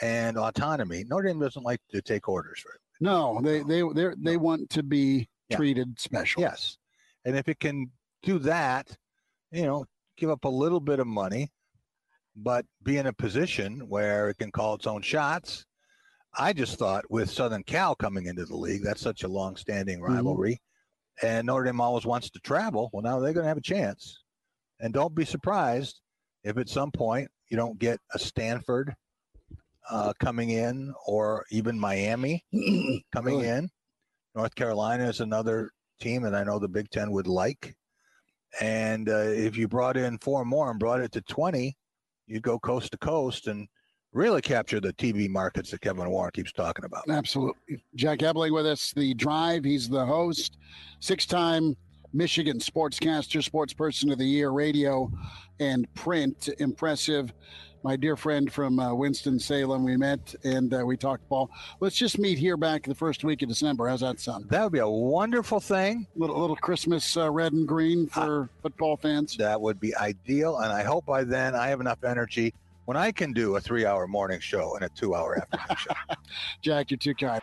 [0.00, 2.80] and autonomy, Notre Dame doesn't like to take orders it.
[3.00, 5.56] No, they they they they want to be Yeah.
[5.56, 6.42] treated special.
[6.42, 6.78] Yes,
[7.24, 7.90] and if it can
[8.22, 8.96] do that,
[9.50, 9.86] you know,
[10.16, 11.50] give up a little bit of money,
[12.36, 15.64] but be in a position where it can call its own shots.
[16.38, 20.60] I just thought with Southern Cal coming into the league, that's such a long-standing rivalry,
[21.22, 22.88] and Notre Dame always wants to travel.
[22.92, 24.22] Well, now they're going to have a chance,
[24.80, 26.00] and don't be surprised
[26.42, 28.94] if at some point you don't get a Stanford
[29.90, 32.44] uh, coming in or even Miami
[33.12, 33.68] coming in.
[34.34, 35.70] North Carolina is another
[36.00, 37.74] team that I know the Big Ten would like.
[38.60, 41.76] And uh, if you brought in four more and brought it to 20,
[42.26, 43.66] you'd go coast to coast and
[44.12, 47.04] really capture the TV markets that Kevin Warren keeps talking about.
[47.08, 47.82] Absolutely.
[47.94, 49.64] Jack Ebling with us, the drive.
[49.64, 50.58] He's the host,
[51.00, 51.76] six time
[52.12, 55.10] Michigan sportscaster, sports person of the year, radio
[55.60, 56.48] and print.
[56.58, 57.32] Impressive.
[57.84, 61.50] My dear friend from uh, Winston-Salem, we met and uh, we talked ball.
[61.80, 63.88] Let's just meet here back the first week of December.
[63.88, 64.48] How's that sound?
[64.50, 66.06] That would be a wonderful thing.
[66.14, 69.36] Little little Christmas uh, red and green for football fans.
[69.36, 70.58] That would be ideal.
[70.58, 72.54] And I hope by then I have enough energy
[72.84, 76.14] when I can do a three hour morning show and a two hour afternoon show.
[76.62, 77.42] Jack, you're too kind.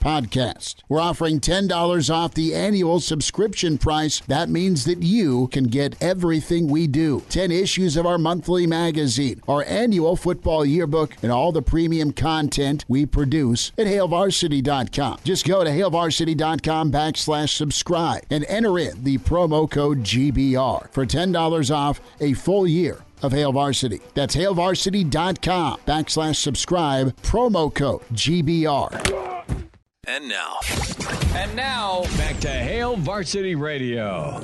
[0.00, 0.76] podcast.
[0.88, 4.20] We're offering $10 off the annual subscription price.
[4.20, 9.42] That means that you can get everything we do 10 issues of our monthly magazine,
[9.46, 15.18] our annual football yearbook, and all the premium content we produce at HailVarsity.com.
[15.22, 21.74] Just go to HailVarsity.com backslash subscribe and enter in the promo code GBR for $10
[21.74, 24.00] off a full year of Hail Varsity.
[24.14, 29.59] That's HailVarsity.com backslash subscribe, promo code GBR.
[30.10, 30.58] And now.
[31.36, 34.40] And now, back to Hail Varsity Radio.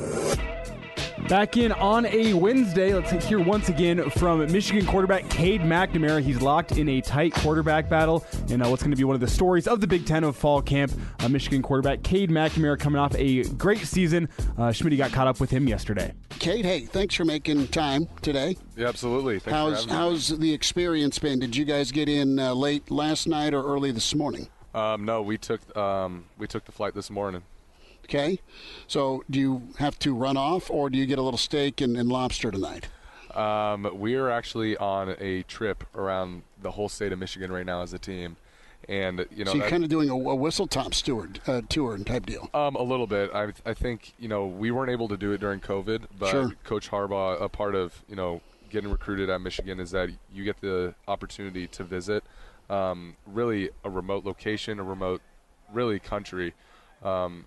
[1.28, 6.22] Back in on a Wednesday, let's hear once again from Michigan quarterback Cade McNamara.
[6.22, 9.20] He's locked in a tight quarterback battle, and uh, what's going to be one of
[9.20, 10.93] the stories of the Big Ten of fall camp.
[11.18, 14.28] Uh, Michigan quarterback Cade McNamara coming off a great season.
[14.56, 16.14] Uh, Schmitz got caught up with him yesterday.
[16.38, 18.56] Cade, hey, thanks for making time today.
[18.76, 19.40] Yeah, absolutely.
[19.40, 20.12] Thanks how's for having me.
[20.12, 21.40] how's the experience been?
[21.40, 24.48] Did you guys get in uh, late last night or early this morning?
[24.77, 27.43] Um, no, we took um, we took the flight this morning.
[28.05, 28.39] Okay,
[28.86, 31.97] so do you have to run off, or do you get a little steak and,
[31.97, 32.89] and lobster tonight?
[33.35, 37.82] Um, we are actually on a trip around the whole state of Michigan right now
[37.82, 38.36] as a team,
[38.89, 41.97] and you know, so you're kind of doing a, a whistle top steward uh, tour
[41.98, 42.48] type deal.
[42.55, 43.31] Um, a little bit.
[43.35, 46.53] I, I think you know we weren't able to do it during COVID, but Sure.
[46.65, 50.61] Coach Harbaugh, a part of you know getting recruited at Michigan is that you get
[50.61, 52.23] the opportunity to visit
[52.70, 55.22] um, really a remote location, a remote,
[55.72, 56.55] really country.
[57.02, 57.47] Um,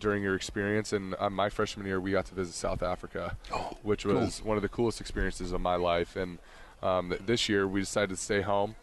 [0.00, 3.36] during your experience, and uh, my freshman year, we got to visit South Africa,
[3.82, 4.14] which cool.
[4.14, 6.16] was one of the coolest experiences of my life.
[6.16, 6.38] And
[6.82, 8.76] um, th- this year, we decided to stay home.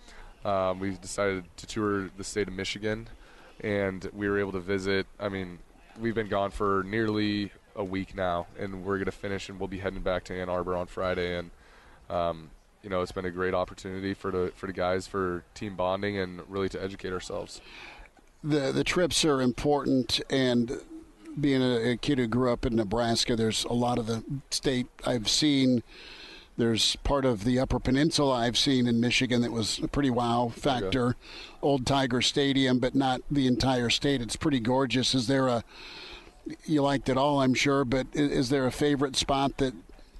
[0.45, 3.07] Um, we decided to tour the state of Michigan,
[3.61, 5.07] and we were able to visit.
[5.19, 5.59] I mean,
[5.99, 9.67] we've been gone for nearly a week now, and we're going to finish, and we'll
[9.67, 11.37] be heading back to Ann Arbor on Friday.
[11.37, 11.51] And
[12.09, 12.49] um,
[12.83, 16.17] you know, it's been a great opportunity for the for the guys for team bonding
[16.17, 17.61] and really to educate ourselves.
[18.43, 20.81] The the trips are important, and
[21.39, 24.87] being a, a kid who grew up in Nebraska, there's a lot of the state
[25.05, 25.83] I've seen.
[26.57, 30.51] There's part of the Upper Peninsula I've seen in Michigan that was a pretty wow
[30.53, 31.15] factor.
[31.61, 34.21] Old Tiger Stadium, but not the entire state.
[34.21, 35.15] It's pretty gorgeous.
[35.15, 35.63] Is there a
[36.65, 39.73] you liked it all, I'm sure, but is there a favorite spot that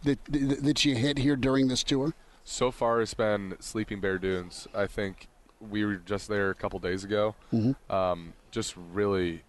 [0.04, 2.14] that that you hit here during this tour?
[2.44, 4.68] So far, it's been Sleeping Bear Dunes.
[4.74, 5.28] I think
[5.60, 7.36] we were just there a couple days ago.
[7.54, 7.76] Mhm.
[7.90, 9.44] Um, just really,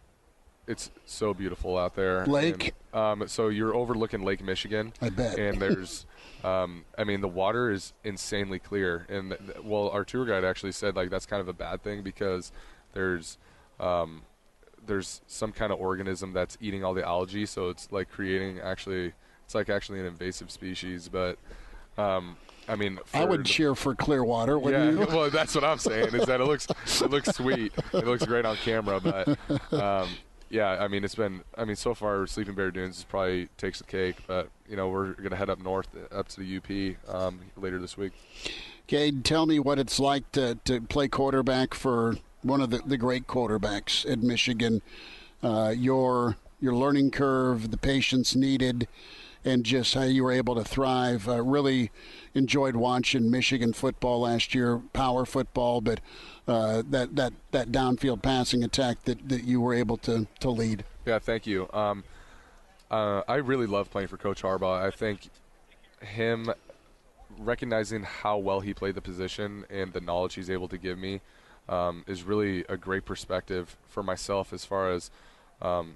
[0.66, 2.26] it's so beautiful out there.
[2.26, 2.74] Lake?
[2.92, 4.92] And, um, so you're overlooking Lake Michigan.
[5.00, 5.38] I bet.
[5.38, 6.06] And there's,
[6.44, 9.06] um, I mean, the water is insanely clear.
[9.08, 11.82] And th- th- well, our tour guide actually said like that's kind of a bad
[11.82, 12.52] thing because
[12.92, 13.38] there's.
[13.80, 14.22] Um,
[14.84, 19.12] there's some kind of organism that's eating all the algae, so it's like creating actually,
[19.44, 21.08] it's like actually an invasive species.
[21.08, 21.38] But,
[21.96, 22.36] um,
[22.68, 24.98] I mean, I would cheer for Clearwater, yeah, you?
[25.08, 26.14] well, that's what I'm saying.
[26.14, 26.66] Is that it looks
[27.00, 27.72] it looks sweet.
[27.92, 29.28] It looks great on camera, but
[29.72, 30.08] um,
[30.52, 31.42] yeah, I mean, it's been.
[31.56, 34.88] I mean, so far, Sleeping Bear Dunes is probably takes the cake, but you know,
[34.90, 38.12] we're gonna head up north, up to the UP um, later this week.
[38.86, 42.98] Cade, tell me what it's like to, to play quarterback for one of the, the
[42.98, 44.82] great quarterbacks at Michigan.
[45.42, 48.86] Uh, your your learning curve, the patience needed,
[49.44, 51.28] and just how you were able to thrive.
[51.28, 51.90] Uh, really
[52.34, 56.00] enjoyed watching Michigan football last year, power football, but
[56.48, 60.84] uh, that that that downfield passing attack that, that you were able to to lead.
[61.06, 61.68] Yeah, thank you.
[61.72, 62.04] Um,
[62.90, 64.82] uh, I really love playing for Coach Harbaugh.
[64.82, 65.30] I think
[66.00, 66.52] him
[67.38, 71.20] recognizing how well he played the position and the knowledge he's able to give me
[71.68, 75.10] um, is really a great perspective for myself as far as
[75.62, 75.94] um,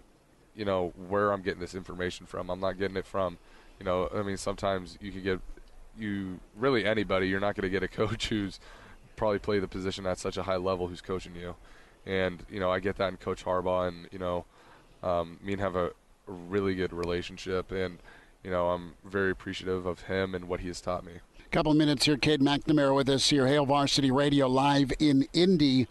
[0.57, 2.51] you know where I'm getting this information from.
[2.51, 3.39] I'm not getting it from
[3.79, 5.41] you know I mean sometimes you can get
[5.99, 7.29] you really anybody.
[7.29, 8.61] You're not going to get a coach who's
[9.17, 11.55] probably played the position at such a high level who's coaching you.
[12.05, 14.45] And you know I get that in Coach Harbaugh, and you know
[15.03, 15.91] um, me and have a,
[16.27, 17.99] really good relationship, and
[18.43, 21.13] you know I'm very appreciative of him and what he has taught me.
[21.53, 25.87] Couple minutes here, Cade McNamara with us here, Hail Varsity Radio live in Indy.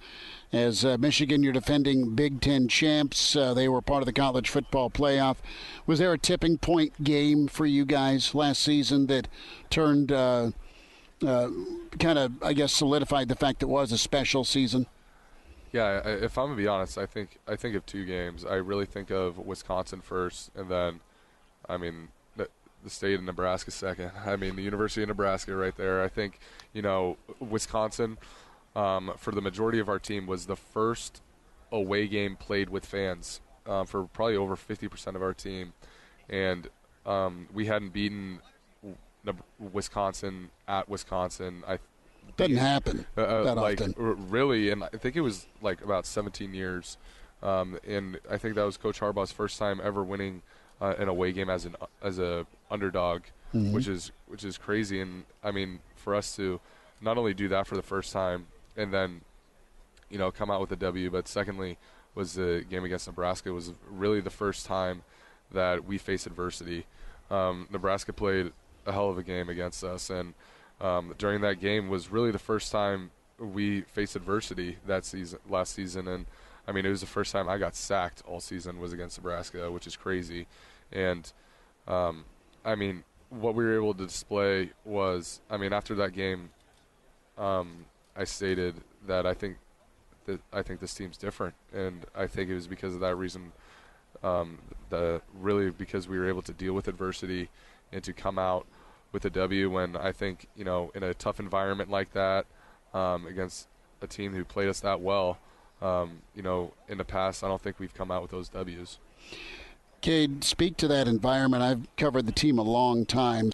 [0.53, 3.35] As uh, Michigan, you're defending Big Ten champs.
[3.35, 5.37] Uh, they were part of the college football playoff.
[5.85, 9.27] Was there a tipping point game for you guys last season that
[9.69, 10.51] turned, uh,
[11.25, 11.49] uh
[11.99, 14.87] kind of, I guess, solidified the fact it was a special season?
[15.71, 18.45] Yeah, if I'm gonna be honest, I think I think of two games.
[18.45, 21.01] I really think of Wisconsin first, and then,
[21.67, 22.09] I mean,
[22.85, 24.11] the state of Nebraska second.
[24.25, 26.01] I mean, the University of Nebraska right there.
[26.01, 26.39] I think,
[26.71, 28.17] you know, Wisconsin,
[28.75, 31.21] um, for the majority of our team, was the first
[31.71, 35.73] away game played with fans uh, for probably over 50% of our team.
[36.29, 36.67] And
[37.05, 38.39] um, we hadn't beaten
[39.59, 41.63] Wisconsin at Wisconsin.
[41.67, 41.79] I
[42.37, 44.29] doesn't happen uh, uh, that like, often.
[44.29, 46.97] Really, and I think it was like about 17 years.
[47.43, 50.41] Um, and I think that was Coach Harbaugh's first time ever winning
[50.81, 53.23] uh, an away game as an as a underdog,
[53.53, 53.73] mm-hmm.
[53.73, 54.99] which is which is crazy.
[54.99, 56.59] And I mean, for us to
[57.01, 59.21] not only do that for the first time and then,
[60.09, 61.77] you know, come out with a W, but secondly,
[62.13, 65.03] was the game against Nebraska was really the first time
[65.51, 66.85] that we faced adversity.
[67.29, 68.53] Um, Nebraska played
[68.85, 70.33] a hell of a game against us, and
[70.79, 75.73] um, during that game was really the first time we faced adversity that season, last
[75.73, 76.25] season, and
[76.67, 79.71] I mean it was the first time I got sacked all season was against Nebraska,
[79.71, 80.47] which is crazy,
[80.91, 81.31] and
[81.87, 82.25] um,
[82.63, 86.49] I mean, what we were able to display was, I mean, after that game,
[87.37, 87.85] um,
[88.15, 88.75] I stated
[89.07, 89.57] that I think
[90.25, 93.51] that I think this team's different, and I think it was because of that reason.
[94.23, 94.59] Um,
[94.89, 97.49] the really because we were able to deal with adversity
[97.91, 98.65] and to come out
[99.11, 102.45] with a W when I think you know in a tough environment like that
[102.93, 103.67] um, against
[104.01, 105.37] a team who played us that well.
[105.81, 108.97] Um, you know, in the past, I don't think we've come out with those W's.
[110.01, 111.63] Cade, speak to that environment.
[111.63, 113.51] I've covered the team a long time.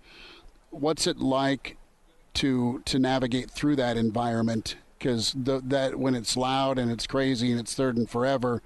[0.69, 1.77] What's it like
[2.35, 4.75] to to navigate through that environment?
[4.97, 8.61] Because that when it's loud and it's crazy and it's third and forever,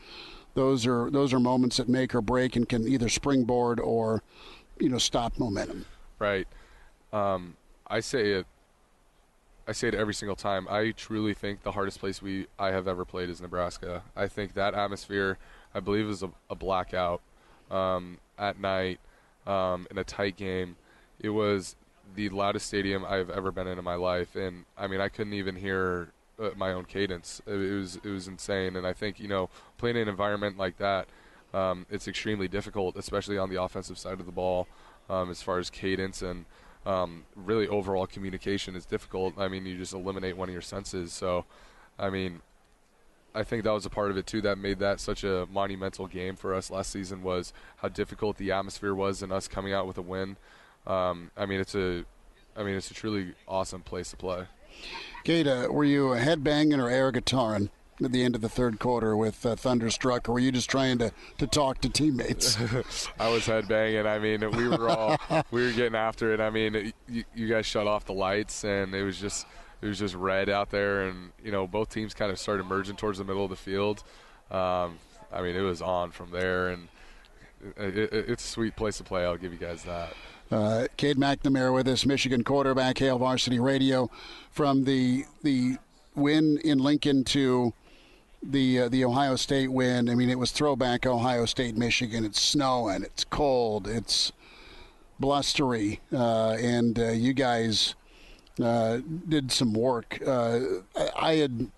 [0.53, 4.23] those are those are moments that make or break and can either springboard or
[4.79, 5.85] you know stop momentum.
[6.19, 6.47] Right.
[7.13, 7.55] Um,
[7.87, 8.45] I say it.
[9.67, 10.67] I say it every single time.
[10.69, 14.03] I truly think the hardest place we I have ever played is Nebraska.
[14.15, 15.37] I think that atmosphere,
[15.73, 17.21] I believe, is a, a blackout
[17.71, 18.99] um, at night
[19.47, 20.75] um, in a tight game.
[21.19, 21.75] It was
[22.15, 25.33] the loudest stadium I've ever been in in my life, and I mean I couldn't
[25.33, 26.09] even hear
[26.39, 27.41] uh, my own cadence.
[27.47, 30.57] It, it, was it was insane, and I think you know playing in an environment
[30.57, 31.07] like that,
[31.53, 34.67] um, it's extremely difficult, especially on the offensive side of the ball,
[35.09, 36.45] um, as far as cadence and.
[36.87, 39.33] Um, really, overall communication is difficult.
[39.39, 41.13] I mean, you just eliminate one of your senses.
[41.13, 41.45] So,
[41.97, 42.41] I mean,
[43.35, 46.07] I think that was a part of it too that made that such a monumental
[46.07, 49.87] game for us last season was how difficult the atmosphere was and us coming out
[49.87, 50.37] with a win.
[50.87, 52.05] Um, I mean, it's a,
[52.55, 54.45] I mean, it's a truly awesome place to play.
[55.23, 57.69] Gata, were you headbanging or air guitaring
[58.03, 60.97] at the end of the third quarter with uh, Thunderstruck, or were you just trying
[60.97, 62.57] to, to talk to teammates?
[63.19, 64.05] I was headbanging.
[64.05, 65.17] I mean, we were all
[65.51, 66.39] we were getting after it.
[66.39, 69.45] I mean, you, you guys shut off the lights, and it was just
[69.81, 72.95] it was just red out there, and you know both teams kind of started merging
[72.95, 74.03] towards the middle of the field.
[74.51, 74.99] Um,
[75.31, 76.87] I mean, it was on from there, and
[77.77, 79.23] it, it, it's a sweet place to play.
[79.23, 80.13] I'll give you guys that.
[80.51, 84.09] Uh, Cade McNamara with us, Michigan quarterback, Hail Varsity Radio,
[84.51, 85.77] from the the
[86.15, 87.73] win in Lincoln to
[88.43, 90.09] the uh, the Ohio State win.
[90.09, 92.23] I mean, it was throwback Ohio State, Michigan.
[92.23, 94.31] It's snowing, it's cold, it's
[95.19, 97.95] blustery, uh, and uh, you guys
[98.61, 100.19] uh, did some work.
[100.25, 100.59] Uh,
[101.17, 101.71] I had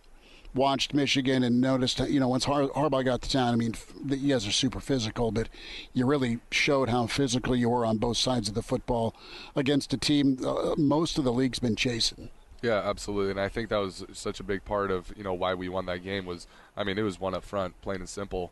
[0.53, 3.75] watched Michigan and noticed, you know, once Har- Harbaugh got to town, I mean,
[4.07, 5.49] you guys are super physical, but
[5.93, 9.15] you really showed how physical you were on both sides of the football
[9.55, 12.29] against a team uh, most of the league's been chasing.
[12.61, 15.53] Yeah, absolutely, and I think that was such a big part of you know why
[15.53, 18.51] we won that game was I mean it was one up front, plain and simple.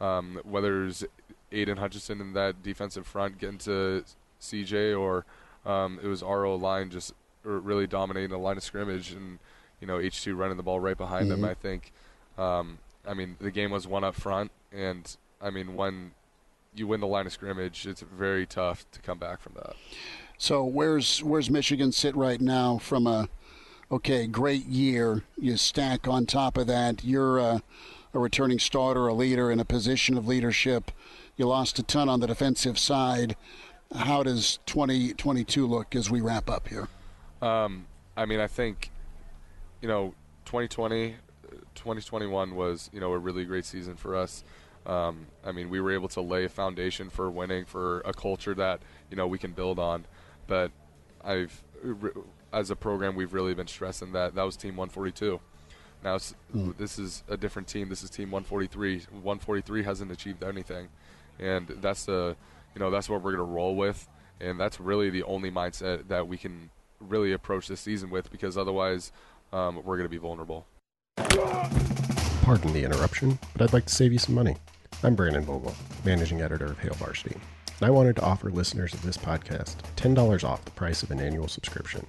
[0.00, 1.04] Um, whether it's
[1.52, 4.04] Aidan Hutchinson in that defensive front getting to
[4.40, 5.24] CJ or
[5.64, 7.14] um, it was RO line just
[7.44, 9.38] really dominating the line of scrimmage and
[9.84, 11.42] you know H2 running the ball right behind mm-hmm.
[11.42, 11.50] them.
[11.50, 11.92] I think.
[12.38, 16.12] Um, I mean, the game was one up front, and I mean when
[16.74, 19.76] you win the line of scrimmage, it's very tough to come back from that.
[20.38, 23.28] So where's where's Michigan sit right now from a
[23.92, 25.22] okay, great year.
[25.36, 27.62] You stack on top of that, you're a,
[28.14, 30.90] a returning starter, a leader in a position of leadership.
[31.36, 33.36] You lost a ton on the defensive side.
[33.94, 36.88] How does 2022 look as we wrap up here?
[37.42, 37.84] Um,
[38.16, 38.90] I mean, I think,
[39.80, 40.14] you know,
[40.46, 41.16] 2020,
[41.74, 44.44] 2021 was, you know, a really great season for us.
[44.86, 48.54] Um, I mean, we were able to lay a foundation for winning, for a culture
[48.54, 48.80] that,
[49.10, 50.04] you know, we can build on.
[50.46, 50.72] But
[51.24, 51.62] I've,
[52.52, 55.40] as a program, we've really been stressing that that was Team 142.
[56.02, 56.76] Now mm.
[56.76, 57.88] this is a different team.
[57.88, 58.98] This is Team 143.
[59.10, 60.88] 143 hasn't achieved anything,
[61.38, 62.36] and that's the,
[62.74, 64.06] you know, that's what we're gonna roll with,
[64.40, 66.70] and that's really the only mindset that we can
[67.00, 69.12] really approach this season with, because otherwise,
[69.54, 70.66] um, we're gonna be vulnerable.
[71.16, 74.56] Pardon the interruption, but I'd like to save you some money.
[75.02, 75.74] I'm Brandon Vogel,
[76.04, 77.36] managing editor of Hail Varsity,
[77.78, 81.20] and I wanted to offer listeners of this podcast $10 off the price of an
[81.20, 82.06] annual subscription.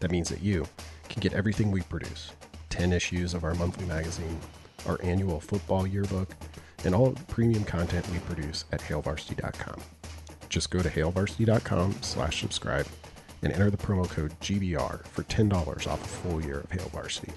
[0.00, 0.66] That means that you
[1.08, 2.32] can get everything we produce
[2.70, 4.38] 10 issues of our monthly magazine,
[4.86, 6.34] our annual football yearbook,
[6.84, 9.80] and all the premium content we produce at hailvarsity.com.
[10.48, 12.86] Just go to hailvarsity.com slash subscribe
[13.42, 17.32] and enter the promo code GBR for $10 off a full year of Hail Varsity.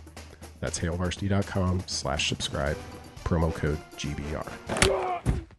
[0.59, 2.77] That's hailvarsity.com slash subscribe,
[3.23, 5.50] promo code GBR.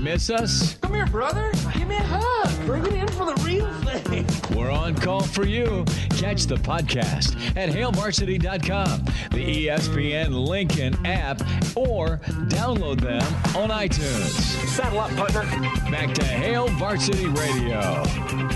[0.00, 0.76] Miss us?
[0.78, 1.50] Come here, brother.
[1.74, 2.66] Give me a hug.
[2.66, 4.26] Bring it in for the real thing.
[4.56, 5.84] We're on call for you.
[6.10, 11.40] Catch the podcast at hailvarsity.com, the ESPN Lincoln app,
[11.76, 12.18] or
[12.48, 13.22] download them
[13.56, 14.30] on iTunes.
[14.68, 15.42] Saddle up, partner.
[15.90, 18.02] Back to Hail Varsity Radio.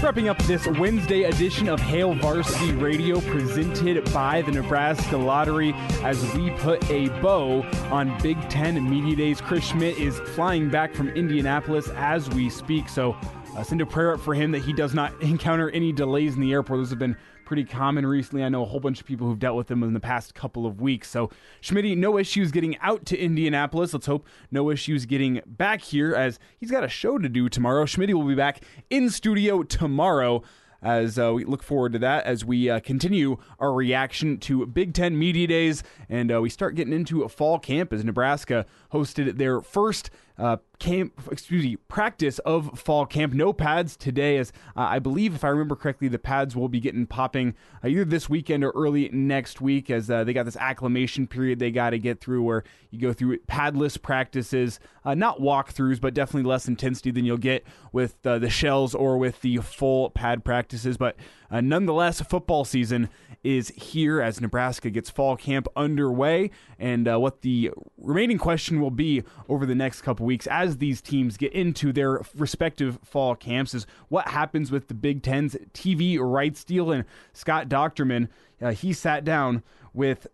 [0.03, 5.73] Wrapping up this Wednesday edition of Hail Varsity Radio presented by the Nebraska Lottery
[6.03, 9.41] as we put a bow on Big Ten Media Days.
[9.41, 12.89] Chris Schmitz is flying back from India Indianapolis as we speak.
[12.89, 13.17] So
[13.57, 16.41] uh, send a prayer up for him that he does not encounter any delays in
[16.41, 16.81] the airport.
[16.81, 18.43] Those have been pretty common recently.
[18.43, 20.67] I know a whole bunch of people who've dealt with them in the past couple
[20.67, 21.09] of weeks.
[21.09, 21.31] So
[21.61, 23.93] Schmitz, no issues getting out to Indianapolis.
[23.93, 27.87] Let's hope no issues getting back here as he's got a show to do tomorrow.
[27.87, 30.43] Schmitz will be back in studio tomorrow
[30.83, 34.95] as uh, we look forward to that as we uh, continue our reaction to Big
[34.95, 39.39] Ten Media Days and uh, we start getting into a fall camp as Nebraska hosted
[39.39, 40.11] their first
[40.41, 43.35] uh, camp, excuse me, practice of fall camp.
[43.35, 46.81] No pads today, as uh, I believe, if I remember correctly, the pads will be
[46.81, 47.55] getting popping
[47.85, 51.59] uh, either this weekend or early next week, as uh, they got this acclimation period
[51.59, 56.15] they got to get through, where you go through padless practices, uh, not walkthroughs, but
[56.15, 60.43] definitely less intensity than you'll get with uh, the shells or with the full pad
[60.43, 60.97] practices.
[60.97, 61.17] But
[61.51, 63.09] uh, nonetheless, football season
[63.43, 66.51] is here as Nebraska gets fall camp underway.
[66.79, 71.01] And uh, what the remaining question will be over the next couple weeks as these
[71.01, 76.19] teams get into their respective fall camps is what happens with the Big Ten's TV
[76.21, 76.93] rights deal.
[76.93, 78.29] And Scott Dochterman,
[78.61, 79.63] uh, he sat down
[79.95, 80.27] with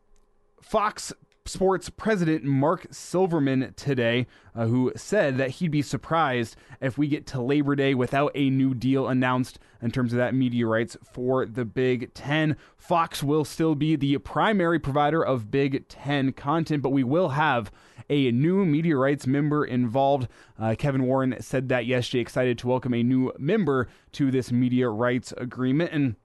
[0.60, 1.12] Fox
[1.48, 7.26] Sports president Mark Silverman today, uh, who said that he'd be surprised if we get
[7.28, 11.46] to Labor Day without a new deal announced in terms of that media rights for
[11.46, 12.56] the Big Ten.
[12.76, 17.70] Fox will still be the primary provider of Big Ten content, but we will have
[18.08, 20.28] a new media rights member involved.
[20.58, 24.88] Uh, Kevin Warren said that yesterday, excited to welcome a new member to this media
[24.88, 25.92] rights agreement.
[25.92, 26.16] And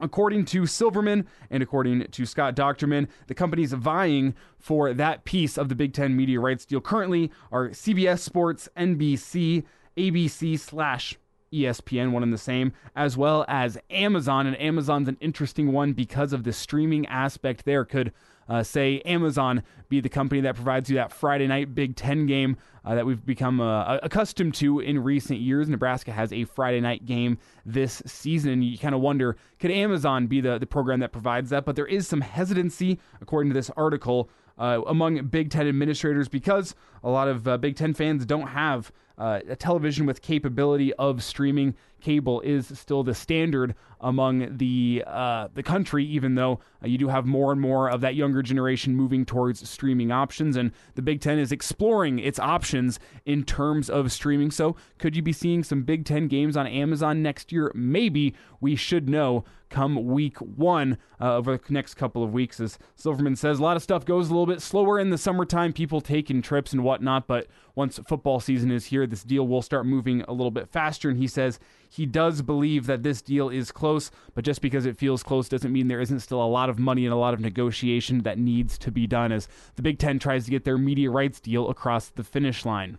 [0.00, 5.68] According to Silverman and according to Scott Dochterman, the companies vying for that piece of
[5.68, 9.64] the Big Ten media rights deal currently are CBS Sports, NBC,
[9.96, 11.16] ABC slash
[11.52, 14.46] ESPN, one and the same, as well as Amazon.
[14.46, 17.84] And Amazon's an interesting one because of the streaming aspect there.
[17.84, 18.12] Could
[18.48, 22.56] uh, say Amazon be the company that provides you that Friday night Big Ten game
[22.84, 25.68] uh, that we've become uh, accustomed to in recent years.
[25.68, 28.62] Nebraska has a Friday night game this season.
[28.62, 31.64] You kind of wonder could Amazon be the, the program that provides that?
[31.64, 36.74] But there is some hesitancy, according to this article, uh, among Big Ten administrators because
[37.02, 41.22] a lot of uh, Big Ten fans don't have uh, a television with capability of
[41.22, 46.98] streaming cable is still the standard among the uh, the country, even though uh, you
[46.98, 51.02] do have more and more of that younger generation moving towards streaming options, and the
[51.02, 54.50] Big Ten is exploring its options in terms of streaming.
[54.50, 57.72] So, could you be seeing some Big Ten games on Amazon next year?
[57.74, 62.60] Maybe we should know come week one uh, over the next couple of weeks.
[62.60, 65.72] As Silverman says, a lot of stuff goes a little bit slower in the summertime,
[65.72, 69.84] people taking trips and whatnot, but once football season is here, this deal will start
[69.84, 71.10] moving a little bit faster.
[71.10, 71.58] And he says
[71.94, 75.72] he does believe that this deal is close, but just because it feels close doesn't
[75.72, 78.76] mean there isn't still a lot of money and a lot of negotiation that needs
[78.78, 79.46] to be done as
[79.76, 82.98] the Big Ten tries to get their media rights deal across the finish line.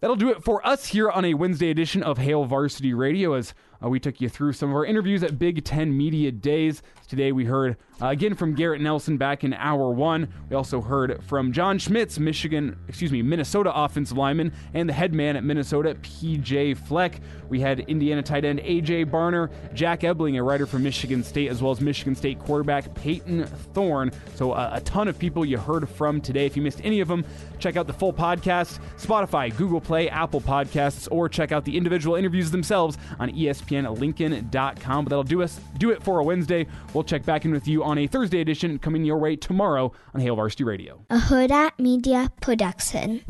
[0.00, 3.34] That'll do it for us here on a Wednesday edition of Hail Varsity Radio.
[3.34, 6.82] As uh, we took you through some of our interviews at Big Ten Media Days.
[7.08, 10.32] Today we heard uh, again from Garrett Nelson back in hour one.
[10.48, 15.12] We also heard from John Schmitz, Michigan, excuse me, Minnesota offensive lineman, and the head
[15.12, 17.20] man at Minnesota, PJ Fleck.
[17.48, 21.62] We had Indiana tight end AJ Barner, Jack Ebling, a writer from Michigan State, as
[21.62, 24.12] well as Michigan State quarterback Payton Thorne.
[24.34, 26.46] So uh, a ton of people you heard from today.
[26.46, 27.24] If you missed any of them,
[27.58, 32.14] check out the full podcast, Spotify, Google Play, Apple Podcasts, or check out the individual
[32.14, 33.30] interviews themselves on
[33.70, 35.04] ESPNLincoln.com.
[35.04, 36.66] But that'll do us do it for a Wednesday.
[36.94, 40.20] We'll check back in with you on a Thursday edition coming your way tomorrow on
[40.20, 41.04] Hail Varsity Radio.
[41.10, 43.22] A Huda Media Production.